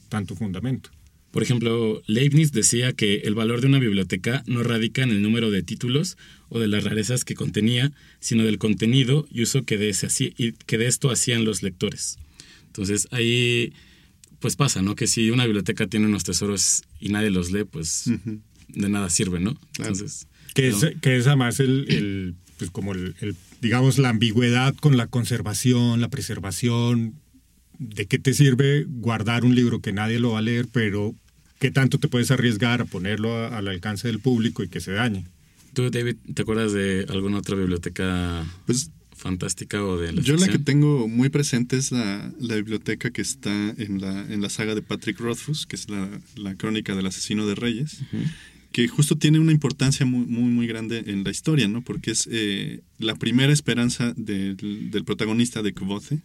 tanto 0.09 0.35
fundamento. 0.35 0.90
Por 1.31 1.43
ejemplo, 1.43 2.03
Leibniz 2.07 2.53
decía 2.53 2.93
que 2.93 3.19
el 3.19 3.35
valor 3.35 3.61
de 3.61 3.69
una 3.69 3.79
biblioteca 3.79 4.43
no 4.47 4.62
radica 4.62 5.03
en 5.03 5.11
el 5.11 5.23
número 5.23 5.51
de 5.51 5.62
títulos 5.62 6.16
o 6.49 6.59
de 6.59 6.66
las 6.66 6.83
rarezas 6.85 7.25
que 7.25 7.35
contenía, 7.35 7.93
sino 8.19 8.45
del 8.45 8.59
contenido 8.59 9.29
y 9.31 9.43
uso 9.43 9.62
que 9.62 9.79
de, 9.79 9.90
ese, 9.90 10.09
que 10.66 10.79
de 10.79 10.87
esto 10.87 11.11
hacían 11.11 11.45
los 11.45 11.62
lectores. 11.62 12.19
Entonces 12.66 13.07
ahí 13.12 13.73
pues 14.40 14.57
pasa, 14.57 14.83
¿no? 14.83 14.97
Que 14.97 15.07
si 15.07 15.31
una 15.31 15.45
biblioteca 15.45 15.87
tiene 15.87 16.07
unos 16.07 16.25
tesoros 16.25 16.83
y 16.99 17.11
nadie 17.11 17.31
los 17.31 17.53
lee, 17.53 17.64
pues 17.64 18.11
de 18.69 18.88
nada 18.88 19.11
sirve, 19.11 19.38
¿no? 19.38 19.57
Entonces, 19.79 20.27
que, 20.55 20.69
es, 20.69 20.77
que 21.01 21.16
es 21.16 21.27
además 21.27 21.61
el, 21.61 22.35
pues 22.57 22.71
como 22.71 22.95
el, 22.95 23.14
digamos, 23.61 23.99
la 23.99 24.09
ambigüedad 24.09 24.75
con 24.75 24.97
la 24.97 25.07
conservación, 25.07 26.01
la 26.01 26.09
preservación, 26.09 27.14
¿de 27.81 28.07
qué 28.07 28.19
te 28.19 28.35
sirve 28.35 28.85
guardar 28.87 29.45
un 29.45 29.55
libro 29.55 29.81
que 29.81 29.93
nadie 29.93 30.21
lo 30.21 30.33
va 30.33 30.38
a 30.38 30.43
leer, 30.43 30.69
pero 30.71 31.14
qué 31.59 31.71
tanto 31.71 31.99
te 31.99 32.09
puedes 32.09 32.31
arriesgar 32.31 32.83
a 32.83 32.85
ponerlo 32.85 33.47
al 33.47 33.66
alcance 33.66 34.07
del 34.07 34.21
público 34.21 34.62
y 34.62 34.69
que 34.69 34.81
se 34.81 34.93
dañe? 34.93 35.25
¿Tú, 35.73 35.90
David, 35.90 36.16
te 36.35 36.43
acuerdas 36.43 36.73
de 36.73 37.07
alguna 37.09 37.38
otra 37.38 37.57
biblioteca 37.57 38.45
pues, 38.66 38.90
fantástica 39.16 39.83
o 39.83 39.97
de 39.97 40.12
la 40.12 40.23
Yo 40.23 40.37
la 40.37 40.49
que 40.49 40.59
tengo 40.59 41.09
muy 41.09 41.31
presente 41.31 41.79
es 41.79 41.90
la, 41.90 42.33
biblioteca 42.38 43.11
que 43.11 43.23
está 43.23 43.75
en 43.79 44.01
la, 44.01 44.21
en 44.33 44.43
la 44.43 44.51
saga 44.51 44.75
de 44.75 44.83
Patrick 44.83 45.19
Rothfuss, 45.19 45.66
que 45.66 45.77
es 45.77 45.87
la, 45.88 46.55
crónica 46.57 46.95
del 46.95 47.07
asesino 47.07 47.47
de 47.47 47.55
reyes. 47.55 48.03
que 48.73 48.87
justo 48.88 49.16
tiene 49.16 49.38
una 49.38 49.53
importancia 49.53 50.07
muy, 50.07 50.27
muy, 50.27 50.51
muy 50.51 50.66
grande 50.66 51.05
en 51.07 51.25
la 51.25 51.31
historia, 51.31 51.66
¿no? 51.66 51.83
Porque 51.83 52.12
es 52.12 52.29
eh, 52.31 52.83
la 52.99 53.16
primera 53.16 53.53
esperanza 53.53 54.12
del, 54.16 54.90
del 54.90 55.05
protagonista 55.05 55.62
de 55.62 55.73
Kvothe, 55.73 56.21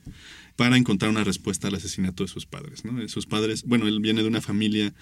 para 0.56 0.78
encontrar 0.78 1.12
una 1.12 1.24
respuesta 1.24 1.68
al 1.68 1.76
asesinato 1.76 2.24
de 2.24 2.30
sus 2.30 2.46
padres. 2.46 2.86
¿no? 2.86 3.08
Sus 3.08 3.26
padres, 3.26 3.64
bueno, 3.64 3.88
él 3.88 4.00
viene 4.00 4.22
de 4.22 4.28
una 4.28 4.42
familia 4.42 4.94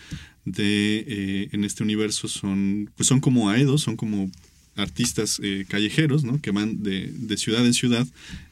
de, 0.46 1.06
eh, 1.08 1.50
en 1.52 1.64
este 1.64 1.84
universo 1.84 2.28
son, 2.28 2.90
pues 2.96 3.08
son 3.08 3.20
como 3.20 3.50
aedos, 3.50 3.82
son 3.82 3.96
como 3.96 4.30
artistas 4.76 5.40
eh, 5.44 5.66
callejeros, 5.68 6.24
¿no? 6.24 6.42
Que 6.42 6.52
van 6.52 6.82
de, 6.82 7.38
ciudad 7.38 7.66
en 7.66 7.74
ciudad 7.74 8.08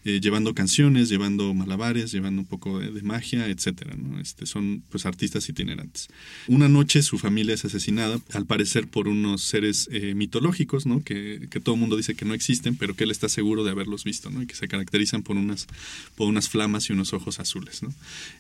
eh, 0.06 0.20
llevando 0.22 0.54
canciones, 0.54 1.10
llevando 1.10 1.54
malabares, 1.54 2.12
llevando 2.12 2.42
un 2.42 2.48
poco 2.48 2.80
de, 2.80 3.02
magia, 3.02 3.48
etcétera. 3.48 3.96
Este, 4.22 4.46
son 4.46 4.84
pues 4.90 5.06
artistas 5.06 5.50
itinerantes. 5.50 6.10
Una 6.48 6.70
noche 6.70 7.02
su 7.02 7.18
familia 7.18 7.56
es 7.56 7.66
asesinada, 7.66 8.20
al 8.34 8.46
parecer 8.46 8.88
por 8.88 9.08
unos 9.08 9.42
seres 9.42 9.90
eh, 9.92 10.14
mitológicos, 10.14 10.86
¿no? 10.86 11.04
Que, 11.04 11.48
que, 11.50 11.60
todo 11.60 11.76
el 11.76 11.82
mundo 11.82 11.98
dice 11.98 12.14
que 12.14 12.26
no 12.26 12.34
existen, 12.34 12.76
pero 12.76 12.96
que 12.96 13.04
él 13.04 13.12
está 13.12 13.28
seguro 13.28 13.64
de 13.64 13.72
haberlos 13.72 14.04
visto, 14.04 14.30
¿no? 14.30 14.44
Y 14.44 14.46
que 14.46 14.56
se 14.56 14.68
caracterizan 14.68 15.24
por 15.24 15.38
unas, 15.38 15.68
por 16.16 16.28
unas 16.28 16.50
flamas 16.50 16.90
y 16.90 16.94
unos 16.94 17.14
ojos 17.14 17.40
azules. 17.40 17.82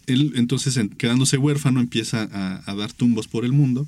Él 0.05 0.33
entonces, 0.35 0.79
quedándose 0.97 1.37
huérfano, 1.37 1.79
empieza 1.79 2.29
a 2.65 2.75
dar 2.75 2.93
tumbos 2.93 3.27
por 3.27 3.45
el 3.45 3.53
mundo 3.53 3.87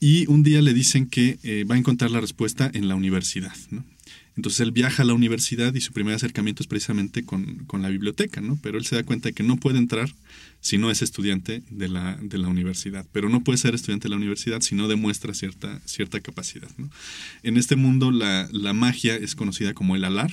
y 0.00 0.26
un 0.28 0.42
día 0.42 0.62
le 0.62 0.72
dicen 0.72 1.06
que 1.06 1.38
eh, 1.42 1.64
va 1.64 1.74
a 1.74 1.78
encontrar 1.78 2.10
la 2.10 2.20
respuesta 2.20 2.70
en 2.72 2.88
la 2.88 2.94
universidad. 2.94 3.54
Entonces 4.36 4.60
él 4.60 4.72
viaja 4.72 5.02
a 5.02 5.06
la 5.06 5.12
universidad 5.12 5.74
y 5.74 5.82
su 5.82 5.92
primer 5.92 6.14
acercamiento 6.14 6.62
es 6.62 6.66
precisamente 6.66 7.24
con, 7.24 7.66
con, 7.66 7.82
la 7.82 7.90
biblioteca, 7.90 8.40
¿no? 8.40 8.58
Pero 8.62 8.78
él 8.78 8.86
se 8.86 8.96
da 8.96 9.02
cuenta 9.02 9.28
de 9.28 9.34
que 9.34 9.42
no 9.42 9.58
puede 9.58 9.78
entrar 9.78 10.10
si 10.60 10.78
no 10.78 10.90
es 10.90 11.02
estudiante 11.02 11.62
de 11.70 11.88
la, 11.88 12.16
de 12.16 12.38
la 12.38 12.48
universidad. 12.48 13.06
Pero 13.12 13.28
no 13.28 13.44
puede 13.44 13.58
ser 13.58 13.74
estudiante 13.74 14.04
de 14.04 14.10
la 14.10 14.16
universidad 14.16 14.62
si 14.62 14.74
no 14.74 14.88
demuestra 14.88 15.34
cierta, 15.34 15.80
cierta 15.84 16.20
capacidad. 16.20 16.70
En 17.42 17.58
este 17.58 17.76
mundo 17.76 18.10
la, 18.10 18.48
la 18.52 18.72
magia 18.72 19.16
es 19.16 19.34
conocida 19.34 19.74
como 19.74 19.94
el 19.94 20.04
alar, 20.04 20.30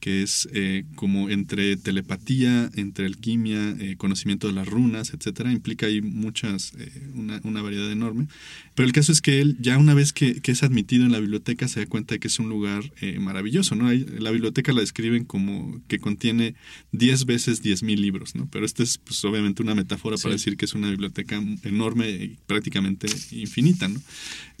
que 0.00 0.22
es 0.22 0.48
eh, 0.52 0.84
como 0.94 1.30
entre 1.30 1.76
telepatía, 1.76 2.70
entre 2.74 3.06
alquimia, 3.06 3.76
eh, 3.78 3.96
conocimiento 3.96 4.46
de 4.46 4.52
las 4.52 4.68
runas, 4.68 5.12
etcétera. 5.12 5.52
Implica 5.52 5.86
ahí 5.86 6.00
muchas, 6.02 6.72
eh, 6.78 6.90
una, 7.14 7.40
una, 7.44 7.62
variedad 7.62 7.90
enorme. 7.90 8.26
Pero 8.74 8.86
el 8.86 8.92
caso 8.92 9.12
es 9.12 9.20
que 9.20 9.40
él, 9.40 9.56
ya 9.60 9.78
una 9.78 9.94
vez 9.94 10.12
que, 10.12 10.40
que 10.40 10.52
es 10.52 10.62
admitido 10.62 11.04
en 11.04 11.12
la 11.12 11.20
biblioteca, 11.20 11.68
se 11.68 11.80
da 11.80 11.86
cuenta 11.86 12.14
de 12.14 12.20
que 12.20 12.28
es 12.28 12.38
un 12.38 12.48
lugar 12.48 12.84
maravilloso, 13.18 13.74
¿no? 13.74 13.88
Hay, 13.88 14.06
la 14.18 14.30
biblioteca 14.30 14.72
la 14.72 14.80
describen 14.80 15.24
como 15.24 15.80
que 15.88 15.98
contiene 15.98 16.54
10 16.92 17.26
veces 17.26 17.62
10 17.62 17.82
mil 17.82 18.00
libros, 18.00 18.34
¿no? 18.34 18.48
Pero 18.50 18.64
esta 18.64 18.82
es, 18.82 18.98
pues, 18.98 19.24
obviamente 19.24 19.62
una 19.62 19.74
metáfora 19.74 20.16
sí. 20.16 20.22
para 20.22 20.34
decir 20.34 20.56
que 20.56 20.64
es 20.64 20.74
una 20.74 20.90
biblioteca 20.90 21.42
enorme 21.64 22.10
y 22.10 22.38
prácticamente 22.46 23.08
infinita, 23.32 23.88
¿no? 23.88 24.00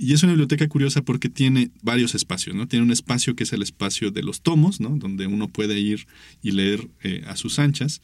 Y 0.02 0.14
es 0.14 0.22
una 0.22 0.32
biblioteca 0.32 0.66
curiosa 0.66 1.02
porque 1.02 1.28
tiene 1.28 1.70
varios 1.82 2.14
espacios, 2.14 2.56
¿no? 2.56 2.66
Tiene 2.66 2.86
un 2.86 2.90
espacio 2.90 3.36
que 3.36 3.42
es 3.44 3.52
el 3.52 3.60
espacio 3.60 4.10
de 4.10 4.22
los 4.22 4.40
tomos, 4.40 4.80
¿no? 4.80 4.96
donde 4.96 5.26
uno 5.26 5.48
puede 5.48 5.78
ir 5.78 6.06
y 6.42 6.52
leer 6.52 6.88
eh, 7.02 7.22
a 7.26 7.36
sus 7.36 7.58
anchas, 7.58 8.00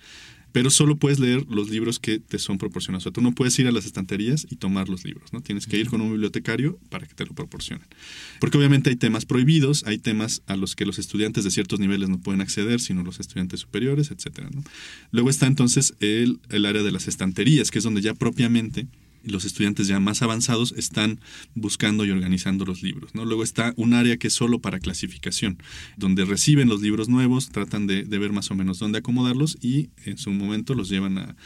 pero 0.52 0.68
solo 0.68 0.96
puedes 0.96 1.18
leer 1.18 1.46
los 1.48 1.70
libros 1.70 1.98
que 1.98 2.18
te 2.18 2.38
son 2.38 2.58
proporcionados. 2.58 3.04
O 3.04 3.06
sea, 3.06 3.12
tú 3.12 3.22
no 3.22 3.34
puedes 3.34 3.58
ir 3.58 3.66
a 3.66 3.72
las 3.72 3.86
estanterías 3.86 4.46
y 4.50 4.56
tomar 4.56 4.90
los 4.90 5.06
libros, 5.06 5.32
¿no? 5.32 5.40
Tienes 5.40 5.66
que 5.66 5.78
ir 5.78 5.88
con 5.88 6.02
un 6.02 6.10
bibliotecario 6.10 6.78
para 6.90 7.06
que 7.06 7.14
te 7.14 7.24
lo 7.24 7.32
proporcionen. 7.32 7.86
Porque 8.40 8.58
obviamente 8.58 8.90
hay 8.90 8.96
temas 8.96 9.24
prohibidos, 9.24 9.82
hay 9.86 9.96
temas 9.96 10.42
a 10.46 10.56
los 10.56 10.76
que 10.76 10.84
los 10.84 10.98
estudiantes 10.98 11.44
de 11.44 11.50
ciertos 11.50 11.80
niveles 11.80 12.10
no 12.10 12.20
pueden 12.20 12.42
acceder, 12.42 12.78
sino 12.78 13.04
los 13.04 13.20
estudiantes 13.20 13.60
superiores, 13.60 14.10
etc. 14.10 14.50
¿no? 14.52 14.62
Luego 15.12 15.30
está 15.30 15.46
entonces 15.46 15.94
el, 16.00 16.40
el 16.50 16.66
área 16.66 16.82
de 16.82 16.92
las 16.92 17.08
estanterías, 17.08 17.70
que 17.70 17.78
es 17.78 17.84
donde 17.84 18.02
ya 18.02 18.12
propiamente 18.12 18.86
los 19.26 19.44
estudiantes 19.44 19.86
ya 19.88 20.00
más 20.00 20.22
avanzados 20.22 20.72
están 20.76 21.20
buscando 21.54 22.04
y 22.04 22.10
organizando 22.10 22.64
los 22.64 22.82
libros. 22.82 23.14
¿no? 23.14 23.24
Luego 23.24 23.42
está 23.42 23.74
un 23.76 23.94
área 23.94 24.16
que 24.16 24.28
es 24.28 24.34
solo 24.34 24.60
para 24.60 24.78
clasificación, 24.78 25.58
donde 25.96 26.24
reciben 26.24 26.68
los 26.68 26.80
libros 26.80 27.08
nuevos, 27.08 27.50
tratan 27.50 27.86
de, 27.86 28.04
de 28.04 28.18
ver 28.18 28.32
más 28.32 28.50
o 28.50 28.54
menos 28.54 28.78
dónde 28.78 28.98
acomodarlos 28.98 29.58
y 29.60 29.90
en 30.04 30.18
su 30.18 30.30
momento 30.30 30.74
los 30.74 30.88
llevan 30.88 31.18
a, 31.18 31.36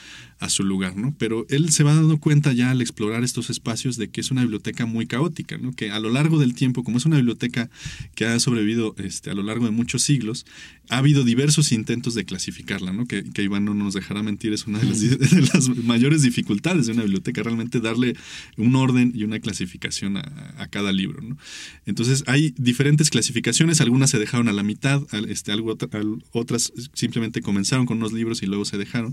a 0.40 0.48
su 0.48 0.64
lugar, 0.64 0.96
¿no? 0.96 1.14
Pero 1.18 1.46
él 1.50 1.70
se 1.70 1.84
va 1.84 1.94
dando 1.94 2.18
cuenta 2.18 2.52
ya 2.54 2.70
al 2.70 2.80
explorar 2.80 3.22
estos 3.22 3.50
espacios 3.50 3.98
de 3.98 4.08
que 4.08 4.22
es 4.22 4.30
una 4.30 4.40
biblioteca 4.40 4.86
muy 4.86 5.06
caótica, 5.06 5.58
¿no? 5.58 5.72
Que 5.72 5.90
a 5.90 6.00
lo 6.00 6.08
largo 6.08 6.38
del 6.38 6.54
tiempo, 6.54 6.82
como 6.82 6.96
es 6.96 7.04
una 7.04 7.16
biblioteca 7.16 7.68
que 8.14 8.24
ha 8.24 8.40
sobrevivido 8.40 8.94
este, 8.96 9.30
a 9.30 9.34
lo 9.34 9.42
largo 9.42 9.66
de 9.66 9.70
muchos 9.70 10.02
siglos, 10.02 10.46
ha 10.88 10.98
habido 10.98 11.24
diversos 11.24 11.72
intentos 11.72 12.14
de 12.14 12.24
clasificarla, 12.24 12.92
¿no? 12.92 13.06
Que, 13.06 13.22
que 13.22 13.42
Iván 13.42 13.66
no 13.66 13.74
nos 13.74 13.92
dejará 13.92 14.22
mentir, 14.22 14.54
es 14.54 14.66
una 14.66 14.78
de 14.78 14.86
las, 14.86 15.00
de 15.30 15.40
las, 15.42 15.68
mayores 15.84 16.22
dificultades 16.22 16.86
de 16.86 16.92
una 16.92 17.02
biblioteca, 17.02 17.42
realmente 17.42 17.80
darle 17.80 18.16
un 18.56 18.74
orden 18.74 19.12
y 19.14 19.24
una 19.24 19.40
clasificación 19.40 20.16
a, 20.16 20.54
a 20.56 20.68
cada 20.68 20.90
libro, 20.90 21.20
¿no? 21.20 21.36
Entonces 21.84 22.24
hay 22.26 22.54
diferentes 22.56 23.10
clasificaciones, 23.10 23.82
algunas 23.82 24.08
se 24.08 24.18
dejaron 24.18 24.48
a 24.48 24.52
la 24.52 24.62
mitad, 24.62 25.02
este, 25.28 25.52
algo, 25.52 25.76
otras 26.32 26.72
simplemente 26.94 27.42
comenzaron 27.42 27.84
con 27.84 27.98
unos 27.98 28.12
libros 28.12 28.42
y 28.42 28.46
luego 28.46 28.64
se 28.64 28.78
dejaron, 28.78 29.12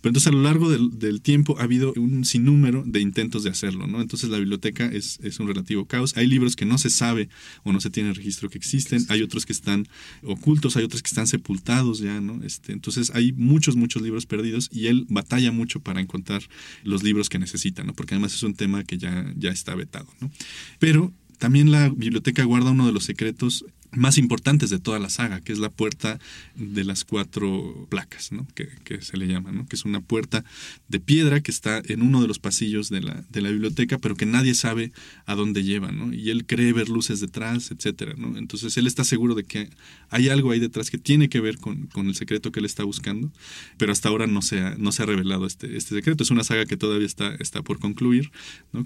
pero 0.00 0.10
entonces 0.10 0.28
a 0.28 0.32
lo 0.32 0.42
largo 0.42 0.67
del, 0.70 1.20
tiempo 1.20 1.56
ha 1.58 1.64
habido 1.64 1.92
un 1.96 2.24
sinnúmero 2.24 2.84
de 2.86 3.00
intentos 3.00 3.42
de 3.44 3.50
hacerlo, 3.50 3.86
¿no? 3.86 4.00
Entonces 4.00 4.30
la 4.30 4.38
biblioteca 4.38 4.86
es, 4.86 5.18
es, 5.22 5.40
un 5.40 5.48
relativo 5.48 5.86
caos. 5.86 6.16
Hay 6.16 6.26
libros 6.26 6.56
que 6.56 6.64
no 6.64 6.78
se 6.78 6.90
sabe 6.90 7.28
o 7.64 7.72
no 7.72 7.80
se 7.80 7.90
tiene 7.90 8.12
registro 8.12 8.50
que 8.50 8.58
existen, 8.58 9.04
hay 9.08 9.22
otros 9.22 9.46
que 9.46 9.52
están 9.52 9.88
ocultos, 10.22 10.76
hay 10.76 10.84
otros 10.84 11.02
que 11.02 11.08
están 11.08 11.26
sepultados 11.26 11.98
ya, 12.00 12.20
¿no? 12.20 12.42
Este, 12.44 12.72
entonces 12.72 13.10
hay 13.14 13.32
muchos, 13.32 13.76
muchos 13.76 14.02
libros 14.02 14.26
perdidos 14.26 14.68
y 14.72 14.86
él 14.86 15.06
batalla 15.08 15.52
mucho 15.52 15.80
para 15.80 16.00
encontrar 16.00 16.42
los 16.84 17.02
libros 17.02 17.28
que 17.28 17.38
necesita, 17.38 17.84
¿no? 17.84 17.94
Porque 17.94 18.14
además 18.14 18.34
es 18.34 18.42
un 18.42 18.54
tema 18.54 18.84
que 18.84 18.98
ya, 18.98 19.32
ya 19.36 19.50
está 19.50 19.74
vetado, 19.74 20.08
¿no? 20.20 20.30
Pero 20.78 21.12
también 21.38 21.70
la 21.70 21.88
biblioteca 21.88 22.44
guarda 22.44 22.72
uno 22.72 22.86
de 22.86 22.92
los 22.92 23.04
secretos 23.04 23.64
más 23.92 24.18
importantes 24.18 24.70
de 24.70 24.78
toda 24.78 24.98
la 24.98 25.08
saga, 25.08 25.40
que 25.40 25.52
es 25.52 25.58
la 25.58 25.70
puerta 25.70 26.18
de 26.56 26.84
las 26.84 27.04
cuatro 27.04 27.86
placas, 27.88 28.32
¿no? 28.32 28.46
que, 28.54 28.68
que, 28.84 29.00
se 29.02 29.16
le 29.16 29.26
llama, 29.26 29.52
¿no? 29.52 29.66
que 29.66 29.76
es 29.76 29.84
una 29.84 30.00
puerta 30.00 30.44
de 30.88 31.00
piedra 31.00 31.40
que 31.40 31.50
está 31.50 31.82
en 31.84 32.02
uno 32.02 32.20
de 32.20 32.28
los 32.28 32.38
pasillos 32.38 32.90
de 32.90 33.00
la, 33.00 33.24
de 33.30 33.40
la 33.40 33.50
biblioteca, 33.50 33.98
pero 33.98 34.16
que 34.16 34.26
nadie 34.26 34.54
sabe 34.54 34.92
a 35.26 35.34
dónde 35.34 35.62
lleva, 35.64 35.92
¿no? 35.92 36.12
y 36.12 36.30
él 36.30 36.44
cree 36.46 36.72
ver 36.72 36.88
luces 36.88 37.20
detrás, 37.20 37.70
¿no? 38.16 38.36
Entonces 38.36 38.76
él 38.76 38.86
está 38.86 39.04
seguro 39.04 39.34
de 39.34 39.44
que 39.44 39.70
hay 40.10 40.28
algo 40.28 40.50
ahí 40.50 40.60
detrás 40.60 40.90
que 40.90 40.98
tiene 40.98 41.28
que 41.28 41.40
ver 41.40 41.58
con, 41.58 41.86
con 41.86 42.08
el 42.08 42.14
secreto 42.14 42.52
que 42.52 42.60
él 42.60 42.66
está 42.66 42.84
buscando, 42.84 43.30
pero 43.76 43.92
hasta 43.92 44.08
ahora 44.08 44.26
no 44.26 44.42
se 44.42 44.60
ha, 44.60 44.74
no 44.76 44.92
se 44.92 45.02
ha 45.02 45.06
revelado 45.06 45.46
este, 45.46 45.76
este 45.76 45.94
secreto. 45.94 46.22
Es 46.22 46.30
una 46.30 46.44
saga 46.44 46.66
que 46.66 46.76
todavía 46.76 47.06
está, 47.06 47.34
está 47.36 47.62
por 47.62 47.78
concluir, 47.78 48.30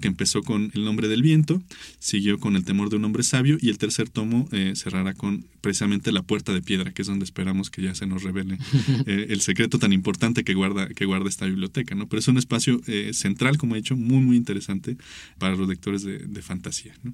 que 0.01 0.07
empezó 0.07 0.43
con 0.43 0.71
El 0.73 0.85
nombre 0.85 1.07
del 1.07 1.21
viento, 1.21 1.61
siguió 1.99 2.39
con 2.39 2.55
El 2.55 2.65
temor 2.65 2.89
de 2.89 2.97
un 2.97 3.05
hombre 3.05 3.23
sabio, 3.23 3.57
y 3.59 3.69
el 3.69 3.77
tercer 3.77 4.09
tomo 4.09 4.47
eh, 4.51 4.73
se 4.75 4.89
cerrará 4.93 5.13
con 5.13 5.45
precisamente 5.61 6.11
la 6.11 6.21
puerta 6.21 6.53
de 6.53 6.61
piedra, 6.61 6.91
que 6.91 7.01
es 7.01 7.07
donde 7.07 7.25
esperamos 7.25 7.69
que 7.69 7.81
ya 7.81 7.95
se 7.95 8.05
nos 8.05 8.23
revele 8.23 8.57
eh, 9.05 9.27
el 9.29 9.41
secreto 9.41 9.79
tan 9.79 9.91
importante 9.93 10.43
que 10.43 10.53
guarda, 10.53 10.87
que 10.87 11.05
guarda 11.05 11.29
esta 11.29 11.45
biblioteca, 11.45 11.95
¿no? 11.95 12.07
Pero 12.07 12.19
es 12.19 12.27
un 12.27 12.37
espacio 12.37 12.79
eh, 12.87 13.11
central, 13.13 13.57
como 13.57 13.75
he 13.75 13.79
dicho, 13.79 13.95
muy, 13.95 14.19
muy 14.19 14.37
interesante 14.37 14.97
para 15.39 15.55
los 15.55 15.67
lectores 15.67 16.03
de, 16.03 16.19
de 16.19 16.41
fantasía, 16.41 16.93
¿no? 17.03 17.13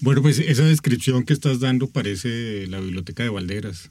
Bueno, 0.00 0.20
pues 0.20 0.38
esa 0.38 0.64
descripción 0.64 1.24
que 1.24 1.32
estás 1.32 1.60
dando 1.60 1.88
parece 1.88 2.66
la 2.66 2.78
biblioteca 2.78 3.22
de 3.22 3.30
Valderas, 3.30 3.90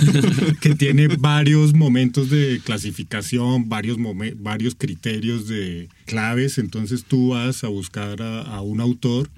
que 0.60 0.74
tiene 0.74 1.08
varios 1.08 1.72
momentos 1.72 2.28
de 2.28 2.60
clasificación, 2.62 3.68
varios, 3.68 3.96
momen 3.98 4.36
varios 4.42 4.74
criterios 4.74 5.48
de 5.48 5.88
claves, 6.04 6.58
entonces 6.58 7.04
tú 7.04 7.30
vas 7.30 7.64
a 7.64 7.68
buscar 7.68 8.20
a, 8.20 8.42
a 8.42 8.60
un 8.60 8.80
autor 8.80 9.30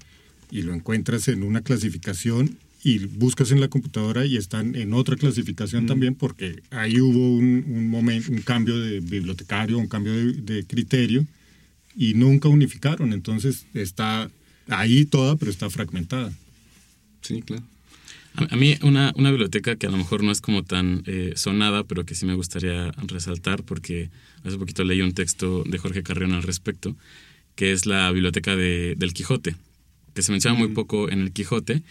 y 0.50 0.62
lo 0.62 0.74
encuentras 0.74 1.28
en 1.28 1.44
una 1.44 1.62
clasificación 1.62 2.58
y 2.84 2.98
buscas 3.06 3.52
en 3.52 3.60
la 3.60 3.68
computadora 3.68 4.26
y 4.26 4.36
están 4.36 4.74
en 4.74 4.92
otra 4.92 5.16
clasificación 5.16 5.84
mm. 5.84 5.86
también 5.86 6.14
porque 6.14 6.62
ahí 6.70 7.00
hubo 7.00 7.36
un, 7.36 7.64
un, 7.68 7.88
momento, 7.88 8.32
un 8.32 8.42
cambio 8.42 8.78
de 8.78 9.00
bibliotecario, 9.00 9.78
un 9.78 9.86
cambio 9.86 10.12
de, 10.12 10.32
de, 10.32 10.64
criterio 10.64 11.24
y 11.96 12.14
nunca 12.14 12.48
unificaron. 12.48 13.12
Entonces 13.12 13.66
está 13.74 14.28
ahí 14.68 15.04
toda, 15.04 15.36
pero 15.36 15.50
está 15.50 15.70
fragmentada. 15.70 16.32
Sí, 17.20 17.42
claro. 17.42 17.62
A, 18.34 18.54
a 18.54 18.56
mí 18.56 18.76
una, 18.82 19.12
una, 19.16 19.30
biblioteca 19.30 19.76
que 19.76 19.86
a 19.86 19.90
lo 19.90 19.98
mejor 19.98 20.24
no 20.24 20.32
es 20.32 20.40
como 20.40 20.64
tan 20.64 21.04
eh, 21.06 21.34
sonada, 21.36 21.84
pero 21.84 22.04
que 22.04 22.16
sí 22.16 22.26
me 22.26 22.34
gustaría 22.34 22.90
resaltar 23.06 23.62
porque 23.62 24.10
hace 24.42 24.58
poquito 24.58 24.82
leí 24.82 25.02
un 25.02 25.12
texto 25.12 25.62
de 25.64 25.78
Jorge 25.78 26.02
Carrión 26.02 26.32
al 26.32 26.42
respecto, 26.42 26.96
que 27.54 27.70
es 27.70 27.86
la 27.86 28.10
biblioteca 28.10 28.56
de, 28.56 28.94
del 28.96 29.12
Quijote, 29.12 29.54
que 30.14 30.22
se 30.22 30.32
menciona 30.32 30.58
muy 30.58 30.68
poco 30.68 31.08
en 31.10 31.20
el 31.20 31.32
Quijote, 31.32 31.82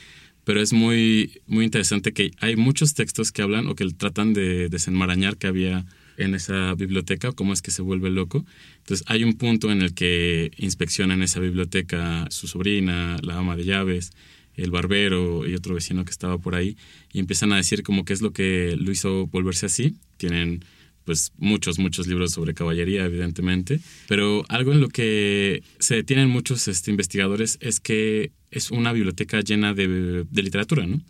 pero 0.43 0.61
es 0.61 0.73
muy, 0.73 1.41
muy 1.47 1.65
interesante 1.65 2.13
que 2.13 2.31
hay 2.39 2.55
muchos 2.55 2.93
textos 2.93 3.31
que 3.31 3.41
hablan 3.41 3.67
o 3.67 3.75
que 3.75 3.85
tratan 3.91 4.33
de 4.33 4.69
desenmarañar 4.69 5.37
que 5.37 5.47
había 5.47 5.85
en 6.17 6.35
esa 6.35 6.73
biblioteca, 6.75 7.31
cómo 7.31 7.53
es 7.53 7.61
que 7.61 7.71
se 7.71 7.81
vuelve 7.81 8.09
loco. 8.09 8.45
Entonces 8.77 9.05
hay 9.07 9.23
un 9.23 9.33
punto 9.33 9.71
en 9.71 9.81
el 9.81 9.93
que 9.93 10.51
inspeccionan 10.57 11.21
esa 11.21 11.39
biblioteca 11.39 12.27
su 12.29 12.47
sobrina, 12.47 13.17
la 13.21 13.37
ama 13.37 13.55
de 13.55 13.65
llaves, 13.65 14.11
el 14.55 14.71
barbero 14.71 15.47
y 15.47 15.55
otro 15.55 15.75
vecino 15.75 16.05
que 16.05 16.11
estaba 16.11 16.37
por 16.37 16.55
ahí 16.55 16.77
y 17.13 17.19
empiezan 17.19 17.53
a 17.53 17.57
decir 17.57 17.83
como 17.83 18.05
qué 18.05 18.13
es 18.13 18.21
lo 18.21 18.31
que 18.31 18.75
lo 18.77 18.91
hizo 18.91 19.27
volverse 19.27 19.65
así. 19.65 19.95
Tienen 20.17 20.63
pues 21.05 21.31
muchos, 21.37 21.79
muchos 21.79 22.05
libros 22.07 22.31
sobre 22.33 22.53
caballería, 22.53 23.05
evidentemente, 23.05 23.79
pero 24.07 24.45
algo 24.49 24.71
en 24.71 24.81
lo 24.81 24.89
que 24.89 25.63
se 25.79 25.95
detienen 25.95 26.29
muchos 26.29 26.67
este, 26.67 26.91
investigadores 26.91 27.57
es 27.59 27.79
que 27.79 28.31
es 28.51 28.71
una 28.71 28.93
biblioteca 28.93 29.41
llena 29.41 29.73
de, 29.73 30.25
de, 30.29 30.43
literatura, 30.43 30.85
¿no? 30.85 31.01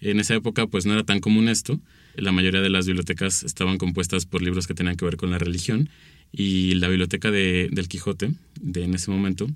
En 0.00 0.20
esa 0.20 0.34
época 0.34 0.66
pues 0.66 0.86
no 0.86 0.94
era 0.94 1.04
tan 1.04 1.20
común 1.20 1.48
esto, 1.48 1.80
la 2.14 2.32
mayoría 2.32 2.60
de 2.60 2.70
las 2.70 2.86
bibliotecas 2.86 3.42
estaban 3.42 3.78
compuestas 3.78 4.26
por 4.26 4.42
libros 4.42 4.66
que 4.66 4.74
tenían 4.74 4.96
que 4.96 5.04
ver 5.04 5.16
con 5.16 5.30
la 5.30 5.38
religión 5.38 5.88
y 6.32 6.74
la 6.74 6.88
biblioteca 6.88 7.30
de, 7.30 7.68
del 7.70 7.88
Quijote, 7.88 8.32
de 8.60 8.84
en 8.84 8.94
ese 8.94 9.10
momento, 9.10 9.48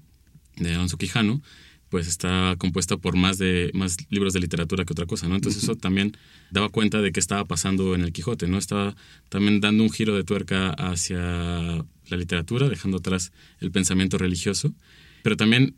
de 0.56 0.74
Alonso 0.74 0.96
Quijano, 0.96 1.42
pues 1.92 2.08
está 2.08 2.56
compuesta 2.56 2.96
por 2.96 3.16
más 3.16 3.36
de 3.36 3.70
más 3.74 3.98
libros 4.08 4.32
de 4.32 4.40
literatura 4.40 4.86
que 4.86 4.94
otra 4.94 5.04
cosa, 5.04 5.28
¿no? 5.28 5.34
Entonces 5.34 5.62
eso 5.62 5.76
también 5.76 6.16
daba 6.50 6.70
cuenta 6.70 7.02
de 7.02 7.12
qué 7.12 7.20
estaba 7.20 7.44
pasando 7.44 7.94
en 7.94 8.00
el 8.00 8.12
Quijote, 8.12 8.48
¿no? 8.48 8.56
Estaba 8.56 8.96
también 9.28 9.60
dando 9.60 9.82
un 9.82 9.90
giro 9.90 10.16
de 10.16 10.24
tuerca 10.24 10.70
hacia 10.70 11.18
la 11.18 12.16
literatura, 12.16 12.70
dejando 12.70 12.96
atrás 12.96 13.32
el 13.60 13.70
pensamiento 13.70 14.16
religioso, 14.16 14.72
pero 15.22 15.36
también 15.36 15.74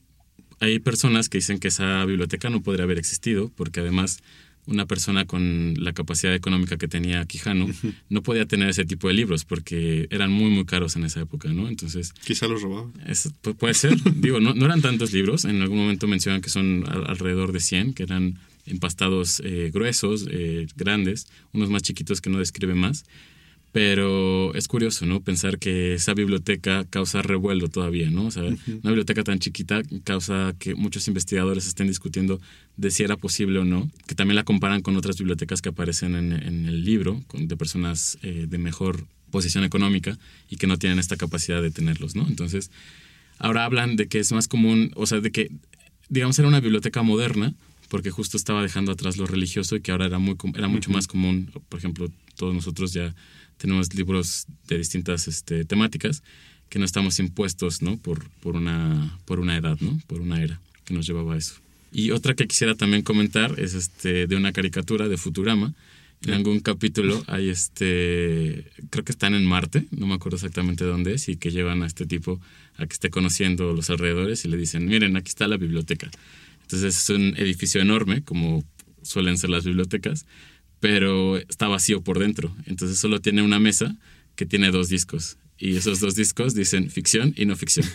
hay 0.61 0.79
personas 0.79 1.29
que 1.29 1.39
dicen 1.39 1.59
que 1.59 1.69
esa 1.69 2.05
biblioteca 2.05 2.51
no 2.51 2.63
podría 2.63 2.85
haber 2.85 2.99
existido 2.99 3.51
porque 3.57 3.81
además 3.81 4.23
una 4.67 4.87
persona 4.87 5.27
con 5.27 5.75
la 5.79 5.93
capacidad 5.93 6.35
económica 6.35 6.79
que 6.79 6.89
tenía 6.89 7.25
Quijano 7.27 7.69
no 8.09 8.23
podía 8.23 8.47
tener 8.47 8.69
ese 8.69 8.85
tipo 8.85 9.09
de 9.09 9.15
libros 9.15 9.45
porque 9.45 10.07
eran 10.11 10.33
muy, 10.33 10.51
muy 10.51 10.65
caros 10.65 10.97
en 10.97 11.05
esa 11.05 11.21
época, 11.21 11.53
¿no? 11.53 11.69
Entonces... 11.69 12.13
Quizá 12.25 12.47
los 12.49 12.63
robaba. 12.63 12.91
puede 13.59 13.75
ser. 13.75 13.97
Digo, 14.17 14.41
no, 14.41 14.55
no, 14.55 14.65
eran 14.65 14.81
tantos 14.81 15.13
libros. 15.13 15.45
En 15.45 15.61
algún 15.61 15.79
momento 15.79 16.07
mencionan 16.07 16.41
que 16.41 16.49
son 16.49 16.85
alrededor 16.89 17.53
de 17.53 17.61
100, 17.61 17.93
que 17.93 18.05
eran 18.05 18.39
empastados 18.67 19.43
eh, 19.45 19.71
gruesos, 19.73 20.27
eh, 20.31 20.67
grandes, 20.77 21.27
unos 21.53 21.69
más 21.69 21.83
chiquitos 21.83 22.21
que 22.21 22.31
no 22.31 22.39
describe 22.39 22.75
más. 22.75 23.05
Pero 23.75 24.55
es 24.55 24.69
curioso, 24.69 25.05
¿no? 25.05 25.21
Pensar 25.21 25.59
que 25.59 25.95
esa 25.95 26.15
biblioteca 26.15 26.85
causa 26.89 27.23
revuelo 27.23 27.69
todavía, 27.69 28.09
¿no? 28.09 28.27
O 28.27 28.31
sea, 28.31 28.45
una 28.45 28.91
biblioteca 28.91 29.25
tan 29.25 29.41
chiquita 29.41 29.83
causa 30.05 30.55
que 30.61 30.77
muchos 30.77 31.09
investigadores 31.09 31.67
estén 31.67 31.89
discutiendo 31.89 32.41
de 32.77 32.93
si 32.93 33.03
era 33.03 33.17
posible 33.17 33.59
o 33.59 33.65
no, 33.65 33.91
que 34.07 34.15
también 34.15 34.37
la 34.37 34.45
comparan 34.45 34.81
con 34.81 34.97
otras 34.97 35.19
bibliotecas 35.19 35.61
que 35.61 35.71
aparecen 35.71 36.15
en, 36.15 36.67
el 36.69 36.85
libro, 36.85 37.21
con, 37.27 37.49
de 37.49 37.57
personas 37.57 38.17
eh, 38.23 38.47
de 38.49 38.59
mejor 38.59 39.09
posición 39.33 39.65
económica 39.65 40.17
y 40.49 40.55
que 40.55 40.69
no 40.69 40.79
tienen 40.79 41.01
esta 41.01 41.17
capacidad 41.17 41.61
de 41.61 41.73
tenerlos, 41.73 42.15
¿no? 42.15 42.29
Entonces, 42.29 42.71
ahora 43.41 43.65
hablan 43.65 43.97
de 43.97 44.07
que 44.07 44.21
es 44.21 44.31
más 44.31 44.47
común, 44.47 44.93
o 44.95 45.07
sea, 45.07 45.19
de 45.19 45.33
que, 45.33 45.51
digamos, 46.09 46.39
era 46.39 46.47
una 46.47 46.61
biblioteca 46.61 47.03
moderna, 47.03 47.53
porque 47.89 48.13
justo 48.13 48.37
estaba 48.37 48.63
dejando 48.63 48.93
atrás 48.93 49.17
lo 49.17 49.27
religioso 49.27 49.75
y 49.75 49.81
que 49.81 49.91
ahora 49.91 50.07
era, 50.07 50.21
muy, 50.21 50.37
era 50.55 50.69
mucho 50.69 50.93
más 50.93 51.09
común, 51.09 51.51
por 51.69 51.81
ejemplo, 51.81 52.09
todos 52.37 52.55
nosotros 52.55 52.93
ya 52.93 53.17
tenemos 53.65 53.95
libros 53.95 54.45
de 54.69 54.77
distintas 54.77 55.27
este, 55.27 55.65
temáticas 55.65 56.23
que 56.69 56.79
no 56.79 56.85
estamos 56.85 57.19
impuestos 57.19 57.81
¿no? 57.81 57.97
Por, 57.97 58.29
por, 58.43 58.57
una, 58.57 59.19
por 59.25 59.41
una 59.41 59.57
edad, 59.57 59.79
¿no? 59.81 59.99
por 60.07 60.21
una 60.21 60.43
era 60.43 60.61
que 60.85 60.93
nos 60.93 61.07
llevaba 61.07 61.33
a 61.33 61.39
eso. 61.39 61.55
Y 61.91 62.11
otra 62.11 62.35
que 62.35 62.47
quisiera 62.47 62.75
también 62.75 63.01
comentar 63.01 63.59
es 63.59 63.73
este, 63.73 64.27
de 64.27 64.37
una 64.37 64.53
caricatura 64.53 65.09
de 65.09 65.17
Futurama. 65.17 65.73
En 66.27 66.35
algún 66.35 66.61
capítulo 66.61 67.25
hay 67.27 67.49
este, 67.49 68.67
creo 68.91 69.03
que 69.03 69.13
están 69.13 69.33
en 69.33 69.47
Marte, 69.47 69.87
no 69.93 70.07
me 70.07 70.15
acuerdo 70.15 70.37
exactamente 70.37 70.85
dónde 70.85 71.15
es, 71.15 71.31
y 71.31 71.37
que 71.37 71.51
llevan 71.51 71.83
a 71.83 71.87
este 71.87 72.05
tipo 72.05 72.43
a 72.77 72.87
que 72.87 72.93
esté 72.93 73.09
conociendo 73.09 73.73
los 73.73 73.89
alrededores 73.89 74.45
y 74.45 74.49
le 74.49 74.59
dicen, 74.59 74.85
miren, 74.85 75.17
aquí 75.17 75.31
está 75.31 75.49
la 75.49 75.57
biblioteca. 75.57 76.11
Entonces 76.63 76.99
es 76.99 77.09
un 77.09 77.35
edificio 77.39 77.81
enorme, 77.81 78.23
como 78.23 78.63
suelen 79.03 79.39
ser 79.39 79.49
las 79.49 79.65
bibliotecas, 79.65 80.27
pero 80.85 81.39
está 81.39 81.67
vacío 81.67 82.03
por 82.03 82.19
dentro. 82.19 82.55
Entonces 82.67 82.99
solo 82.99 83.19
tiene 83.19 83.41
una 83.41 83.59
mesa 83.59 83.97
que 84.37 84.45
tiene 84.45 84.71
dos 84.71 84.91
discos. 84.91 85.39
Y 85.59 85.77
esos 85.77 85.99
dos 85.99 86.15
discos 86.15 86.55
dicen 86.55 86.91
ficción 86.91 87.33
y 87.39 87.47
no 87.47 87.57
ficción. 87.57 87.87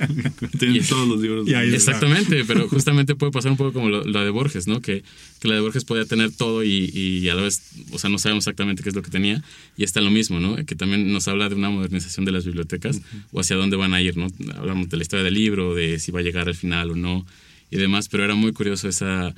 Tienen 0.58 0.82
todos 0.86 1.06
los 1.06 1.20
libros. 1.20 1.46
exactamente, 1.46 2.42
pero 2.48 2.66
justamente 2.66 3.14
puede 3.14 3.30
pasar 3.30 3.50
un 3.50 3.58
poco 3.58 3.74
como 3.74 3.90
la 3.90 4.24
de 4.24 4.30
Borges, 4.30 4.66
¿no? 4.66 4.80
Que, 4.80 5.02
que, 5.38 5.48
la 5.48 5.56
de 5.56 5.60
Borges 5.60 5.84
podía 5.84 6.06
tener 6.06 6.30
todo 6.30 6.64
y, 6.64 6.90
y, 6.94 7.28
a 7.28 7.34
la 7.34 7.42
vez, 7.42 7.60
o 7.90 7.98
sea, 7.98 8.08
no 8.08 8.16
sabemos 8.16 8.44
exactamente 8.44 8.82
qué 8.82 8.88
es 8.88 8.94
lo 8.94 9.02
que 9.02 9.10
tenía. 9.10 9.44
Y 9.76 9.84
está 9.84 10.00
lo 10.00 10.10
mismo, 10.10 10.40
¿no? 10.40 10.56
Que 10.64 10.74
también 10.74 11.12
nos 11.12 11.28
habla 11.28 11.50
de 11.50 11.56
una 11.56 11.68
modernización 11.68 12.24
de 12.24 12.32
las 12.32 12.46
bibliotecas 12.46 13.02
o 13.32 13.40
hacia 13.40 13.56
dónde 13.56 13.76
van 13.76 13.92
a 13.92 14.00
ir, 14.00 14.16
¿no? 14.16 14.28
Hablamos 14.56 14.88
de 14.88 14.96
la 14.96 15.02
historia 15.02 15.24
del 15.24 15.34
libro, 15.34 15.74
de 15.74 15.98
si 15.98 16.10
va 16.10 16.20
a 16.20 16.22
llegar 16.22 16.48
al 16.48 16.54
final 16.54 16.92
o 16.92 16.96
no 16.96 17.26
y 17.70 17.76
demás, 17.76 18.08
pero 18.08 18.24
era 18.24 18.34
muy 18.34 18.54
curioso 18.54 18.88
esa 18.88 19.34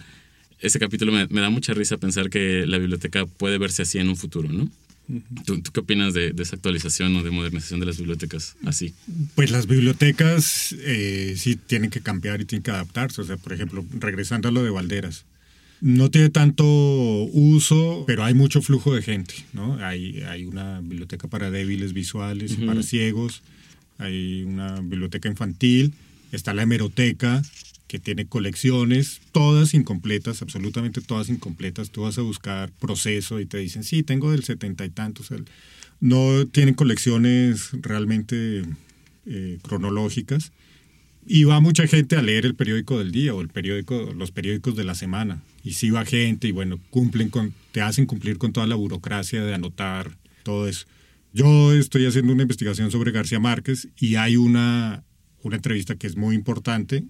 ese 0.63 0.79
capítulo 0.79 1.13
me, 1.13 1.27
da 1.27 1.51
mucha 1.51 1.75
risa 1.75 1.97
pensar 1.99 2.31
que 2.31 2.67
la 2.67 2.79
biblioteca 2.79 3.27
puede 3.27 3.59
verse 3.59 3.83
así 3.83 3.99
en 3.99 4.09
un 4.09 4.17
futuro, 4.17 4.49
¿no? 4.51 4.71
¿Tú, 5.45 5.61
qué 5.63 5.81
opinas 5.81 6.15
de, 6.15 6.33
esa 6.39 6.55
actualización 6.55 7.15
o 7.17 7.23
de 7.25 7.31
modernización 7.31 7.81
de 7.81 7.87
las 7.87 7.99
bibliotecas 7.99 8.55
así? 8.65 8.95
Pues 9.35 9.51
las 9.51 9.67
bibliotecas 9.67 10.75
eh, 10.79 11.35
sí 11.37 11.57
tienen 11.57 11.91
que 11.91 12.01
cambiar 12.01 12.41
y 12.41 12.45
tienen 12.45 12.63
que 12.63 12.71
adaptarse. 12.71 13.21
O 13.21 13.25
sea, 13.25 13.37
por 13.37 13.53
ejemplo, 13.53 13.85
regresando 13.99 14.49
a 14.49 14.53
lo 14.53 14.63
de 14.63 14.71
Valderas, 14.71 15.25
no 15.81 16.11
tiene 16.11 16.31
tanto 16.31 16.65
uso, 16.65 18.05
pero 18.07 18.25
hay 18.25 18.35
mucho 18.35 18.63
flujo 18.63 18.95
de 18.95 19.03
gente, 19.03 19.35
¿no? 19.53 19.85
Hay, 19.85 20.23
hay 20.23 20.45
una 20.45 20.81
biblioteca 20.81 21.27
para 21.27 21.51
débiles 21.51 21.93
visuales 21.93 22.53
y 22.53 22.65
para 22.65 22.85
ciegos, 22.85 23.43
hay 23.99 24.45
una 24.45 24.81
biblioteca 24.81 25.29
infantil, 25.29 25.93
está 26.31 26.55
la 26.55 26.63
hemeroteca, 26.63 27.43
que 27.93 27.99
tiene 27.99 28.25
colecciones, 28.25 29.21
todas 29.33 29.75
incompletas, 29.75 30.41
absolutamente 30.41 31.03
todas 31.03 31.29
incompletas. 31.29 31.91
Tú 31.91 32.05
vas 32.05 32.17
a 32.17 32.23
buscar 32.23 32.73
proceso 32.81 33.39
y 33.39 33.45
te 33.45 33.59
dicen, 33.59 33.85
sí, 33.85 34.03
tengo 34.03 34.31
del 34.31 34.45
setenta 34.45 34.87
y 34.87 34.89
tantos. 34.89 35.29
No 36.01 36.47
tienen 36.47 36.73
colecciones 36.73 37.69
realmente 37.73 38.63
eh, 39.27 39.59
cronológicas. 39.61 40.53
Y 41.27 41.45
va 41.45 41.61
mucha 41.61 41.87
gente 41.87 42.17
a 42.17 42.23
leer 42.23 42.47
el 42.47 42.55
periódico 42.55 42.99
del 42.99 43.13
día 43.13 43.35
o 43.35 43.43
el 43.43 43.49
periódico, 43.49 44.15
los 44.17 44.31
periódicos 44.31 44.75
de 44.75 44.85
la 44.85 44.95
semana. 44.95 45.43
Y 45.63 45.75
sí 45.75 45.91
va 45.91 46.07
gente 46.07 46.49
y 46.49 46.53
bueno, 46.53 46.81
cumplen 46.89 47.29
con, 47.29 47.53
te 47.73 47.83
hacen 47.83 48.07
cumplir 48.07 48.39
con 48.39 48.55
toda 48.55 48.67
la 48.67 48.75
burocracia 48.75 49.45
de 49.45 49.53
anotar 49.53 50.17
todo 50.45 50.67
eso. 50.67 50.87
Yo 51.35 51.75
estoy 51.75 52.07
haciendo 52.07 52.33
una 52.33 52.41
investigación 52.41 52.91
sobre 52.91 53.13
García 53.13 53.39
Márquez 53.39 53.89
y 53.99 54.15
hay 54.15 54.39
una, 54.39 55.05
una 55.43 55.57
entrevista 55.57 55.97
que 55.97 56.07
es 56.07 56.17
muy 56.17 56.35
importante 56.35 57.05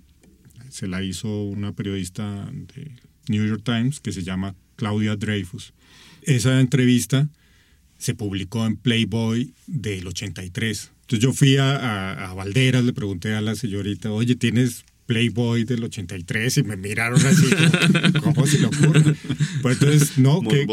se 0.73 0.89
la 0.89 1.03
hizo 1.03 1.29
una 1.45 1.73
periodista 1.73 2.51
de 2.75 2.93
New 3.29 3.47
York 3.47 3.63
Times 3.65 4.01
que 4.01 4.13
se 4.13 4.23
llama 4.23 4.55
Claudia 4.77 5.17
Dreyfus. 5.17 5.75
Esa 6.23 6.61
entrevista 6.61 7.29
se 7.99 8.15
publicó 8.15 8.67
en 8.67 8.77
Playboy 8.77 9.55
del 9.67 10.07
83. 10.09 10.91
Entonces 11.03 11.21
yo 11.21 11.33
fui 11.33 11.57
a, 11.57 12.31
a, 12.31 12.35
Valderas, 12.35 12.85
le 12.85 12.93
pregunté 12.93 13.35
a 13.35 13.41
la 13.41 13.55
señorita, 13.55 14.11
oye, 14.11 14.35
¿tienes 14.35 14.85
Playboy 15.07 15.65
del 15.65 15.85
83 15.85 16.59
y 16.59 16.63
me 16.63 16.77
miraron 16.77 17.25
así, 17.25 17.47
¿cómo 18.23 18.47
se 18.47 18.59
le 18.59 18.67
ocurre? 18.67 19.15
Pues 19.61 19.81
entonces, 19.81 20.19
no, 20.19 20.41
que... 20.41 20.67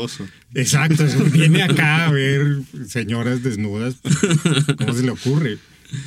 Exacto, 0.56 1.06
viene 1.32 1.62
acá 1.62 2.08
a 2.08 2.12
ver 2.12 2.62
señoras 2.88 3.44
desnudas, 3.44 3.98
¿cómo 4.78 4.94
se 4.94 5.04
le 5.04 5.12
ocurre? 5.12 5.58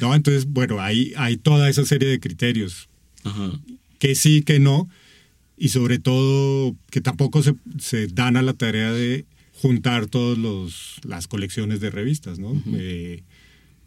No, 0.01 0.15
entonces, 0.15 0.47
bueno, 0.47 0.81
hay, 0.81 1.13
hay 1.17 1.37
toda 1.37 1.69
esa 1.69 1.85
serie 1.85 2.09
de 2.09 2.21
criterios. 2.21 2.89
Ajá 3.25 3.53
que 4.03 4.17
sí, 4.17 4.43
que 4.43 4.59
no, 4.59 4.89
y 5.57 5.69
sobre 5.69 6.01
todo 6.01 6.75
que 6.91 7.01
tampoco 7.01 7.41
se, 7.41 7.55
se 7.79 8.09
dan 8.09 8.37
a 8.37 8.43
la 8.43 8.53
tarea 8.53 8.91
de 8.91 9.27
juntar 9.53 10.09
todas 10.09 10.39
las 11.05 11.29
colecciones 11.29 11.79
de 11.79 11.91
revistas, 11.91 12.41
¿no? 12.41 12.61
Eh, 12.75 13.23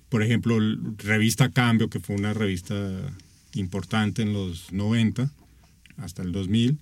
por 0.07 0.24
ejemplo, 0.24 0.57
Revista 0.99 1.49
Cambio, 1.49 1.89
que 1.89 1.99
fue 1.99 2.16
una 2.16 2.34
revista 2.34 2.76
importante 3.55 4.22
en 4.22 4.32
los 4.32 4.72
90 4.72 5.30
hasta 5.97 6.22
el 6.22 6.32
2000, 6.32 6.78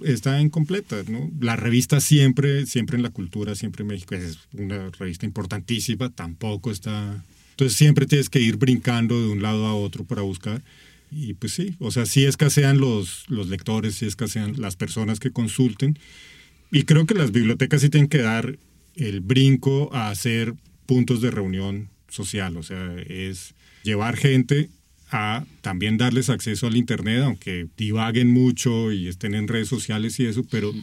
está 0.00 0.40
incompleta, 0.40 1.02
¿no? 1.10 1.30
La 1.40 1.56
revista 1.56 2.00
siempre, 2.00 2.64
siempre 2.64 2.96
en 2.96 3.02
la 3.02 3.10
cultura, 3.10 3.54
siempre 3.54 3.82
en 3.82 3.88
México, 3.88 4.14
es 4.14 4.38
una 4.54 4.88
revista 4.98 5.26
importantísima, 5.26 6.08
tampoco 6.08 6.70
está... 6.70 7.22
Entonces 7.50 7.76
siempre 7.76 8.06
tienes 8.06 8.30
que 8.30 8.40
ir 8.40 8.56
brincando 8.56 9.20
de 9.20 9.28
un 9.28 9.42
lado 9.42 9.66
a 9.66 9.74
otro 9.74 10.04
para 10.04 10.22
buscar. 10.22 10.62
Y 11.10 11.34
pues 11.34 11.52
sí, 11.54 11.74
o 11.78 11.90
sea, 11.90 12.06
sí 12.06 12.24
escasean 12.24 12.78
los, 12.78 13.24
los 13.28 13.48
lectores, 13.48 13.96
sí 13.96 14.06
escasean 14.06 14.60
las 14.60 14.76
personas 14.76 15.20
que 15.20 15.30
consulten. 15.30 15.98
Y 16.70 16.82
creo 16.82 17.06
que 17.06 17.14
las 17.14 17.32
bibliotecas 17.32 17.80
sí 17.80 17.88
tienen 17.88 18.08
que 18.08 18.18
dar 18.18 18.58
el 18.96 19.20
brinco 19.20 19.94
a 19.94 20.10
hacer 20.10 20.54
puntos 20.86 21.20
de 21.20 21.30
reunión 21.30 21.88
social, 22.08 22.56
o 22.56 22.62
sea, 22.62 22.94
es 23.06 23.54
llevar 23.84 24.16
gente 24.16 24.70
a 25.10 25.44
también 25.62 25.96
darles 25.96 26.28
acceso 26.28 26.66
al 26.66 26.76
Internet, 26.76 27.22
aunque 27.22 27.68
divaguen 27.76 28.30
mucho 28.30 28.92
y 28.92 29.08
estén 29.08 29.34
en 29.34 29.48
redes 29.48 29.68
sociales 29.68 30.18
y 30.20 30.26
eso, 30.26 30.44
pero 30.50 30.74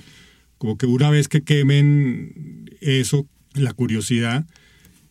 como 0.57 0.77
que 0.77 0.85
una 0.85 1.09
vez 1.09 1.27
que 1.27 1.43
quemen 1.43 2.69
eso, 2.81 3.27
la 3.53 3.73
curiosidad, 3.73 4.45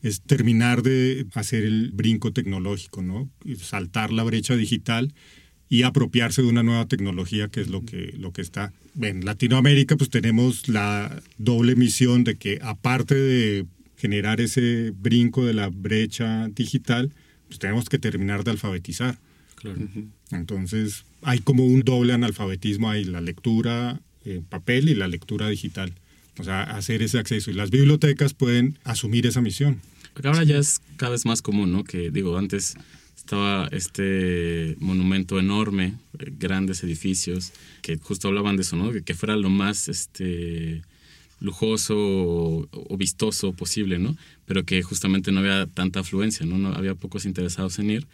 es 0.04 0.20
terminar 0.20 0.82
de 0.82 1.26
hacer 1.32 1.64
el 1.64 1.90
brinco 1.92 2.30
tecnológico, 2.30 3.02
¿no? 3.02 3.30
Saltar 3.58 4.12
la 4.12 4.22
brecha 4.22 4.54
digital 4.54 5.14
y 5.70 5.82
apropiarse 5.82 6.42
de 6.42 6.48
una 6.48 6.62
nueva 6.62 6.86
tecnología 6.86 7.48
que 7.48 7.62
es 7.62 7.68
lo 7.68 7.86
que, 7.86 8.12
lo 8.18 8.30
que 8.30 8.42
está. 8.42 8.74
En 9.00 9.24
Latinoamérica 9.24 9.96
pues 9.96 10.10
tenemos 10.10 10.68
la 10.68 11.22
doble 11.38 11.74
misión 11.74 12.22
de 12.22 12.36
que 12.36 12.58
aparte 12.60 13.14
de 13.14 13.64
generar 13.96 14.42
ese 14.42 14.92
brinco 14.94 15.46
de 15.46 15.54
la 15.54 15.68
brecha 15.68 16.48
digital, 16.48 17.10
pues 17.46 17.58
tenemos 17.58 17.88
que 17.88 17.98
terminar 17.98 18.44
de 18.44 18.50
alfabetizar. 18.50 19.18
Entonces 20.30 21.06
hay 21.22 21.38
como 21.38 21.64
un 21.64 21.80
doble 21.80 22.12
analfabetismo 22.12 22.90
ahí, 22.90 23.04
la 23.04 23.22
lectura 23.22 24.02
en 24.26 24.44
papel 24.44 24.90
y 24.90 24.94
la 24.94 25.08
lectura 25.08 25.48
digital. 25.48 25.94
O 26.38 26.44
sea, 26.44 26.62
hacer 26.62 27.02
ese 27.02 27.18
acceso. 27.18 27.50
Y 27.50 27.54
las 27.54 27.70
bibliotecas 27.70 28.34
pueden 28.34 28.76
asumir 28.84 29.26
esa 29.26 29.40
misión. 29.40 29.80
Porque 30.14 30.28
ahora 30.28 30.44
ya 30.44 30.56
es 30.56 30.80
cada 30.96 31.12
vez 31.12 31.26
más 31.26 31.42
común, 31.42 31.72
¿no? 31.72 31.84
Que 31.84 32.10
digo, 32.10 32.38
antes 32.38 32.76
estaba 33.16 33.68
este 33.72 34.76
monumento 34.78 35.38
enorme, 35.38 35.94
eh, 36.18 36.30
grandes 36.38 36.82
edificios, 36.84 37.52
que 37.82 37.98
justo 37.98 38.28
hablaban 38.28 38.56
de 38.56 38.62
eso, 38.62 38.76
¿no? 38.76 38.92
Que, 38.92 39.14
fuera 39.14 39.36
lo 39.36 39.50
más 39.50 39.88
este 39.88 40.82
lujoso 41.40 41.96
o, 41.96 42.96
vistoso 42.96 43.52
posible, 43.52 43.98
¿no? 43.98 44.16
Pero 44.46 44.64
que 44.64 44.82
justamente 44.82 45.32
no 45.32 45.40
había 45.40 45.66
tanta 45.66 46.00
afluencia, 46.00 46.46
¿no? 46.46 46.58
no 46.58 46.68
había 46.74 46.94
pocos 46.94 47.26
interesados 47.26 47.78
en 47.78 47.90
ir. 47.90 48.06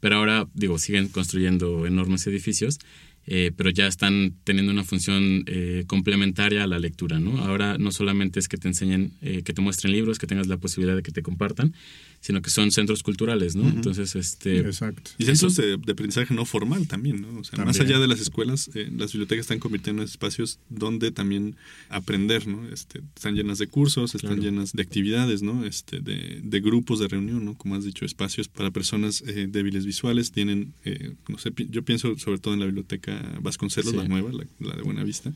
Pero 0.00 0.16
ahora, 0.16 0.46
digo, 0.52 0.78
siguen 0.78 1.08
construyendo 1.08 1.86
enormes 1.86 2.26
edificios 2.26 2.78
eh, 3.26 3.52
pero 3.56 3.70
ya 3.70 3.86
están 3.86 4.34
teniendo 4.44 4.72
una 4.72 4.84
función 4.84 5.44
eh, 5.46 5.84
complementaria 5.86 6.64
a 6.64 6.66
la 6.66 6.78
lectura, 6.78 7.18
¿no? 7.18 7.38
Ahora 7.38 7.76
no 7.78 7.90
solamente 7.90 8.38
es 8.38 8.48
que 8.48 8.56
te 8.56 8.68
enseñen, 8.68 9.12
eh, 9.22 9.42
que 9.42 9.52
te 9.52 9.60
muestren 9.60 9.92
libros, 9.92 10.18
que 10.18 10.26
tengas 10.26 10.46
la 10.46 10.56
posibilidad 10.58 10.96
de 10.96 11.02
que 11.02 11.12
te 11.12 11.22
compartan, 11.22 11.74
sino 12.20 12.42
que 12.42 12.50
son 12.50 12.70
centros 12.72 13.02
culturales, 13.02 13.54
¿no? 13.54 13.68
Entonces, 13.68 14.16
este... 14.16 14.58
Exacto. 14.58 15.12
Y 15.18 15.24
centros 15.24 15.54
de, 15.56 15.76
de 15.76 15.92
aprendizaje 15.92 16.34
no 16.34 16.44
formal 16.44 16.88
también, 16.88 17.22
¿no? 17.22 17.38
O 17.38 17.44
sea, 17.44 17.64
más 17.64 17.78
allá 17.78 17.98
de 17.98 18.08
las 18.08 18.20
escuelas, 18.20 18.70
eh, 18.74 18.90
las 18.96 19.12
bibliotecas 19.12 19.44
están 19.44 19.58
convirtiendo 19.58 20.02
en 20.02 20.08
espacios 20.08 20.58
donde 20.68 21.10
también 21.10 21.56
aprender, 21.88 22.46
¿no? 22.46 22.68
Este, 22.68 23.00
están 23.14 23.34
llenas 23.34 23.58
de 23.58 23.66
cursos, 23.66 24.14
están 24.14 24.40
llenas 24.40 24.72
de 24.72 24.82
actividades, 24.82 25.42
¿no? 25.42 25.64
Este, 25.64 26.00
de, 26.00 26.40
de 26.42 26.60
grupos 26.60 26.98
de 26.98 27.08
reunión, 27.08 27.44
¿no? 27.44 27.54
Como 27.54 27.76
has 27.76 27.84
dicho, 27.84 28.04
espacios 28.04 28.48
para 28.48 28.70
personas 28.70 29.22
eh, 29.26 29.46
débiles 29.48 29.86
visuales. 29.86 30.32
Tienen, 30.32 30.72
eh, 30.84 31.12
no 31.28 31.38
sé, 31.38 31.52
yo 31.70 31.82
pienso 31.84 32.18
sobre 32.18 32.38
todo 32.38 32.54
en 32.54 32.60
la 32.60 32.66
biblioteca 32.66 33.15
Vasconcelos, 33.40 33.92
Sí. 33.92 33.96
la 33.96 34.04
nueva, 34.08 34.30
la, 34.32 34.44
la 34.60 34.76
de 34.76 34.82
Buenavista, 34.82 35.32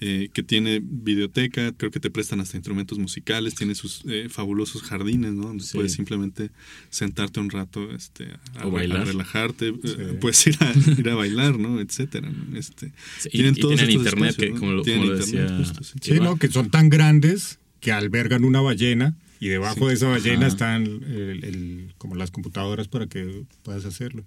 eh, 0.00 0.28
que 0.32 0.42
tiene 0.42 0.80
videoteca, 0.82 1.72
creo 1.72 1.90
que 1.90 2.00
te 2.00 2.10
prestan 2.10 2.40
hasta 2.40 2.56
instrumentos 2.56 2.98
musicales, 2.98 3.54
tiene 3.54 3.74
sus 3.74 4.02
eh, 4.06 4.28
fabulosos 4.30 4.82
jardines, 4.82 5.32
¿no? 5.32 5.44
Donde 5.48 5.64
Sí. 5.64 5.72
puedes 5.74 5.92
simplemente 5.92 6.50
sentarte 6.90 7.40
un 7.40 7.50
rato 7.50 7.90
este, 7.92 8.28
a, 8.56 8.66
O 8.66 8.70
bailar. 8.70 9.02
a 9.02 9.04
relajarte, 9.04 9.68
eh, 9.68 10.18
puedes 10.20 10.46
ir 10.46 10.56
a, 10.60 10.72
ir 11.00 11.08
a 11.08 11.14
bailar, 11.14 11.58
¿no? 11.58 11.80
Etcétera. 11.80 12.30
¿no? 12.30 12.56
Este, 12.56 12.92
Sí, 13.20 13.28
y- 13.32 13.40
y 13.40 13.52
tienen 13.52 13.54
estos 13.54 13.72
internet, 13.82 14.06
espacios, 14.30 14.36
que 14.36 14.50
¿no? 14.50 14.58
como 14.60 14.72
lo- 14.72 14.82
Tienen 14.82 15.02
como 15.02 15.12
lo 15.12 15.18
internet, 15.24 15.50
decía- 15.50 15.58
justo, 15.58 15.98
sí. 16.00 16.14
¿no? 16.20 16.36
Que 16.38 16.48
son 16.48 16.70
tan 16.70 16.88
grandes 16.88 17.58
que 17.80 17.92
albergan 17.92 18.44
una 18.44 18.60
ballena 18.60 19.16
y 19.40 19.48
debajo 19.48 19.88
de 19.88 19.94
esa 19.94 20.06
ballena 20.06 20.46
Ajá. 20.46 20.46
están 20.48 20.82
el- 20.86 21.44
el- 21.44 21.94
como 21.98 22.14
las 22.14 22.30
computadoras 22.30 22.86
para 22.88 23.06
que 23.08 23.42
puedas 23.64 23.84
hacerlo. 23.84 24.24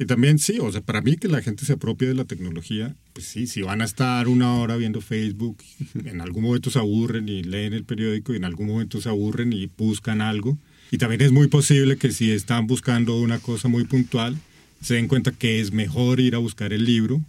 Y 0.00 0.06
también 0.06 0.38
sí, 0.38 0.58
o 0.60 0.70
sea, 0.70 0.80
para 0.80 1.00
mí 1.00 1.16
que 1.16 1.26
la 1.28 1.42
gente 1.42 1.64
se 1.64 1.72
apropie 1.72 2.06
de 2.08 2.14
la 2.14 2.24
tecnología, 2.24 2.94
pues 3.14 3.26
sí, 3.26 3.46
si 3.48 3.62
van 3.62 3.80
a 3.80 3.84
estar 3.84 4.28
una 4.28 4.54
hora 4.54 4.76
viendo 4.76 5.00
Facebook, 5.00 5.58
en 6.04 6.20
algún 6.20 6.44
momento 6.44 6.70
se 6.70 6.78
aburren 6.78 7.28
y 7.28 7.42
leen 7.42 7.72
el 7.72 7.84
periódico 7.84 8.32
y 8.32 8.36
en 8.36 8.44
algún 8.44 8.68
momento 8.68 9.00
se 9.00 9.08
aburren 9.08 9.52
y 9.52 9.66
buscan 9.76 10.20
algo. 10.20 10.56
Y 10.90 10.98
también 10.98 11.20
es 11.22 11.32
muy 11.32 11.48
posible 11.48 11.96
que 11.96 12.12
si 12.12 12.30
están 12.30 12.66
buscando 12.66 13.20
una 13.20 13.40
cosa 13.40 13.66
muy 13.68 13.84
puntual, 13.84 14.38
se 14.80 14.94
den 14.94 15.08
cuenta 15.08 15.32
que 15.32 15.58
es 15.60 15.72
mejor 15.72 16.20
ir 16.20 16.36
a 16.36 16.38
buscar 16.38 16.72
el 16.72 16.84
libro 16.84 17.20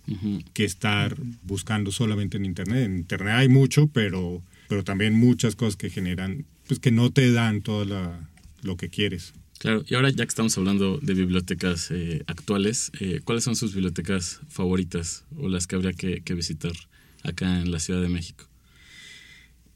que 0.53 0.63
estar 0.63 1.17
buscando 1.43 1.91
solamente 1.91 2.38
en 2.38 2.45
Internet. 2.45 2.86
En 2.86 2.97
Internet 2.97 3.34
hay 3.36 3.49
mucho, 3.49 3.88
pero, 3.88 4.43
pero 4.67 4.84
también 4.84 5.15
muchas 5.15 5.55
cosas 5.55 5.76
que 5.76 5.89
generan, 5.89 6.45
pues 6.67 6.80
que 6.80 6.91
no 6.91 7.09
te 7.09 7.32
dan 7.32 7.61
todo 7.61 7.84
la- 7.86 8.30
lo 8.61 8.78
que 8.78 8.89
quieres. 8.89 9.34
Claro, 9.60 9.84
y 9.88 9.93
ahora 9.95 10.10
ya 10.10 10.24
que 10.26 10.30
estamos 10.30 10.57
hablando 10.57 10.99
de 11.01 11.14
bibliotecas 11.14 11.91
eh, 11.91 12.24
actuales, 12.28 12.91
eh, 13.01 13.20
¿cuáles 13.24 13.43
son 13.43 13.55
sus 13.57 13.74
bibliotecas 13.74 14.39
favoritas 14.47 15.26
o 15.38 15.49
las 15.49 15.68
que 15.68 15.76
habría 15.76 15.91
que, 15.93 16.22
que 16.22 16.34
visitar 16.34 16.72
acá 17.24 17.60
en 17.62 17.70
la 17.72 17.80
Ciudad 17.82 18.01
de 18.01 18.07
México? 18.10 18.45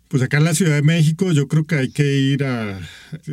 Pues 0.07 0.23
acá 0.23 0.37
en 0.37 0.45
la 0.45 0.53
Ciudad 0.55 0.75
de 0.75 0.83
México 0.83 1.31
yo 1.33 1.47
creo 1.49 1.65
que 1.65 1.75
hay 1.75 1.89
que 1.89 2.17
ir 2.17 2.45
a, 2.45 2.77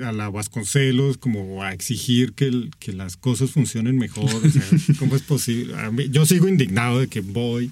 a 0.02 0.12
la 0.12 0.28
Vasconcelos 0.28 1.18
como 1.18 1.62
a 1.62 1.72
exigir 1.72 2.32
que, 2.32 2.46
el- 2.46 2.70
que 2.80 2.92
las 2.92 3.16
cosas 3.16 3.50
funcionen 3.52 3.96
mejor. 3.96 4.24
O 4.34 4.50
sea, 4.50 4.62
¿Cómo 4.98 5.14
es 5.14 5.22
posible? 5.22 5.74
Mí- 5.92 6.08
yo 6.10 6.26
sigo 6.26 6.48
indignado 6.48 6.98
de 6.98 7.06
que 7.06 7.20
voy 7.20 7.70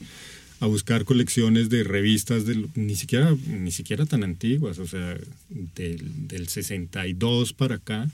a 0.61 0.67
buscar 0.67 1.05
colecciones 1.05 1.69
de 1.69 1.83
revistas 1.83 2.47
del- 2.47 2.69
ni 2.77 2.95
siquiera 2.95 3.35
ni 3.47 3.73
siquiera 3.73 4.07
tan 4.07 4.23
antiguas, 4.23 4.79
o 4.79 4.87
sea, 4.87 5.17
del, 5.75 6.29
del 6.29 6.47
62 6.49 7.55
para 7.55 7.77
acá. 7.77 8.09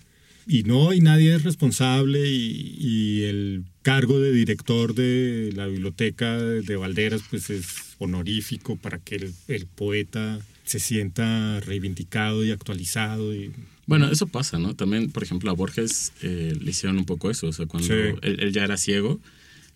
Y 0.47 0.63
no, 0.65 0.93
y 0.93 1.01
nadie 1.01 1.35
es 1.35 1.43
responsable 1.43 2.31
y, 2.31 2.77
y 2.79 3.23
el 3.25 3.65
cargo 3.83 4.21
de 4.21 4.33
director 4.33 4.95
de 4.95 5.53
la 5.55 5.67
biblioteca 5.67 6.37
de 6.39 6.77
Valderas 6.77 7.23
pues 7.31 7.49
es 7.51 7.67
honorífico 7.99 8.77
para 8.77 8.99
que 8.99 9.17
el, 9.17 9.33
el 9.49 9.67
poeta 9.67 10.39
se 10.65 10.79
sienta 10.81 11.61
reivindicado 11.61 12.45
y 12.45 12.51
actualizado. 12.51 13.35
Y, 13.35 13.53
Bueno, 13.87 14.11
eso 14.11 14.27
pasa, 14.27 14.59
¿no? 14.59 14.75
También, 14.75 15.11
por 15.11 15.23
ejemplo, 15.23 15.51
a 15.51 15.55
Borges 15.55 16.13
eh, 16.23 16.55
le 16.61 16.71
hicieron 16.71 16.99
un 16.99 17.05
poco 17.07 17.31
eso. 17.31 17.47
O 17.49 17.53
sea, 17.53 17.67
cuando 17.67 17.89
Sí. 17.89 17.95
él, 18.23 18.41
él 18.41 18.53
ya 18.53 18.65
era 18.65 18.77
ciego, 18.77 19.21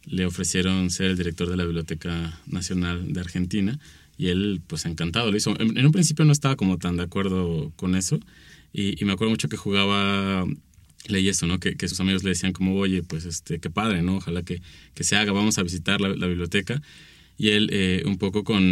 le 0.07 0.27
ofrecieron 0.27 0.91
ser 0.91 1.07
el 1.11 1.17
director 1.17 1.49
de 1.51 1.57
la 1.57 1.65
Biblioteca 1.65 2.39
Nacional 2.47 3.13
de 3.13 3.21
Argentina 3.21 3.79
y 4.17 4.29
él, 4.29 4.61
pues, 4.67 4.85
encantado 4.87 5.31
lo 5.31 5.37
hizo. 5.37 5.55
En, 5.61 5.77
en 5.79 5.87
un 5.87 5.93
principio 5.93 6.25
no 6.25 6.33
estaba 6.33 6.57
como 6.57 6.79
tan 6.79 6.97
de 6.97 7.03
acuerdo 7.05 7.73
con 7.77 7.95
eso 7.95 8.19
y, 8.73 9.01
y 9.01 9.05
me 9.05 9.13
acuerdo 9.13 9.31
mucho 9.31 9.49
que 9.49 9.57
jugaba 9.57 10.47
leí 11.07 11.29
eso, 11.29 11.47
¿no? 11.47 11.59
Que, 11.59 11.77
que 11.77 11.89
sus 11.89 12.01
amigos 12.01 12.23
le 12.25 12.31
decían 12.31 12.53
como, 12.53 12.77
oye, 12.77 13.03
pues 13.03 13.25
este, 13.25 13.59
qué 13.59 13.71
padre, 13.71 14.03
¿no? 14.03 14.17
Ojalá 14.17 14.43
que, 14.43 14.61
que 14.95 15.05
se 15.05 15.17
haga, 15.17 15.33
vamos 15.33 15.59
a 15.59 15.63
visitar 15.63 16.01
la, 16.01 16.09
la 16.11 16.27
biblioteca. 16.27 16.83
Y 17.37 17.51
él, 17.51 17.71
eh, 17.73 18.03
un 18.05 18.19
poco 18.19 18.45
con 18.45 18.63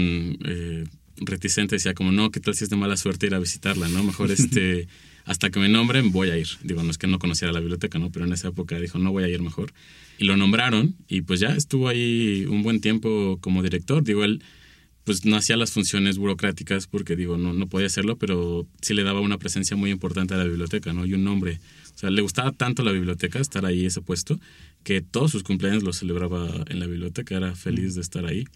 eh, 0.44 0.84
reticente, 1.16 1.76
decía 1.76 1.94
como, 1.94 2.12
no, 2.12 2.30
¿qué 2.30 2.40
tal 2.40 2.54
si 2.54 2.64
es 2.64 2.70
de 2.70 2.76
mala 2.76 2.96
suerte 2.96 3.26
ir 3.26 3.34
a 3.34 3.38
visitarla, 3.38 3.88
¿no? 3.88 4.02
Mejor 4.02 4.30
este, 4.32 4.88
hasta 5.24 5.50
que 5.50 5.60
me 5.60 5.68
nombren 5.68 6.12
voy 6.12 6.30
a 6.30 6.36
ir. 6.36 6.48
Digo, 6.62 6.82
no 6.82 6.90
es 6.90 6.98
que 6.98 7.06
no 7.06 7.18
conociera 7.18 7.52
la 7.52 7.60
biblioteca, 7.60 7.98
¿no? 7.98 8.10
Pero 8.10 8.26
en 8.26 8.32
esa 8.32 8.48
época 8.48 8.78
dijo, 8.78 8.98
no 8.98 9.12
voy 9.12 9.24
a 9.24 9.28
ir 9.28 9.40
mejor. 9.40 9.72
Y 10.18 10.24
lo 10.24 10.36
nombraron 10.36 10.96
y 11.08 11.22
pues 11.22 11.40
ya 11.40 11.50
estuvo 11.50 11.88
ahí 11.88 12.46
un 12.48 12.62
buen 12.62 12.80
tiempo 12.80 13.38
como 13.40 13.62
director. 13.62 14.02
Digo, 14.02 14.24
él 14.24 14.42
pues 15.06 15.24
no 15.24 15.36
hacía 15.36 15.56
las 15.56 15.70
funciones 15.70 16.18
burocráticas 16.18 16.88
porque 16.88 17.14
digo, 17.14 17.38
no, 17.38 17.52
no 17.52 17.68
podía 17.68 17.86
hacerlo, 17.86 18.18
pero 18.18 18.66
sí 18.82 18.92
le 18.92 19.04
daba 19.04 19.20
una 19.20 19.38
presencia 19.38 19.76
muy 19.76 19.92
importante 19.92 20.34
a 20.34 20.36
la 20.36 20.42
biblioteca, 20.42 20.92
¿no? 20.92 21.06
Y 21.06 21.14
un 21.14 21.22
nombre. 21.22 21.60
O 21.94 21.98
sea, 21.98 22.10
le 22.10 22.22
gustaba 22.22 22.50
tanto 22.50 22.82
la 22.82 22.90
biblioteca, 22.90 23.38
estar 23.38 23.64
ahí 23.64 23.86
ese 23.86 24.00
puesto, 24.00 24.40
que 24.82 25.02
todos 25.02 25.30
sus 25.30 25.44
cumpleaños 25.44 25.84
los 25.84 25.98
celebraba 25.98 26.64
en 26.66 26.80
la 26.80 26.86
biblioteca, 26.86 27.36
era 27.36 27.54
feliz 27.54 27.94
de 27.94 28.00
estar 28.00 28.26
ahí. 28.26 28.46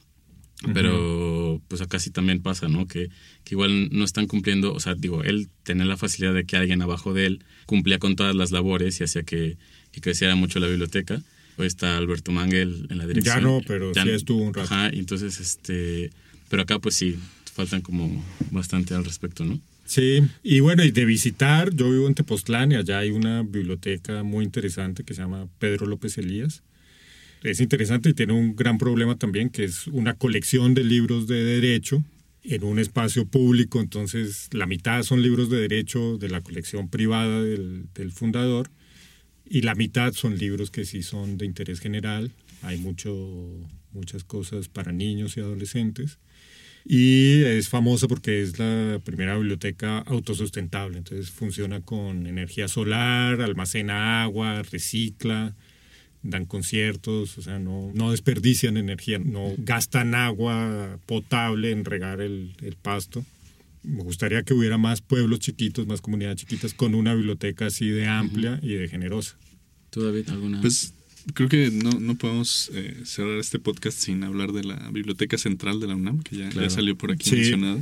Pero 0.74 1.62
pues 1.68 1.80
acá 1.82 2.01
sí 2.01 2.11
también 2.11 2.42
pasa, 2.42 2.68
¿no? 2.68 2.88
Que, 2.88 3.11
que 3.44 3.55
igual 3.55 3.88
no 3.92 4.05
están 4.05 4.26
cumpliendo, 4.26 4.74
o 4.74 4.80
sea, 4.80 4.96
digo, 4.96 5.22
él 5.22 5.48
tenía 5.62 5.84
la 5.84 5.96
facilidad 5.96 6.34
de 6.34 6.44
que 6.44 6.57
alguien 6.57 6.82
abajo 6.82 7.14
de 7.14 7.26
él 7.26 7.44
cumplía 7.64 8.01
con 8.01 8.16
todas 8.16 8.34
las 8.34 8.51
labores 8.51 9.01
y 9.01 9.05
hacía 9.05 9.22
que, 9.22 9.57
que 9.92 10.01
creciera 10.01 10.34
mucho 10.34 10.59
la 10.59 10.66
biblioteca. 10.66 11.22
Hoy 11.59 11.68
está 11.68 11.96
Alberto 11.96 12.32
Mangel 12.32 12.88
en 12.90 12.98
la 12.98 13.07
dirección. 13.07 13.36
Ya 13.36 13.40
no, 13.40 13.61
pero 13.66 13.94
sí 13.94 14.11
estuvo 14.11 14.42
un 14.42 14.53
rato. 14.53 14.74
Ajá, 14.74 14.88
entonces, 14.88 15.38
este, 15.40 16.11
pero 16.51 16.64
acá 16.64 16.78
pues 16.80 16.96
sí, 16.96 17.16
faltan 17.55 17.80
como 17.80 18.22
bastante 18.51 18.92
al 18.92 19.05
respecto, 19.05 19.44
¿no? 19.44 19.59
Sí, 19.86 20.22
y 20.42 20.61
bueno, 20.61 20.84
y 20.84 20.90
de 20.90 21.05
visitar, 21.05 21.74
yo 21.74 21.90
vivo 21.90 22.07
en 22.07 22.14
Tepoztlán 22.14 22.72
y 22.72 22.74
allá 22.74 22.98
hay 22.98 23.11
una 23.11 23.42
biblioteca 23.42 24.22
muy 24.22 24.44
interesante 24.44 25.05
que 25.05 25.14
se 25.14 25.22
llama 25.22 25.48
Pedro 25.59 25.86
López 25.86 26.18
Elías. 26.18 26.62
Es 27.42 27.61
interesante 27.61 28.11
y 28.11 28.14
tiene 28.14 28.34
un 28.34 28.55
gran 28.55 28.78
problema 28.78 29.16
también, 29.16 29.48
que 29.48 29.64
es 29.64 29.86
una 29.86 30.14
colección 30.14 30.74
de 30.74 30.84
libros 30.84 31.26
de 31.26 31.42
derecho 31.42 32.05
en 32.42 32.64
un 32.64 32.78
espacio 32.78 33.26
público, 33.26 33.80
entonces 33.80 34.48
la 34.53 34.66
mitad 34.66 35.03
son 35.03 35.22
libros 35.22 35.51
de 35.51 35.61
derecho 35.61 36.18
de 36.18 36.28
la 36.28 36.40
colección 36.40 36.88
privada 36.88 37.42
del, 37.42 37.86
del 37.94 38.12
fundador 38.12 38.70
y 39.44 39.62
la 39.62 39.74
mitad 39.74 40.12
son 40.12 40.38
libros 40.38 40.70
que 40.70 40.84
sí 40.84 41.03
son 41.03 41.38
de 41.38 41.46
interés 41.46 41.80
general. 41.80 42.32
Hay 42.62 42.78
mucho, 42.78 43.12
muchas 43.92 44.24
cosas 44.24 44.68
para 44.68 44.92
niños 44.92 45.36
y 45.36 45.40
adolescentes. 45.40 46.18
Y 46.85 47.43
es 47.43 47.68
famosa 47.68 48.09
porque 48.09 48.43
es 48.43 48.59
la 48.59 49.01
primera 49.05 49.37
biblioteca 49.37 49.99
autosustentable. 49.99 50.99
Entonces 50.99 51.31
funciona 51.31 51.81
con 51.81 52.26
energía 52.26 52.68
solar, 52.68 53.41
almacena 53.41 54.22
agua, 54.22 54.62
recicla, 54.62 55.55
dan 56.22 56.45
conciertos, 56.45 57.39
o 57.39 57.43
sea, 57.43 57.59
no, 57.59 57.91
no 57.95 58.11
desperdician 58.11 58.76
energía, 58.76 59.18
no 59.18 59.53
gastan 59.59 60.14
agua 60.14 60.99
potable 61.07 61.70
en 61.70 61.85
regar 61.85 62.20
el, 62.20 62.53
el 62.62 62.76
pasto. 62.76 63.24
Me 63.83 64.03
gustaría 64.03 64.43
que 64.43 64.53
hubiera 64.53 64.76
más 64.76 65.01
pueblos 65.01 65.39
chiquitos, 65.39 65.87
más 65.87 66.03
comunidades 66.03 66.37
chiquitas 66.37 66.74
con 66.74 66.95
una 66.95 67.14
biblioteca 67.14 67.66
así 67.66 67.89
de 67.89 68.07
amplia 68.07 68.59
y 68.62 68.74
de 68.74 68.89
generosa. 68.89 69.39
¿Tú, 69.89 70.03
David, 70.03 70.28
alguna? 70.28 70.61
Pues 70.61 70.95
creo 71.34 71.48
que 71.48 71.70
no, 71.70 71.90
no 72.00 72.14
podemos 72.16 72.70
eh, 72.74 73.02
cerrar 73.04 73.38
este 73.38 73.58
podcast 73.58 73.98
sin 73.98 74.24
hablar 74.24 74.52
de 74.52 74.64
la 74.64 74.76
Biblioteca 74.90 75.38
Central 75.38 75.80
de 75.80 75.86
la 75.88 75.96
UNAM, 75.96 76.22
que 76.22 76.36
ya, 76.36 76.70
salió 76.70 76.96
por 76.96 77.12
aquí 77.12 77.28
Sí. 77.28 77.36
mencionada. 77.36 77.80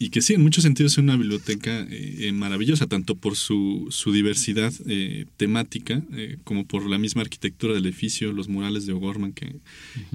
Y 0.00 0.10
que 0.10 0.22
sí, 0.22 0.34
en 0.34 0.42
muchos 0.42 0.62
sentidos 0.62 0.92
es 0.92 0.98
una 0.98 1.16
biblioteca 1.16 1.80
eh, 1.80 2.16
eh, 2.20 2.32
maravillosa, 2.32 2.86
tanto 2.86 3.16
por 3.16 3.34
su, 3.34 3.88
su 3.90 4.12
diversidad 4.12 4.72
eh, 4.86 5.26
temática, 5.36 6.02
eh, 6.12 6.38
como 6.44 6.66
por 6.66 6.88
la 6.88 6.98
misma 6.98 7.22
arquitectura 7.22 7.74
del 7.74 7.84
edificio, 7.86 8.32
los 8.32 8.48
murales 8.48 8.86
de 8.86 8.92
O'Gorman 8.92 9.32
que, 9.32 9.56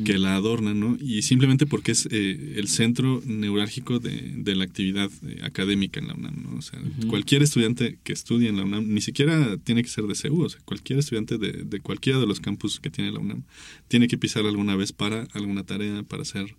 que 0.06 0.18
la 0.18 0.36
adornan, 0.36 0.80
¿no? 0.80 0.98
Y 1.02 1.24
simplemente 1.24 1.66
porque 1.66 1.92
es 1.92 2.08
eh, 2.12 2.54
el 2.56 2.70
centro 2.70 3.22
neurálgico 3.26 4.00
de, 4.00 4.34
de 4.38 4.56
la 4.56 4.64
actividad 4.64 5.12
académica 5.42 6.00
en 6.00 6.08
la 6.08 6.14
UNAM, 6.14 6.44
¿no? 6.44 6.58
O 6.58 6.62
sea, 6.62 6.80
cualquier 7.10 7.44
estudiante 7.44 8.00
que 8.04 8.14
estudie 8.14 8.48
en 8.48 8.58
la 8.58 8.64
UNAM, 8.64 8.88
ni 8.88 9.02
siquiera 9.02 9.58
tiene 9.58 9.84
que 9.84 9.90
ser 9.90 10.06
de 10.06 10.16
CEU, 10.16 10.44
o 10.44 10.50
sea, 10.50 10.62
cualquier 10.64 11.00
estudiante 11.00 11.38
de, 11.38 11.64
de 11.64 11.80
cualquiera 11.82 12.20
de 12.20 12.28
los 12.28 12.40
campus 12.40 12.80
que 12.80 12.90
tiene 12.90 13.12
la 13.12 13.20
UNAM, 13.20 13.44
tiene 13.90 14.08
que 14.08 14.18
pisar 14.18 14.46
alguna 14.46 14.78
vez 14.78 14.94
para 14.94 15.28
alguna 15.34 15.64
tarea, 15.64 16.04
para 16.04 16.22
hacer 16.22 16.56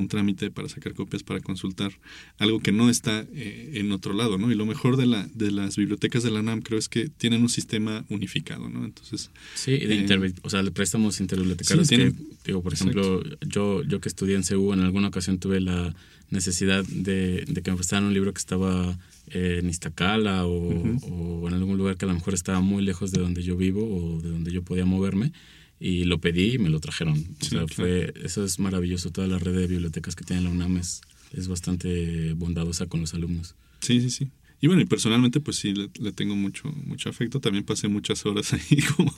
un 0.00 0.08
trámite 0.08 0.50
para 0.50 0.68
sacar 0.68 0.94
copias 0.94 1.22
para 1.22 1.40
consultar 1.40 1.92
algo 2.38 2.60
que 2.60 2.72
no 2.72 2.88
está 2.90 3.26
eh, 3.34 3.72
en 3.74 3.92
otro 3.92 4.12
lado, 4.12 4.38
¿no? 4.38 4.50
Y 4.50 4.54
lo 4.54 4.66
mejor 4.66 4.96
de, 4.96 5.06
la, 5.06 5.28
de 5.34 5.50
las 5.50 5.76
bibliotecas 5.76 6.22
de 6.22 6.30
la 6.30 6.42
NAM 6.42 6.62
creo 6.62 6.78
es 6.78 6.88
que 6.88 7.08
tienen 7.08 7.42
un 7.42 7.48
sistema 7.48 8.04
unificado, 8.08 8.68
¿no? 8.68 8.84
Entonces... 8.84 9.30
Sí, 9.54 9.72
de 9.72 10.04
eh, 10.04 10.34
o 10.42 10.50
sea, 10.50 10.62
le 10.62 10.70
préstamos 10.70 11.20
interbibliotecarios 11.20 11.88
que, 11.88 12.12
digo, 12.44 12.62
por 12.62 12.72
ejemplo, 12.72 13.22
yo, 13.40 13.82
yo 13.82 14.00
que 14.00 14.08
estudié 14.08 14.36
en 14.36 14.44
CEU 14.44 14.72
en 14.72 14.80
alguna 14.80 15.08
ocasión 15.08 15.38
tuve 15.38 15.60
la 15.60 15.94
necesidad 16.30 16.84
de, 16.84 17.44
que 17.62 17.70
me 17.70 17.76
prestaran 17.76 18.04
un 18.04 18.14
libro 18.14 18.32
que 18.32 18.38
estaba 18.38 18.98
en 19.30 19.68
Iztacala 19.68 20.46
o, 20.46 20.72
o, 21.02 21.48
en 21.48 21.54
algún 21.54 21.76
lugar 21.76 21.96
que 21.96 22.04
a 22.04 22.08
lo 22.08 22.14
mejor 22.14 22.34
estaba 22.34 22.60
muy 22.60 22.82
lejos 22.82 23.12
de 23.12 23.20
donde 23.20 23.42
yo 23.42 23.56
vivo 23.56 23.82
o 23.82 24.20
de 24.20 24.30
donde 24.30 24.52
yo 24.52 24.62
podía 24.62 24.84
moverme 24.84 25.32
y 25.80 26.04
lo 26.04 26.20
pedí 26.20 26.54
y 26.54 26.58
me 26.58 26.70
lo 26.70 26.80
trajeron. 26.80 27.24
O 27.40 27.44
sea, 27.44 27.66
fue, 27.68 28.12
eso 28.24 28.44
es 28.44 28.58
maravilloso. 28.58 29.10
Toda 29.10 29.26
la 29.26 29.38
red 29.38 29.54
de 29.54 29.66
bibliotecas 29.66 30.16
que 30.16 30.24
tiene 30.24 30.42
la 30.42 30.50
UNAM 30.50 30.78
es, 30.78 31.00
es 31.32 31.48
bastante 31.48 32.32
bondadosa 32.34 32.86
con 32.86 33.00
los 33.00 33.14
alumnos. 33.14 33.54
Sí, 33.80 34.00
sí, 34.00 34.10
sí. 34.10 34.28
Y 34.60 34.66
bueno, 34.66 34.82
y 34.82 34.86
personalmente 34.86 35.38
pues 35.38 35.56
sí, 35.58 35.72
le, 35.72 36.12
tengo 36.12 36.34
mucho, 36.34 36.68
mucho 36.84 37.08
afecto. 37.08 37.40
También 37.40 37.64
pasé 37.64 37.88
muchas 37.88 38.26
horas 38.26 38.52
ahí 38.54 38.82
como, 38.96 39.14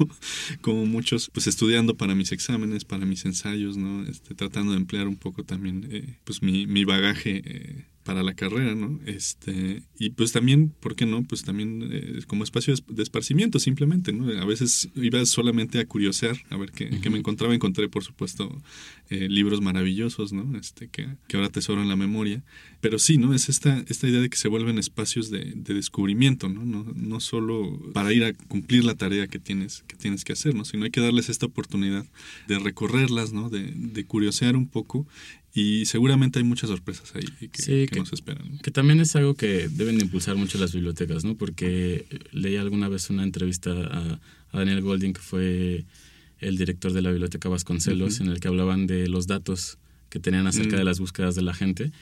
como 0.61 0.87
muchos, 0.87 1.31
pues 1.33 1.47
estudiando 1.47 1.97
para 1.97 2.15
mis 2.15 2.33
exámenes, 2.33 2.85
para 2.85 3.07
mis 3.07 3.25
ensayos, 3.25 3.77
¿no? 3.77 4.05
Este, 4.05 4.35
tratando 4.35 4.73
de 4.73 4.79
emplear 4.79 5.09
un 5.09 5.17
poco 5.17 5.45
también 5.45 5.89
eh, 5.91 6.17
pues 6.25 6.43
mi, 6.43 6.67
mi 6.67 6.85
bagaje 6.85 7.43
eh, 7.45 7.85
para 8.05 8.23
la 8.23 8.35
carrera, 8.35 8.75
¿no? 8.75 8.99
Este, 9.05 9.83
y 9.99 10.11
pues 10.11 10.33
también, 10.33 10.71
¿por 10.81 10.97
qué 10.97 11.05
no? 11.05 11.23
Pues 11.23 11.43
también 11.43 11.89
eh, 11.93 12.21
como 12.27 12.45
espacio 12.45 12.75
de 12.89 13.03
esparcimiento 13.03 13.59
simplemente, 13.59 14.13
¿no? 14.13 14.29
A 14.41 14.45
veces 14.47 14.89
iba 14.95 15.25
solamente 15.27 15.79
a 15.81 15.87
curiosear, 15.87 16.39
a 16.49 16.57
ver 16.57 16.73
qué, 16.73 16.89
me 17.11 17.19
encontraba. 17.19 17.55
Encontré, 17.55 17.89
por 17.89 18.03
supuesto, 18.03 18.63
eh, 19.11 19.29
libros 19.29 19.61
maravillosos, 19.61 20.33
¿no? 20.33 20.57
Este, 20.59 20.89
que, 20.89 21.09
que, 21.29 21.37
ahora 21.37 21.51
tesoro 21.51 21.83
en 21.83 21.89
la 21.89 21.97
memoria. 21.97 22.43
Pero 22.81 22.99
sí, 22.99 23.19
¿no? 23.19 23.35
Es 23.35 23.51
esta, 23.51 23.85
esta 23.89 24.09
idea 24.09 24.21
de 24.21 24.31
que 24.31 24.39
se 24.39 24.49
vuelven 24.49 24.79
espacios 24.79 25.31
de, 25.31 25.53
descubrimiento, 25.57 26.49
¿no? 26.49 26.65
¿no? 26.65 26.85
No 26.95 27.21
solo 27.21 27.79
para 27.93 28.13
ir 28.13 28.25
a 28.25 28.33
cumplir 28.33 28.85
la 28.85 28.95
tarea 28.95 29.29
que 29.29 29.39
tienes 29.39 29.85
que, 29.87 29.97
tienes 29.97 30.25
que 30.25 30.33
hacer, 30.33 30.55
¿no? 30.55 30.65
Sino 30.65 30.85
hay 30.85 30.91
que 30.91 31.03
darles 31.03 31.29
esta 31.29 31.47
oportunidad 31.47 32.07
de 32.49 32.59
recorrerlas, 32.59 33.33
¿no? 33.33 33.51
De, 33.51 33.73
de 33.75 34.05
curiosear 34.07 34.57
un 34.57 34.69
poco 34.69 35.07
y 35.53 35.87
seguramente 35.87 36.39
hay 36.39 36.45
muchas 36.45 36.71
sorpresas 36.71 37.13
ahí 37.17 37.49
que, 37.49 37.89
que, 37.89 37.99
nos 37.99 38.13
esperan. 38.13 38.59
Que 38.59 38.71
también 38.71 39.01
es 39.01 39.17
algo 39.17 39.35
que 39.35 39.69
deben 39.69 39.99
de 39.99 40.05
impulsar 40.05 40.37
mucho 40.37 40.59
las 40.59 40.73
bibliotecas, 40.73 41.25
¿no? 41.25 41.37
Porque 41.37 42.07
leí 42.31 42.57
alguna 42.57 42.89
vez 42.89 43.11
una 43.11 43.25
entrevista 43.25 43.71
a, 43.73 44.21
Daniel 44.53 44.81
Golding, 44.81 45.13
que 45.13 45.21
fue 45.21 45.85
el 46.39 46.57
director 46.57 46.93
de 46.93 47.03
la 47.03 47.11
Biblioteca 47.11 47.49
Vasconcelos, 47.49 48.21
en 48.21 48.29
el 48.29 48.41
que 48.41 48.49
hablaban 48.49 48.87
de 48.87 49.09
los 49.09 49.27
datos 49.27 49.79
que 50.09 50.19
tenían 50.19 50.47
acerca 50.47 50.77
de 50.77 50.83
mm. 50.83 50.87
las 50.87 50.99
búsquedas 50.99 51.35
de 51.35 51.43
la 51.43 51.55
gente, 51.55 51.93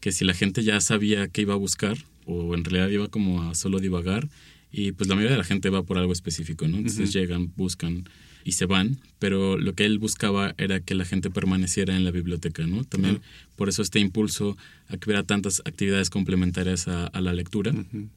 que 0.00 0.12
si 0.12 0.24
la 0.24 0.34
gente 0.34 0.62
ya 0.62 0.80
sabía 0.80 1.28
qué 1.28 1.42
iba 1.42 1.54
a 1.54 1.56
buscar, 1.56 1.96
o 2.24 2.54
en 2.54 2.64
realidad 2.64 2.90
iba 2.90 3.08
como 3.08 3.42
a 3.42 3.54
solo 3.54 3.80
divagar, 3.80 4.28
y 4.70 4.92
pues 4.92 5.08
la 5.08 5.14
mayoría 5.14 5.32
de 5.32 5.38
la 5.38 5.44
gente 5.44 5.70
va 5.70 5.82
por 5.82 5.98
algo 5.98 6.12
específico, 6.12 6.68
¿no? 6.68 6.76
Entonces 6.76 7.12
llegan, 7.12 7.52
buscan 7.56 8.08
y 8.46 8.52
se 8.52 8.64
van, 8.64 9.00
pero 9.18 9.58
lo 9.58 9.74
que 9.74 9.84
él 9.84 9.98
buscaba 9.98 10.54
era 10.56 10.78
que 10.78 10.94
la 10.94 11.04
gente 11.04 11.30
permaneciera 11.30 11.96
en 11.96 12.04
la 12.04 12.12
biblioteca, 12.12 12.64
¿no? 12.64 12.84
También 12.84 13.20
por 13.56 13.68
eso 13.68 13.82
este 13.82 13.98
impulso 13.98 14.56
a 14.86 14.96
que 14.96 15.10
hubiera 15.10 15.24
tantas 15.24 15.62
actividades 15.64 16.10
complementarias 16.10 16.86
a, 16.86 17.10
la 17.20 17.32
lectura. 17.32 17.74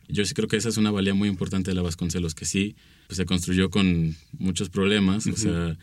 Yo 0.08 0.24
sí 0.26 0.36
creo 0.36 0.48
que 0.48 0.56
esa 0.56 0.70
es 0.70 0.78
una 0.78 0.92
valía 0.92 1.16
muy 1.16 1.30
importante 1.30 1.72
de 1.72 1.76
la 1.76 1.82
Vasconcelos, 1.82 2.36
que 2.36 2.46
sí 2.46 2.76
pues, 3.08 3.18
se 3.18 3.26
construyó 3.26 3.72
con 3.72 4.16
muchos 4.38 4.70
problemas, 4.70 5.26
o 5.26 5.36
sea... 5.36 5.76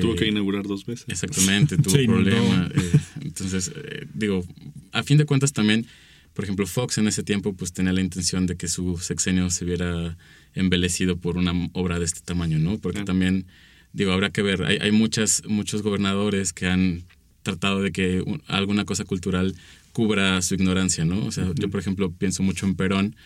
tuvo 0.00 0.16
que 0.16 0.24
eh, 0.24 0.30
inaugurar 0.30 0.66
dos 0.66 0.84
veces. 0.84 1.06
Exactamente, 1.06 1.76
tuvo 1.80 1.94
problemas. 2.04 2.72
Eh, 2.72 3.00
entonces, 3.20 3.70
eh, 3.76 4.06
digo, 4.12 4.44
a 4.90 5.04
fin 5.04 5.18
de 5.18 5.24
cuentas 5.24 5.52
también, 5.52 5.86
por 6.34 6.44
ejemplo, 6.44 6.66
Fox 6.66 6.98
en 6.98 7.06
ese 7.06 7.22
tiempo 7.22 7.52
pues 7.52 7.72
tenía 7.72 7.92
la 7.92 8.00
intención 8.00 8.46
de 8.46 8.56
que 8.56 8.66
su 8.66 8.98
sexenio 8.98 9.50
se 9.50 9.64
viera 9.64 10.16
embelecido 10.54 11.16
por 11.16 11.36
una 11.36 11.52
obra 11.74 12.00
de 12.00 12.06
este 12.06 12.22
tamaño, 12.22 12.58
¿no? 12.58 12.78
Porque 12.78 13.04
también 13.04 13.46
digo, 13.92 14.12
habrá 14.12 14.30
que 14.30 14.42
ver. 14.42 14.64
Hay, 14.64 14.78
hay 14.80 14.92
muchas, 14.92 15.42
muchos 15.46 15.82
gobernadores 15.82 16.52
que 16.52 16.66
han 16.66 17.04
tratado 17.42 17.82
de 17.82 17.92
que 17.92 18.22
alguna 18.46 18.84
cosa 18.84 19.04
cultural 19.04 19.54
cubra 19.92 20.40
su 20.42 20.54
ignorancia, 20.54 21.04
¿no? 21.04 21.24
O 21.26 21.32
sea, 21.32 21.50
yo, 21.54 21.70
por 21.70 21.80
ejemplo, 21.80 22.10
pienso 22.12 22.42
mucho 22.42 22.66
en 22.66 22.74
Perón, 22.74 23.16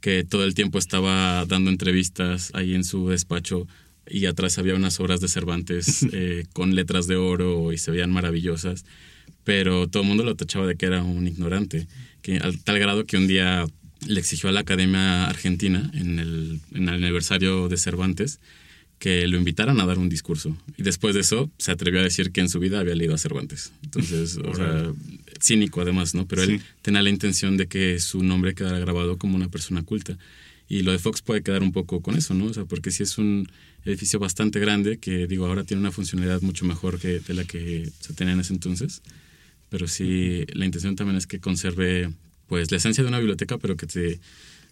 que 0.00 0.24
todo 0.24 0.44
el 0.44 0.54
tiempo 0.54 0.78
estaba 0.78 1.44
dando 1.46 1.70
entrevistas 1.70 2.50
ahí 2.54 2.74
en 2.74 2.84
su 2.84 3.08
despacho 3.08 3.66
y 4.08 4.26
atrás 4.26 4.58
había 4.58 4.74
unas 4.74 4.98
obras 4.98 5.20
de 5.20 5.28
Cervantes 5.28 6.06
eh, 6.12 6.46
con 6.52 6.74
letras 6.74 7.06
de 7.06 7.16
oro 7.16 7.72
y 7.72 7.78
se 7.78 7.90
veían 7.90 8.10
maravillosas, 8.10 8.84
pero 9.44 9.88
todo 9.88 10.02
el 10.02 10.08
mundo 10.08 10.24
lo 10.24 10.36
tachaba 10.36 10.66
de 10.66 10.76
que 10.76 10.86
era 10.86 11.02
un 11.02 11.26
ignorante, 11.26 11.86
que 12.22 12.38
al 12.38 12.62
tal 12.62 12.78
grado 12.78 13.06
que 13.06 13.16
un 13.16 13.26
día 13.26 13.66
le 14.06 14.20
exigió 14.20 14.48
a 14.48 14.52
la 14.52 14.60
Academia 14.60 15.26
Argentina 15.26 15.90
en 15.94 16.18
el, 16.18 16.60
en 16.72 16.88
el 16.88 17.04
aniversario 17.04 17.68
de 17.68 17.76
Cervantes 17.76 18.40
que 19.00 19.26
lo 19.26 19.38
invitaran 19.38 19.80
a 19.80 19.86
dar 19.86 19.98
un 19.98 20.10
discurso. 20.10 20.54
Y 20.76 20.82
después 20.82 21.14
de 21.14 21.22
eso 21.22 21.50
se 21.56 21.72
atrevió 21.72 22.00
a 22.00 22.04
decir 22.04 22.32
que 22.32 22.42
en 22.42 22.50
su 22.50 22.60
vida 22.60 22.78
había 22.78 22.94
leído 22.94 23.14
a 23.14 23.18
Cervantes. 23.18 23.72
Entonces, 23.82 24.36
o 24.36 24.54
sea, 24.54 24.92
cínico 25.40 25.80
además, 25.80 26.14
¿no? 26.14 26.28
Pero 26.28 26.42
él 26.42 26.60
tenía 26.82 27.00
la 27.00 27.08
intención 27.08 27.56
de 27.56 27.66
que 27.66 27.98
su 27.98 28.22
nombre 28.22 28.54
quedara 28.54 28.78
grabado 28.78 29.16
como 29.16 29.36
una 29.36 29.48
persona 29.48 29.82
culta. 29.82 30.18
Y 30.68 30.82
lo 30.82 30.92
de 30.92 30.98
Fox 30.98 31.22
puede 31.22 31.42
quedar 31.42 31.62
un 31.62 31.72
poco 31.72 32.02
con 32.02 32.14
eso, 32.14 32.34
¿no? 32.34 32.44
O 32.44 32.52
sea, 32.54 32.66
porque 32.66 32.90
sí 32.90 33.02
es 33.02 33.16
un 33.16 33.48
edificio 33.86 34.18
bastante 34.18 34.60
grande 34.60 34.98
que, 34.98 35.26
digo, 35.26 35.46
ahora 35.46 35.64
tiene 35.64 35.80
una 35.80 35.92
funcionalidad 35.92 36.42
mucho 36.42 36.66
mejor 36.66 37.00
que 37.00 37.20
de 37.20 37.32
la 37.32 37.44
que 37.44 37.90
se 38.00 38.12
tenía 38.12 38.34
en 38.34 38.40
ese 38.40 38.52
entonces. 38.52 39.00
Pero 39.70 39.88
sí, 39.88 40.44
la 40.52 40.66
intención 40.66 40.94
también 40.94 41.16
es 41.16 41.26
que 41.26 41.40
conserve, 41.40 42.12
pues, 42.48 42.70
la 42.70 42.76
esencia 42.76 43.02
de 43.02 43.08
una 43.08 43.18
biblioteca, 43.18 43.56
pero 43.56 43.78
que 43.78 43.86
te 43.86 44.20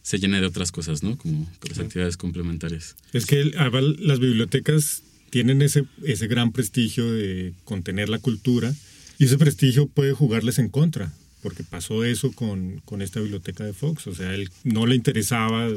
se 0.09 0.19
llena 0.19 0.41
de 0.41 0.47
otras 0.47 0.73
cosas, 0.73 1.03
¿no? 1.03 1.19
Como 1.19 1.47
las 1.69 1.81
actividades 1.81 2.17
complementarias. 2.17 2.97
Es 3.13 3.27
que 3.27 3.45
las 3.45 4.21
bibliotecas 4.21 5.03
tienen 5.29 5.61
ese, 5.61 5.85
ese 6.03 6.27
gran 6.29 6.51
prestigio 6.53 7.13
de 7.13 7.53
contener 7.67 8.09
la 8.09 8.19
cultura 8.19 8.75
y 9.19 9.27
ese 9.27 9.37
prestigio 9.37 9.87
puede 9.87 10.15
jugarles 10.15 10.59
en 10.59 10.71
contra, 10.71 11.13
porque 11.43 11.63
pasó 11.63 12.05
eso 12.05 12.33
con, 12.33 12.81
con 12.87 13.03
esta 13.03 13.21
biblioteca 13.21 13.65
de 13.65 13.75
Fox. 13.75 14.07
O 14.07 14.15
sea, 14.15 14.35
él 14.35 14.49
no 14.65 14.87
le 14.87 14.97
interesaba, 14.97 15.69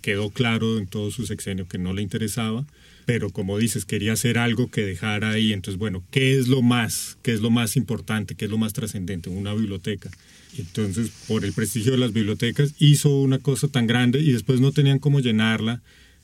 quedó 0.00 0.30
claro 0.30 0.78
en 0.78 0.86
todo 0.86 1.10
su 1.10 1.26
sexenio 1.26 1.66
que 1.66 1.78
no 1.78 1.92
le 1.92 2.02
interesaba, 2.02 2.64
pero 3.04 3.30
como 3.30 3.58
dices, 3.58 3.84
quería 3.84 4.12
hacer 4.12 4.38
algo 4.38 4.70
que 4.70 4.82
dejara 4.82 5.30
ahí. 5.30 5.52
Entonces, 5.52 5.78
bueno, 5.78 6.04
¿qué 6.10 6.38
es 6.38 6.48
lo 6.48 6.62
más? 6.62 7.18
¿Qué 7.22 7.32
es 7.32 7.40
lo 7.40 7.50
más 7.50 7.76
importante? 7.76 8.34
¿Qué 8.34 8.46
es 8.46 8.50
lo 8.50 8.58
más 8.58 8.72
trascendente? 8.72 9.30
Una 9.30 9.54
biblioteca. 9.54 10.10
Entonces, 10.58 11.10
por 11.26 11.44
el 11.44 11.52
prestigio 11.52 11.92
de 11.92 11.98
las 11.98 12.12
bibliotecas, 12.12 12.74
hizo 12.78 13.16
una 13.20 13.38
cosa 13.38 13.68
tan 13.68 13.86
grande 13.86 14.20
y 14.20 14.32
después 14.32 14.60
no 14.60 14.72
tenían 14.72 14.98
cómo 14.98 15.20
llenarla. 15.20 15.82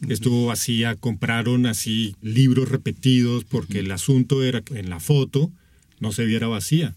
Estuvo 0.08 0.46
vacía, 0.46 0.94
compraron 0.94 1.66
así 1.66 2.14
libros 2.22 2.68
repetidos 2.68 3.44
porque 3.44 3.80
el 3.80 3.90
asunto 3.90 4.44
era 4.44 4.60
que 4.60 4.78
en 4.78 4.90
la 4.90 5.00
foto 5.00 5.50
no 5.98 6.12
se 6.12 6.24
viera 6.24 6.46
vacía. 6.46 6.94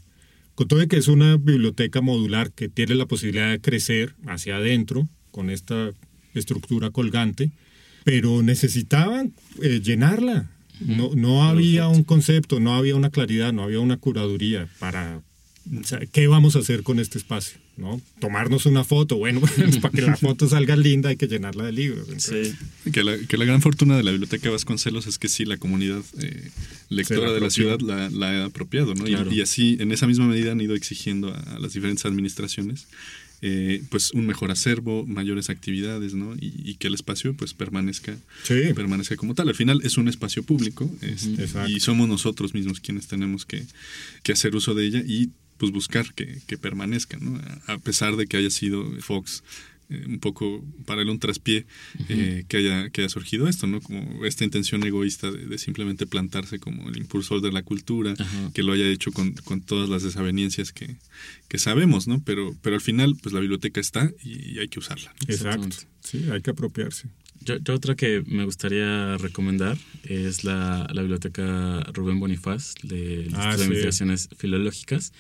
Con 0.54 0.68
todo 0.68 0.88
que 0.88 0.98
es 0.98 1.08
una 1.08 1.38
biblioteca 1.38 2.02
modular 2.02 2.52
que 2.52 2.70
tiene 2.70 2.94
la 2.94 3.08
posibilidad 3.08 3.50
de 3.50 3.62
crecer 3.62 4.14
hacia 4.28 4.58
adentro 4.58 5.10
con 5.32 5.50
esta 5.50 5.92
estructura 6.36 6.92
colgante, 6.92 7.52
pero 8.04 8.42
necesitaban 8.44 9.34
eh, 9.62 9.82
llenarla. 9.84 10.50
No, 10.80 11.12
no 11.14 11.44
había 11.44 11.88
un 11.88 12.04
concepto, 12.04 12.60
no 12.60 12.74
había 12.74 12.96
una 12.96 13.12
claridad, 13.12 13.54
no 13.54 13.62
había 13.62 13.80
una 13.80 13.98
curaduría 13.98 14.68
para, 14.80 15.22
¿qué 16.12 16.26
vamos 16.26 16.56
a 16.56 16.60
hacer 16.60 16.82
con 16.82 17.00
este 17.00 17.20
espacio? 17.20 17.60
¿no? 17.78 18.02
Tomarnos 18.20 18.66
una 18.66 18.84
foto, 18.84 19.18
bueno, 19.18 19.42
pues, 19.58 19.78
para 19.80 19.94
que 19.94 20.02
la 20.02 20.16
foto 20.16 20.48
salga 20.48 20.76
linda 20.76 21.10
hay 21.10 21.18
que 21.18 21.28
llenarla 21.28 21.66
de 21.66 21.72
libros. 21.72 22.08
Sí. 22.18 22.54
Que, 22.92 23.04
la, 23.04 23.18
que, 23.18 23.38
la, 23.38 23.46
gran 23.46 23.62
fortuna 23.62 23.98
de 23.98 24.04
la 24.04 24.12
Biblioteca 24.12 24.50
Vasconcelos 24.50 25.08
es 25.08 25.18
que 25.18 25.28
sí, 25.28 25.46
la 25.46 25.58
comunidad 25.58 26.02
eh, 26.20 26.52
lectora 26.90 27.32
de 27.32 27.40
la 27.40 27.50
ciudad 27.50 27.80
la, 27.80 28.10
la, 28.10 28.44
ha 28.44 28.46
apropiado, 28.46 28.94
¿no? 28.94 29.08
Y, 29.08 29.42
así, 29.42 29.78
en 29.80 29.92
esa 29.92 30.08
misma 30.08 30.28
medida 30.28 30.52
han 30.52 30.62
ido 30.62 30.76
exigiendo 30.76 31.34
a 31.34 31.60
las 31.60 31.74
diferentes 31.74 32.06
administraciones 32.06 32.88
eh, 33.42 33.84
pues 33.90 34.12
un 34.12 34.28
mejor 34.28 34.52
acervo, 34.52 35.06
mayores 35.08 35.50
actividades, 35.50 36.14
¿no? 36.14 36.36
Y, 36.40 36.76
que 36.76 36.88
el 36.88 36.94
espacio 36.94 37.36
pues 37.36 37.54
permanezca, 37.54 38.18
permanezca 38.76 39.16
como 39.16 39.36
tal. 39.36 39.50
Al 39.50 39.56
final 39.56 39.82
es 39.84 39.98
un 39.98 40.08
espacio 40.08 40.44
público 40.44 40.90
este, 41.02 41.48
y 41.68 41.80
somos 41.80 42.08
nosotros 42.08 42.54
mismos 42.54 42.80
quienes 42.80 43.08
tenemos 43.08 43.46
que, 43.46 43.64
que 44.24 44.32
hacer 44.32 44.56
uso 44.56 44.74
de 44.74 44.86
ella 44.86 45.04
y 45.06 45.30
pues 45.58 45.72
buscar 45.72 46.14
que, 46.14 46.42
que 46.48 46.58
permanezca, 46.58 47.18
¿no? 47.20 47.40
A 47.68 47.78
pesar 47.78 48.16
de 48.16 48.26
que 48.26 48.38
haya 48.38 48.50
sido 48.50 48.84
Fox 49.02 49.44
un 50.08 50.20
poco 50.20 50.64
para 50.86 51.02
él 51.02 51.10
un 51.10 51.20
traspié 51.20 51.66
eh, 52.10 52.46
que, 52.48 52.58
haya, 52.58 52.90
que 52.90 53.02
haya 53.02 53.10
surgido 53.10 53.48
esto, 53.48 53.68
¿no? 53.68 53.82
Como 53.82 54.26
esta 54.26 54.44
intención 54.44 54.84
egoísta 54.84 55.32
de, 55.32 55.58
simplemente 55.58 56.06
plantarse 56.08 56.60
como 56.60 56.90
el 56.90 56.98
impulsor 56.98 57.42
de 57.42 57.52
la 57.52 57.64
cultura, 57.64 58.14
que 58.54 58.64
lo 58.64 58.74
haya 58.74 58.88
hecho 58.88 59.12
con, 59.12 59.34
con 59.34 59.62
todas 59.62 59.90
las 59.90 60.04
desavenencias 60.04 60.72
que, 60.72 60.96
que, 61.48 61.58
sabemos, 61.58 62.08
¿no? 62.08 62.22
Pero, 62.24 62.56
pero 62.62 62.76
al 62.76 62.82
final, 62.82 63.16
pues 63.22 63.34
la 63.34 63.40
biblioteca 63.40 63.80
está 63.80 64.12
y, 64.24 64.60
hay 64.60 64.68
que 64.68 64.80
usarla. 64.80 65.14
Exacto. 65.28 65.78
Sí, 66.02 66.26
hay 66.32 66.42
que 66.42 66.52
apropiarse. 66.52 67.10
Yo, 67.44 67.56
otra 67.74 67.96
que 67.96 68.24
me 68.28 68.46
gustaría 68.46 69.18
recomendar 69.18 69.78
es 70.04 70.44
la, 70.44 70.88
biblioteca 70.94 71.82
Rubén 71.92 72.20
Bonifaz 72.20 72.76
de 72.84 73.28
las 73.32 73.60
ah, 73.60 73.64
Investigaciones 73.64 74.30
Filológicas, 74.38 75.12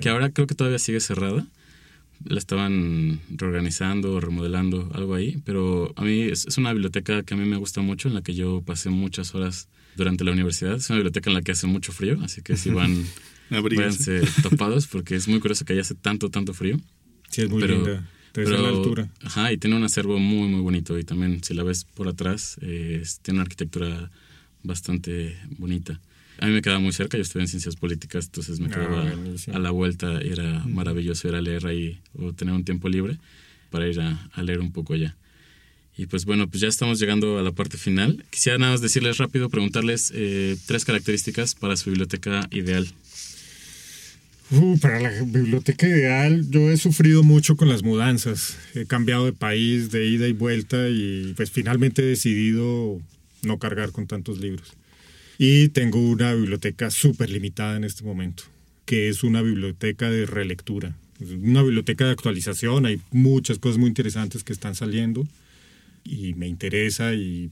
que 0.00 0.08
ahora 0.08 0.30
creo 0.30 0.46
que 0.48 0.56
todavía 0.56 0.78
sigue 0.80 1.00
cerrada. 1.00 1.46
La 2.24 2.38
estaban 2.38 3.20
reorganizando, 3.30 4.20
remodelando, 4.20 4.90
algo 4.94 5.14
ahí, 5.14 5.40
pero 5.44 5.92
a 5.96 6.02
mí 6.02 6.22
es, 6.22 6.58
una 6.58 6.72
biblioteca 6.72 7.22
que 7.22 7.34
a 7.34 7.36
mí 7.36 7.44
me 7.44 7.56
gusta 7.56 7.80
mucho, 7.80 8.08
en 8.08 8.14
la 8.14 8.22
que 8.22 8.34
yo 8.34 8.62
pasé 8.62 8.90
muchas 8.90 9.34
horas 9.34 9.68
durante 9.96 10.24
la 10.24 10.32
universidad. 10.32 10.74
Es 10.74 10.90
una 10.90 10.98
biblioteca 10.98 11.30
en 11.30 11.34
la 11.34 11.42
que 11.42 11.52
hace 11.52 11.66
mucho 11.66 11.92
frío, 11.92 12.18
así 12.22 12.42
que 12.42 12.56
si 12.56 12.70
van, 12.70 13.04
váyanse 13.50 14.22
topados, 14.42 14.86
porque 14.86 15.14
es 15.14 15.28
muy 15.28 15.40
curioso 15.40 15.64
que 15.64 15.74
haya 15.74 15.82
hace 15.82 15.94
tanto, 15.94 16.30
tanto 16.30 16.54
frío. 16.54 16.80
Sí, 17.30 17.42
es 17.42 17.50
muy 17.50 17.62
linda 17.66 18.08
pero, 18.44 18.62
la 18.62 18.68
altura. 18.68 19.08
Ajá, 19.22 19.52
y 19.52 19.58
tiene 19.58 19.76
un 19.76 19.84
acervo 19.84 20.18
muy, 20.18 20.48
muy 20.48 20.60
bonito. 20.60 20.98
Y 20.98 21.04
también, 21.04 21.42
si 21.42 21.54
la 21.54 21.62
ves 21.62 21.84
por 21.84 22.08
atrás, 22.08 22.58
eh, 22.62 23.02
tiene 23.22 23.38
una 23.38 23.42
arquitectura 23.42 24.10
bastante 24.62 25.36
bonita. 25.58 26.00
A 26.40 26.46
mí 26.46 26.52
me 26.52 26.62
quedaba 26.62 26.80
muy 26.80 26.92
cerca, 26.92 27.16
yo 27.16 27.22
estuve 27.22 27.42
en 27.42 27.48
ciencias 27.48 27.76
políticas, 27.76 28.26
entonces 28.26 28.60
me 28.60 28.66
ah, 28.66 28.70
quedaba 28.70 29.12
a 29.52 29.58
la 29.58 29.70
vuelta 29.70 30.20
y 30.22 30.30
era 30.30 30.64
maravilloso 30.66 31.28
ir 31.28 31.34
a 31.34 31.40
leer 31.40 31.66
ahí 31.66 32.00
o 32.16 32.32
tener 32.32 32.54
un 32.54 32.64
tiempo 32.64 32.88
libre 32.88 33.18
para 33.70 33.88
ir 33.88 34.00
a, 34.00 34.42
leer 34.42 34.60
un 34.60 34.72
poco 34.72 34.94
allá. 34.94 35.16
Y 35.96 36.06
pues 36.06 36.24
bueno, 36.24 36.48
pues 36.48 36.60
ya 36.60 36.68
estamos 36.68 37.00
llegando 37.00 37.38
a 37.38 37.42
la 37.42 37.50
parte 37.50 37.76
final. 37.76 38.24
Quisiera 38.30 38.56
nada 38.56 38.72
más 38.72 38.80
decirles 38.80 39.18
rápido, 39.18 39.50
preguntarles 39.50 40.12
eh, 40.14 40.56
tres 40.66 40.84
características 40.84 41.56
para 41.56 41.76
su 41.76 41.90
biblioteca 41.90 42.46
ideal. 42.52 42.86
Uh, 44.50 44.78
para 44.78 45.00
la 45.00 45.10
biblioteca 45.10 45.86
ideal, 45.86 46.48
yo 46.48 46.70
he 46.70 46.76
sufrido 46.76 47.22
mucho 47.22 47.56
con 47.56 47.68
las 47.68 47.82
mudanzas. 47.82 48.56
He 48.74 48.86
cambiado 48.86 49.26
de 49.26 49.32
país, 49.32 49.90
de 49.90 50.06
ida 50.06 50.28
y 50.28 50.32
vuelta, 50.32 50.88
y 50.88 51.34
pues 51.36 51.50
finalmente 51.50 52.02
he 52.02 52.06
decidido 52.06 53.00
no 53.42 53.58
cargar 53.58 53.90
con 53.90 54.06
tantos 54.06 54.38
libros. 54.38 54.77
Y 55.38 55.68
tengo 55.68 56.00
una 56.00 56.34
biblioteca 56.34 56.90
súper 56.90 57.30
limitada 57.30 57.76
en 57.76 57.84
este 57.84 58.02
momento, 58.02 58.42
que 58.84 59.08
es 59.08 59.22
una 59.22 59.40
biblioteca 59.40 60.10
de 60.10 60.26
relectura. 60.26 60.96
Una 61.20 61.62
biblioteca 61.62 62.04
de 62.04 62.10
actualización, 62.10 62.86
hay 62.86 63.00
muchas 63.12 63.58
cosas 63.58 63.78
muy 63.78 63.88
interesantes 63.88 64.44
que 64.44 64.52
están 64.52 64.74
saliendo 64.74 65.26
y 66.04 66.34
me 66.34 66.48
interesa 66.48 67.14
y 67.14 67.50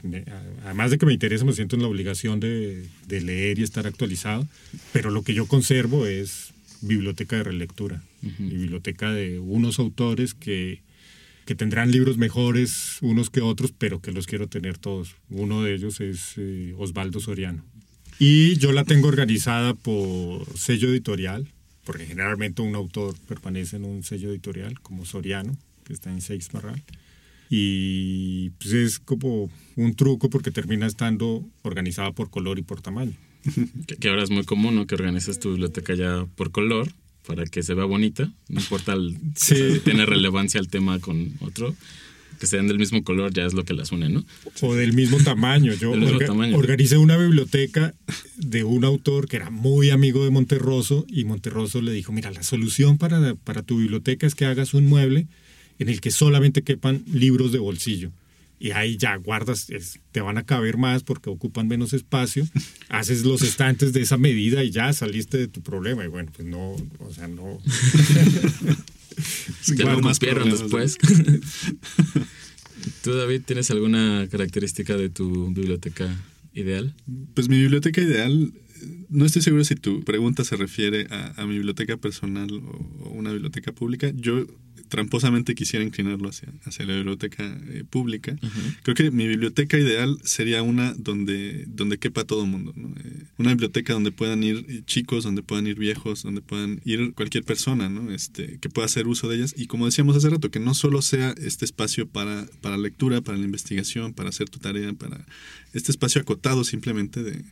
además 0.63 0.91
de 0.91 0.97
que 0.97 1.05
me 1.05 1.13
interesa 1.13 1.45
me 1.45 1.53
siento 1.53 1.75
en 1.75 1.81
la 1.81 1.87
obligación 1.87 2.39
de, 2.39 2.85
de 3.07 3.21
leer 3.21 3.59
y 3.59 3.63
estar 3.63 3.87
actualizado, 3.87 4.47
pero 4.93 5.09
lo 5.09 5.21
que 5.23 5.33
yo 5.33 5.47
conservo 5.47 6.05
es 6.05 6.53
biblioteca 6.81 7.37
de 7.37 7.43
relectura 7.43 8.03
biblioteca 8.21 9.11
de 9.11 9.39
unos 9.39 9.79
autores 9.79 10.33
que, 10.33 10.81
que, 11.45 11.55
tendrán 11.55 11.91
libros 11.91 12.17
mejores 12.17 12.97
unos 13.01 13.29
que 13.29 13.41
otros, 13.41 13.71
pero 13.77 14.01
que 14.01 14.11
los 14.11 14.27
quiero 14.27 14.47
tener 14.47 14.77
todos. 14.77 15.15
Uno 15.29 15.63
de 15.63 15.75
ellos 15.75 15.99
es 16.01 16.33
eh, 16.37 16.73
Osvaldo 16.77 17.19
Soriano. 17.19 17.63
Y 18.19 18.57
yo 18.57 18.71
la 18.71 18.83
tengo 18.83 19.07
organizada 19.07 19.73
por 19.73 20.45
sello 20.57 20.89
editorial, 20.89 21.47
porque 21.83 22.05
generalmente 22.05 22.61
un 22.61 22.75
autor 22.75 23.15
permanece 23.27 23.77
en 23.77 23.85
un 23.85 24.03
sello 24.03 24.29
editorial, 24.29 24.79
como 24.81 25.05
Soriano, 25.05 25.55
que 25.83 25.93
está 25.93 26.11
en 26.11 26.21
Seix 26.21 26.53
Marral. 26.53 26.83
Y 27.49 28.49
pues 28.51 28.73
es 28.73 28.99
como 28.99 29.49
un 29.75 29.95
truco 29.95 30.29
porque 30.29 30.51
termina 30.51 30.87
estando 30.87 31.45
organizada 31.61 32.11
por 32.11 32.29
color 32.29 32.59
y 32.59 32.63
por 32.63 32.81
tamaño 32.81 33.13
que, 33.99 34.09
ahora 34.09 34.23
es 34.23 34.29
muy 34.29 34.43
común, 34.43 34.75
¿no? 34.75 34.87
Que 34.87 34.95
organizas 34.95 35.39
tu 35.39 35.51
biblioteca 35.51 35.95
ya 35.95 36.25
por 36.35 36.51
color 36.51 36.91
para 37.25 37.45
que 37.45 37.63
se 37.63 37.73
vea 37.73 37.85
bonita. 37.85 38.31
No 38.49 38.59
importa 38.59 38.95
si 39.35 39.79
tiene 39.79 40.05
relevancia 40.05 40.59
el 40.59 40.69
tema 40.69 40.99
con 40.99 41.33
otro. 41.41 41.75
Que 42.39 42.47
sean 42.47 42.67
del 42.67 42.77
mismo 42.77 43.03
color 43.03 43.33
ya 43.33 43.45
es 43.45 43.53
lo 43.53 43.63
que 43.63 43.73
las 43.73 43.91
une, 43.91 44.09
¿no? 44.09 44.25
O 44.61 44.75
del 44.75 44.93
mismo 44.93 45.17
tamaño. 45.17 45.73
Yo 45.73 45.91
organicé 45.91 46.97
una 46.97 47.17
biblioteca 47.17 47.93
de 48.37 48.63
un 48.63 48.85
autor 48.85 49.27
que 49.27 49.37
era 49.37 49.49
muy 49.49 49.89
amigo 49.89 50.23
de 50.23 50.29
Monterroso 50.29 51.05
y 51.07 51.25
Monterroso 51.25 51.81
le 51.81 51.91
dijo, 51.91 52.11
mira, 52.11 52.31
la 52.31 52.43
solución 52.43 52.97
para, 52.97 53.35
para 53.35 53.63
tu 53.63 53.77
biblioteca 53.77 54.27
es 54.27 54.35
que 54.35 54.45
hagas 54.45 54.73
un 54.73 54.85
mueble 54.85 55.27
en 55.79 55.89
el 55.89 56.01
que 56.01 56.11
solamente 56.11 56.61
quepan 56.61 57.03
libros 57.11 57.51
de 57.51 57.59
bolsillo 57.59 58.11
y 58.59 58.71
ahí 58.71 58.97
ya 58.97 59.15
guardas, 59.17 59.67
te 60.11 60.21
van 60.21 60.37
a 60.37 60.43
caber 60.43 60.77
más 60.77 61.03
porque 61.03 61.29
ocupan 61.29 61.67
menos 61.67 61.93
espacio, 61.93 62.47
haces 62.89 63.23
los 63.23 63.41
estantes 63.41 63.93
de 63.93 64.01
esa 64.01 64.17
medida 64.17 64.63
y 64.63 64.71
ya 64.71 64.91
saliste 64.93 65.37
de 65.37 65.47
tu 65.47 65.61
problema. 65.61 66.03
Y 66.03 66.07
bueno, 66.07 66.31
pues 66.35 66.47
no, 66.47 66.71
o 66.71 67.13
sea, 67.13 67.27
no. 67.27 67.59
Te 69.65 69.85
más 69.85 70.19
pierden 70.19 70.49
después. 70.51 70.97
¿Tú, 73.03 73.13
David, 73.13 73.41
tienes 73.45 73.71
alguna 73.71 74.27
característica 74.29 74.95
de 74.97 75.09
tu 75.09 75.51
biblioteca 75.53 76.15
ideal? 76.53 76.93
Pues 77.33 77.49
mi 77.49 77.59
biblioteca 77.59 78.01
ideal 78.01 78.53
no 79.09 79.25
estoy 79.25 79.41
seguro 79.41 79.63
si 79.63 79.75
tu 79.75 80.03
pregunta 80.03 80.43
se 80.43 80.55
refiere 80.55 81.07
a, 81.09 81.45
mi 81.45 81.55
biblioteca 81.55 81.97
personal 81.97 82.51
o, 82.51 83.09
una 83.09 83.31
biblioteca 83.31 83.71
pública. 83.71 84.11
Yo 84.15 84.45
tramposamente 84.87 85.55
quisiera 85.55 85.85
inclinarlo 85.85 86.29
hacia, 86.29 86.49
hacia 86.65 86.85
la 86.85 86.95
biblioteca 86.95 87.43
eh, 87.69 87.83
pública. 87.89 88.35
Creo 88.83 88.95
que 88.95 89.11
mi 89.11 89.27
biblioteca 89.27 89.77
ideal 89.77 90.17
sería 90.23 90.61
una 90.63 90.93
donde, 90.93 91.65
donde 91.67 91.97
quepa 91.97 92.23
todo 92.23 92.43
el 92.43 92.49
mundo. 92.49 92.73
Eh, 92.77 93.23
una 93.37 93.49
biblioteca 93.51 93.93
donde 93.93 94.11
puedan 94.11 94.43
ir 94.43 94.65
eh, 94.67 94.81
chicos, 94.85 95.23
donde 95.23 95.43
puedan 95.43 95.67
ir 95.67 95.77
viejos, 95.77 96.23
donde 96.23 96.41
puedan 96.41 96.81
ir 96.85 97.13
cualquier 97.13 97.43
persona 97.43 97.89
¿no? 97.89 98.11
este, 98.11 98.59
que 98.59 98.69
pueda 98.69 98.85
hacer 98.85 99.07
uso 99.07 99.29
de 99.29 99.37
ellas. 99.37 99.53
Y 99.57 99.67
como 99.67 99.85
decíamos 99.85 100.15
hace 100.15 100.29
rato, 100.29 100.51
que 100.51 100.59
no 100.59 100.73
solo 100.73 101.01
sea 101.01 101.33
este 101.37 101.65
espacio 101.65 102.07
para, 102.07 102.45
para 102.61 102.77
lectura, 102.77 103.21
para 103.21 103.37
la 103.37 103.45
investigación, 103.45 104.13
para 104.13 104.29
hacer 104.29 104.49
tu 104.49 104.59
tarea, 104.59 104.93
para 104.93 105.25
este 105.73 105.91
espacio 105.91 106.21
acotado 106.21 106.63
simplemente 106.63 107.23
de, 107.23 107.43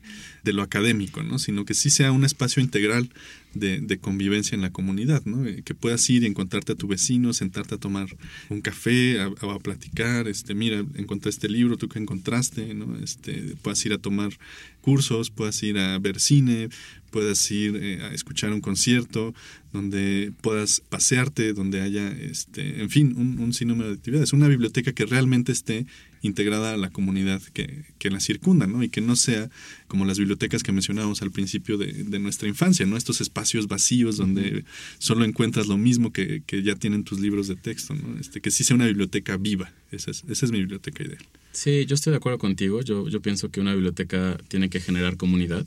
de 0.44 0.54
lo 0.54 0.62
académico, 0.62 1.24
¿no? 1.24 1.40
sino 1.40 1.66
que 1.66 1.74
sí 1.74 1.90
sea 1.90 2.12
un 2.12 2.26
espacio 2.26 2.62
integral 2.62 3.10
de, 3.56 3.98
convivencia 4.00 4.56
en 4.56 4.62
la 4.62 4.70
comunidad, 4.70 5.24
¿no? 5.26 5.46
Eh, 5.46 5.62
que 5.64 5.74
puedas 5.74 6.08
ir 6.10 6.24
y 6.24 6.26
encontrarte 6.26 6.74
a 6.74 6.76
tu 6.76 6.88
vecino, 6.88 7.34
sentarte 7.34 7.76
a 7.76 7.78
tomar 7.78 8.08
un 8.50 8.62
café, 8.62 9.20
a, 9.22 9.60
platicar, 9.60 10.28
este, 10.28 10.54
mira, 10.54 10.84
encontré 10.96 11.30
este 11.30 11.48
libro, 11.48 11.78
tú 11.78 11.88
que 11.88 12.00
encontraste, 12.00 12.74
¿no? 12.74 12.98
Este, 12.98 13.56
puedas 13.62 13.84
ir 13.86 13.94
a 13.94 13.98
tomar 13.98 14.38
cursos, 14.82 15.32
puedas 15.32 15.62
ir 15.64 15.78
a 15.78 15.98
ver 16.00 16.20
cine, 16.20 16.70
puedas 17.16 17.50
ir 17.50 17.78
eh, 17.78 18.02
a 18.02 18.14
escuchar 18.14 18.52
un 18.52 18.60
concierto, 18.60 19.34
donde 19.72 20.34
puedas 20.42 20.82
pasearte, 20.82 21.54
donde 21.54 21.80
haya, 21.80 22.10
este, 22.10 22.82
en 22.82 22.90
fin, 22.90 23.14
un, 23.16 23.40
un 23.40 23.54
sinnúmero 23.54 23.88
de 23.88 23.96
actividades. 23.96 24.34
Una 24.34 24.50
biblioteca 24.50 24.92
que 24.92 25.06
realmente 25.06 25.54
esté 25.54 25.86
integrada 26.22 26.74
a 26.74 26.78
la 26.78 26.90
comunidad 26.90 27.42
que, 27.54 27.86
que 28.00 28.10
la 28.10 28.20
circunda, 28.20 28.68
¿no? 28.68 28.84
Y 28.84 28.90
que 28.90 29.00
no 29.00 29.16
sea 29.16 29.50
como 29.88 30.04
las 30.04 30.20
bibliotecas 30.20 30.62
que 30.62 30.74
mencionábamos 30.74 31.22
al 31.22 31.32
principio 31.32 31.78
de, 31.78 32.04
de 32.04 32.20
nuestra 32.20 32.50
infancia, 32.50 32.86
¿no? 32.86 32.98
Estos 32.98 33.22
espacios 33.22 33.70
vacíos 33.70 34.18
donde 34.18 34.66
solo 34.98 35.24
encuentras 35.24 35.68
lo 35.68 35.78
mismo 35.78 36.12
que, 36.12 36.44
que, 36.46 36.64
ya 36.64 36.76
tienen 36.76 37.06
tus 37.06 37.22
libros 37.22 37.48
de 37.48 37.56
texto, 37.56 37.96
¿no? 37.96 38.20
Este, 38.20 38.42
que 38.42 38.52
sí 38.52 38.66
sea 38.66 38.76
una 38.76 38.88
biblioteca 38.88 39.38
viva. 39.38 39.72
Esa 39.90 40.12
es, 40.12 40.26
esa 40.28 40.46
es 40.46 40.52
mi 40.52 40.60
biblioteca 40.60 41.02
ideal. 41.02 41.26
Sí, 41.54 41.86
yo 41.86 41.96
estoy 41.96 42.12
de 42.12 42.18
acuerdo 42.18 42.40
contigo. 42.40 42.82
Yo, 42.82 43.08
yo 43.08 43.22
pienso 43.22 43.52
que 43.52 43.62
una 43.62 43.74
biblioteca 43.74 44.38
tiene 44.50 44.70
que 44.70 44.82
generar 44.82 45.16
comunidad. 45.16 45.66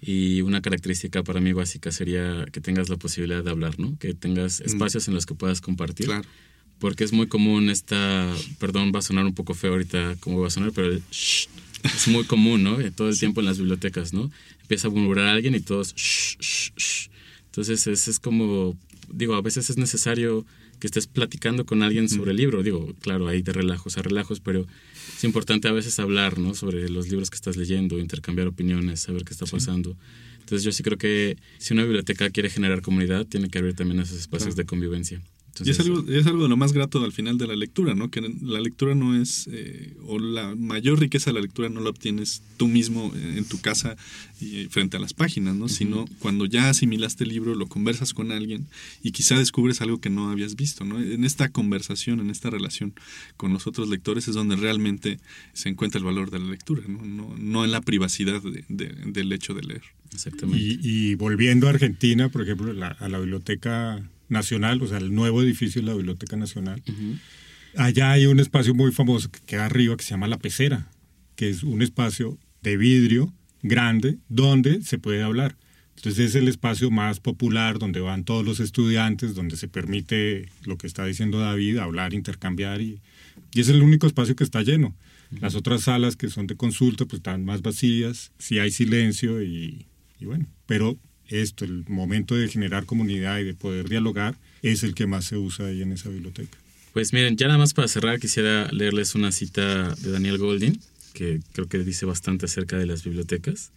Y 0.00 0.42
una 0.42 0.62
característica 0.62 1.22
para 1.22 1.40
mí 1.40 1.52
básica 1.52 1.92
sería 1.92 2.46
que 2.52 2.60
tengas 2.60 2.88
la 2.88 2.96
posibilidad 2.96 3.44
de 3.44 3.50
hablar, 3.50 3.78
¿no? 3.78 3.98
Que 3.98 4.14
tengas 4.14 4.60
espacios 4.60 5.08
en 5.08 5.14
los 5.14 5.26
que 5.26 5.34
puedas 5.34 5.60
compartir. 5.60 6.06
Claro 6.06 6.28
porque 6.80 7.04
es 7.04 7.12
muy 7.12 7.28
común 7.28 7.70
esta, 7.70 8.34
perdón, 8.58 8.90
va 8.92 8.98
a 8.98 9.02
sonar 9.02 9.26
un 9.26 9.34
poco 9.34 9.54
feo 9.54 9.72
ahorita 9.72 10.16
como 10.18 10.40
va 10.40 10.48
a 10.48 10.50
sonar, 10.50 10.72
pero 10.72 10.88
el 10.88 11.02
shh, 11.10 11.46
es 11.84 12.08
muy 12.08 12.24
común, 12.24 12.64
¿no? 12.64 12.78
Todo 12.92 13.10
el 13.10 13.18
tiempo 13.18 13.40
en 13.40 13.46
las 13.46 13.58
bibliotecas, 13.58 14.12
¿no? 14.12 14.30
Empieza 14.62 14.88
a 14.88 14.90
murmurar 14.90 15.28
a 15.28 15.32
alguien 15.32 15.54
y 15.54 15.60
todos 15.60 15.94
shh, 15.94 16.38
shh, 16.40 16.72
shh. 16.76 17.10
Entonces 17.46 17.86
es, 17.86 18.08
es 18.08 18.18
como, 18.18 18.76
digo, 19.12 19.34
a 19.34 19.42
veces 19.42 19.68
es 19.68 19.76
necesario 19.76 20.46
que 20.80 20.86
estés 20.86 21.06
platicando 21.06 21.66
con 21.66 21.82
alguien 21.82 22.08
sobre 22.08 22.30
el 22.30 22.38
libro. 22.38 22.62
Digo, 22.62 22.94
claro, 23.00 23.28
hay 23.28 23.42
de 23.42 23.52
relajos 23.52 23.98
a 23.98 24.02
relajos, 24.02 24.40
pero 24.40 24.66
es 25.16 25.24
importante 25.24 25.68
a 25.68 25.72
veces 25.72 25.98
hablar, 25.98 26.38
¿no? 26.38 26.54
Sobre 26.54 26.88
los 26.88 27.08
libros 27.08 27.30
que 27.30 27.36
estás 27.36 27.56
leyendo, 27.56 27.98
intercambiar 27.98 28.48
opiniones, 28.48 29.00
saber 29.00 29.24
qué 29.24 29.32
está 29.32 29.46
pasando. 29.46 29.96
Entonces 30.40 30.62
yo 30.64 30.72
sí 30.72 30.82
creo 30.82 30.98
que 30.98 31.36
si 31.58 31.74
una 31.74 31.84
biblioteca 31.84 32.30
quiere 32.30 32.50
generar 32.50 32.82
comunidad, 32.82 33.26
tiene 33.26 33.48
que 33.48 33.58
haber 33.58 33.74
también 33.74 34.00
esos 34.00 34.18
espacios 34.18 34.56
de 34.56 34.64
convivencia 34.64 35.20
y, 35.64 35.70
es 35.70 35.80
algo, 35.80 36.04
es 36.08 36.26
algo 36.26 36.44
de 36.44 36.48
lo 36.48 36.56
más 36.56 36.72
grato 36.72 37.02
al 37.04 37.12
final 37.12 37.38
de 37.38 37.46
la 37.46 37.56
lectura, 37.56 37.94
¿no? 37.94 38.10
Que 38.10 38.20
la 38.20 38.60
lectura 38.60 38.94
no 38.94 39.20
es, 39.20 39.48
eh, 39.52 39.94
o 40.06 40.18
la 40.18 40.54
mayor 40.54 41.00
riqueza 41.00 41.30
de 41.30 41.34
la 41.34 41.40
lectura 41.40 41.68
no 41.68 41.80
la 41.80 41.90
obtienes 41.90 42.42
tú 42.56 42.68
mismo 42.68 43.12
en 43.14 43.44
tu 43.44 43.60
casa 43.60 43.96
y 44.40 44.66
frente 44.66 44.96
a 44.96 45.00
las 45.00 45.14
páginas, 45.14 45.56
¿no? 45.56 45.68
Sino 45.68 46.06
cuando 46.18 46.46
ya 46.46 46.70
asimilaste 46.70 47.24
el 47.24 47.30
libro, 47.30 47.54
lo 47.54 47.66
conversas 47.66 48.14
con 48.14 48.32
alguien 48.32 48.66
y 49.02 49.12
quizá 49.12 49.38
descubres 49.38 49.80
algo 49.80 50.00
que 50.00 50.10
no 50.10 50.30
habías 50.30 50.56
visto, 50.56 50.84
¿no? 50.84 51.00
En 51.00 51.24
esta 51.24 51.48
conversación, 51.48 52.20
en 52.20 52.30
esta 52.30 52.50
relación 52.50 52.94
con 53.36 53.52
los 53.52 53.66
otros 53.66 53.88
lectores 53.88 54.28
es 54.28 54.34
donde 54.34 54.56
realmente 54.56 55.18
se 55.52 55.68
encuentra 55.68 55.98
el 55.98 56.04
valor 56.04 56.30
de 56.30 56.38
la 56.38 56.50
lectura, 56.50 56.82
¿no? 56.88 57.04
No, 57.04 57.34
no 57.38 57.64
en 57.64 57.72
la 57.72 57.80
privacidad 57.80 58.42
del 58.68 59.32
hecho 59.32 59.54
de 59.54 59.62
leer. 59.62 59.82
Exactamente. 60.12 60.78
Y, 60.82 61.14
volviendo 61.14 61.66
a 61.66 61.70
Argentina, 61.70 62.28
por 62.28 62.42
ejemplo, 62.42 62.72
a 62.98 63.08
la 63.08 63.18
biblioteca 63.18 64.02
Nacional, 64.30 64.80
o 64.82 64.86
sea, 64.86 64.98
el 64.98 65.14
nuevo 65.14 65.42
edificio 65.42 65.82
de 65.82 65.88
la 65.88 65.94
Biblioteca 65.94 66.36
Nacional. 66.36 66.82
Allá 67.76 68.12
hay 68.12 68.26
un 68.26 68.40
espacio 68.40 68.74
muy 68.74 68.92
famoso 68.92 69.30
que 69.30 69.40
queda 69.40 69.66
arriba 69.66 69.96
que 69.96 70.04
se 70.04 70.10
llama 70.10 70.28
La 70.28 70.38
Pecera, 70.38 70.88
que 71.36 71.50
es 71.50 71.62
un 71.62 71.82
espacio 71.82 72.38
de 72.62 72.76
vidrio 72.76 73.32
grande 73.62 74.18
donde 74.28 74.82
se 74.82 74.98
puede 74.98 75.22
hablar. 75.22 75.56
Entonces 75.96 76.30
es 76.30 76.34
el 76.34 76.48
espacio 76.48 76.90
más 76.90 77.20
popular 77.20 77.78
donde 77.78 78.00
van 78.00 78.24
todos 78.24 78.44
los 78.44 78.58
estudiantes, 78.58 79.34
donde 79.34 79.56
se 79.56 79.68
permite 79.68 80.48
lo 80.64 80.78
que 80.78 80.86
está 80.86 81.04
diciendo 81.04 81.40
David, 81.40 81.76
hablar, 81.76 82.14
intercambiar 82.14 82.80
y, 82.80 83.00
y 83.52 83.60
es 83.60 83.68
el 83.68 83.82
único 83.82 84.06
espacio 84.06 84.34
que 84.34 84.44
está 84.44 84.62
lleno. 84.62 84.94
Las 85.40 85.54
otras 85.54 85.82
salas 85.82 86.16
que 86.16 86.28
son 86.28 86.46
de 86.46 86.56
consulta 86.56 87.04
pues 87.04 87.18
están 87.18 87.44
más 87.44 87.62
vacías, 87.62 88.32
sí 88.38 88.58
hay 88.58 88.70
silencio 88.70 89.42
y, 89.42 89.86
y 90.18 90.24
bueno, 90.24 90.46
pero 90.66 90.98
esto, 91.30 91.64
el 91.64 91.84
momento 91.88 92.34
de 92.36 92.48
generar 92.48 92.84
comunidad 92.84 93.38
y 93.38 93.44
de 93.44 93.54
poder 93.54 93.88
dialogar 93.88 94.36
es 94.62 94.82
el 94.82 94.94
que 94.94 95.06
más 95.06 95.24
se 95.24 95.36
usa 95.36 95.66
ahí 95.66 95.82
en 95.82 95.92
esa 95.92 96.10
biblioteca. 96.10 96.58
Pues 96.92 97.12
miren, 97.12 97.36
ya 97.36 97.46
nada 97.46 97.58
más 97.58 97.72
para 97.72 97.88
cerrar 97.88 98.18
quisiera 98.18 98.68
leerles 98.72 99.14
una 99.14 99.30
cita 99.30 99.94
de 99.94 100.10
Daniel 100.10 100.38
Goldin, 100.38 100.80
que 101.14 101.40
creo 101.52 101.68
que 101.68 101.78
dice 101.78 102.04
bastante 102.04 102.46
acerca 102.46 102.78
de 102.78 102.86
las 102.86 103.04
bibliotecas. 103.04 103.70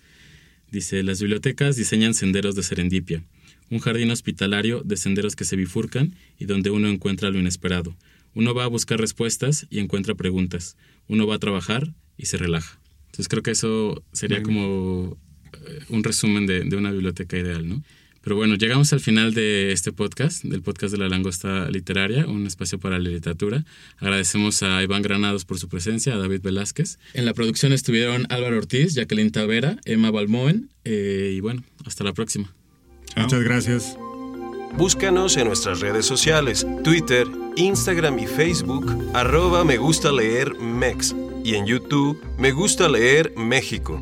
Dice, 0.72 1.04
las 1.04 1.20
bibliotecas 1.20 1.76
diseñan 1.76 2.16
senderos 2.16 2.56
de 2.56 2.64
serendipia, 2.64 3.24
un 3.70 3.80
jardín 3.80 4.10
hospitalario 4.10 4.82
de 4.82 4.98
senderos 4.98 5.36
que 5.36 5.46
se 5.46 5.56
bifurcan 5.56 6.16
y 6.40 6.46
donde 6.46 6.72
uno 6.72 6.88
encuentra 6.88 7.30
lo 7.30 7.40
inesperado. 7.40 7.96
Uno 8.34 8.56
va 8.56 8.64
a 8.64 8.68
buscar 8.68 9.00
respuestas 9.00 9.68
y 9.70 9.80
encuentra 9.80 10.16
preguntas. 10.16 10.76
Uno 11.08 11.28
va 11.28 11.36
a 11.36 11.40
trabajar 11.40 11.94
y 12.18 12.26
se 12.26 12.38
relaja. 12.38 12.80
Entonces 13.06 13.28
creo 13.28 13.44
que 13.44 13.52
eso 13.52 14.04
sería 14.12 14.42
como 14.42 15.18
un 15.90 16.04
resumen 16.04 16.46
de, 16.46 16.64
de 16.64 16.76
una 16.76 16.92
biblioteca 16.92 17.38
ideal, 17.38 17.68
¿no? 17.68 17.84
Pero 18.24 18.38
bueno, 18.38 18.56
llegamos 18.56 18.94
al 18.94 19.02
final 19.02 19.34
de 19.34 19.74
este 19.74 19.92
podcast, 19.92 20.46
del 20.46 20.62
podcast 20.62 20.94
de 20.94 20.98
la 20.98 21.10
langosta 21.10 21.70
literaria, 21.70 22.26
un 22.26 22.48
espacio 22.48 22.80
para 22.80 22.98
la 22.98 23.10
literatura. 23.10 23.66
Agradecemos 23.98 24.64
a 24.64 24.82
Iván 24.82 25.02
Granados 25.02 25.44
por 25.44 25.60
su 25.60 25.68
presencia, 25.68 26.14
a 26.14 26.18
David 26.18 26.40
Velázquez. 26.42 27.00
En 27.14 27.26
la 27.26 27.34
producción 27.34 27.74
estuvieron 27.74 28.26
Álvaro 28.30 28.58
Ortiz, 28.58 28.96
Jacqueline 28.96 29.32
Tavera, 29.32 29.76
Emma 29.84 30.10
Balmoen, 30.10 30.70
eh, 30.86 31.34
y 31.36 31.42
bueno, 31.42 31.64
hasta 31.86 32.06
la 32.06 32.14
próxima. 32.14 32.50
Muchas 33.18 33.44
gracias. 33.44 33.98
Búscanos 34.78 35.36
en 35.36 35.48
nuestras 35.48 35.82
redes 35.82 36.06
sociales, 36.06 36.66
Twitter, 36.84 37.28
Instagram 37.58 38.20
y 38.20 38.26
Facebook, 38.26 38.86
arroba 39.14 39.66
me 39.66 39.76
gusta 39.76 40.14
leer 40.14 40.56
Mex, 40.56 41.14
y 41.44 41.56
en 41.56 41.66
YouTube, 41.66 42.18
me 42.40 42.54
gusta 42.54 42.88
leer 42.88 43.34
México. 43.36 44.02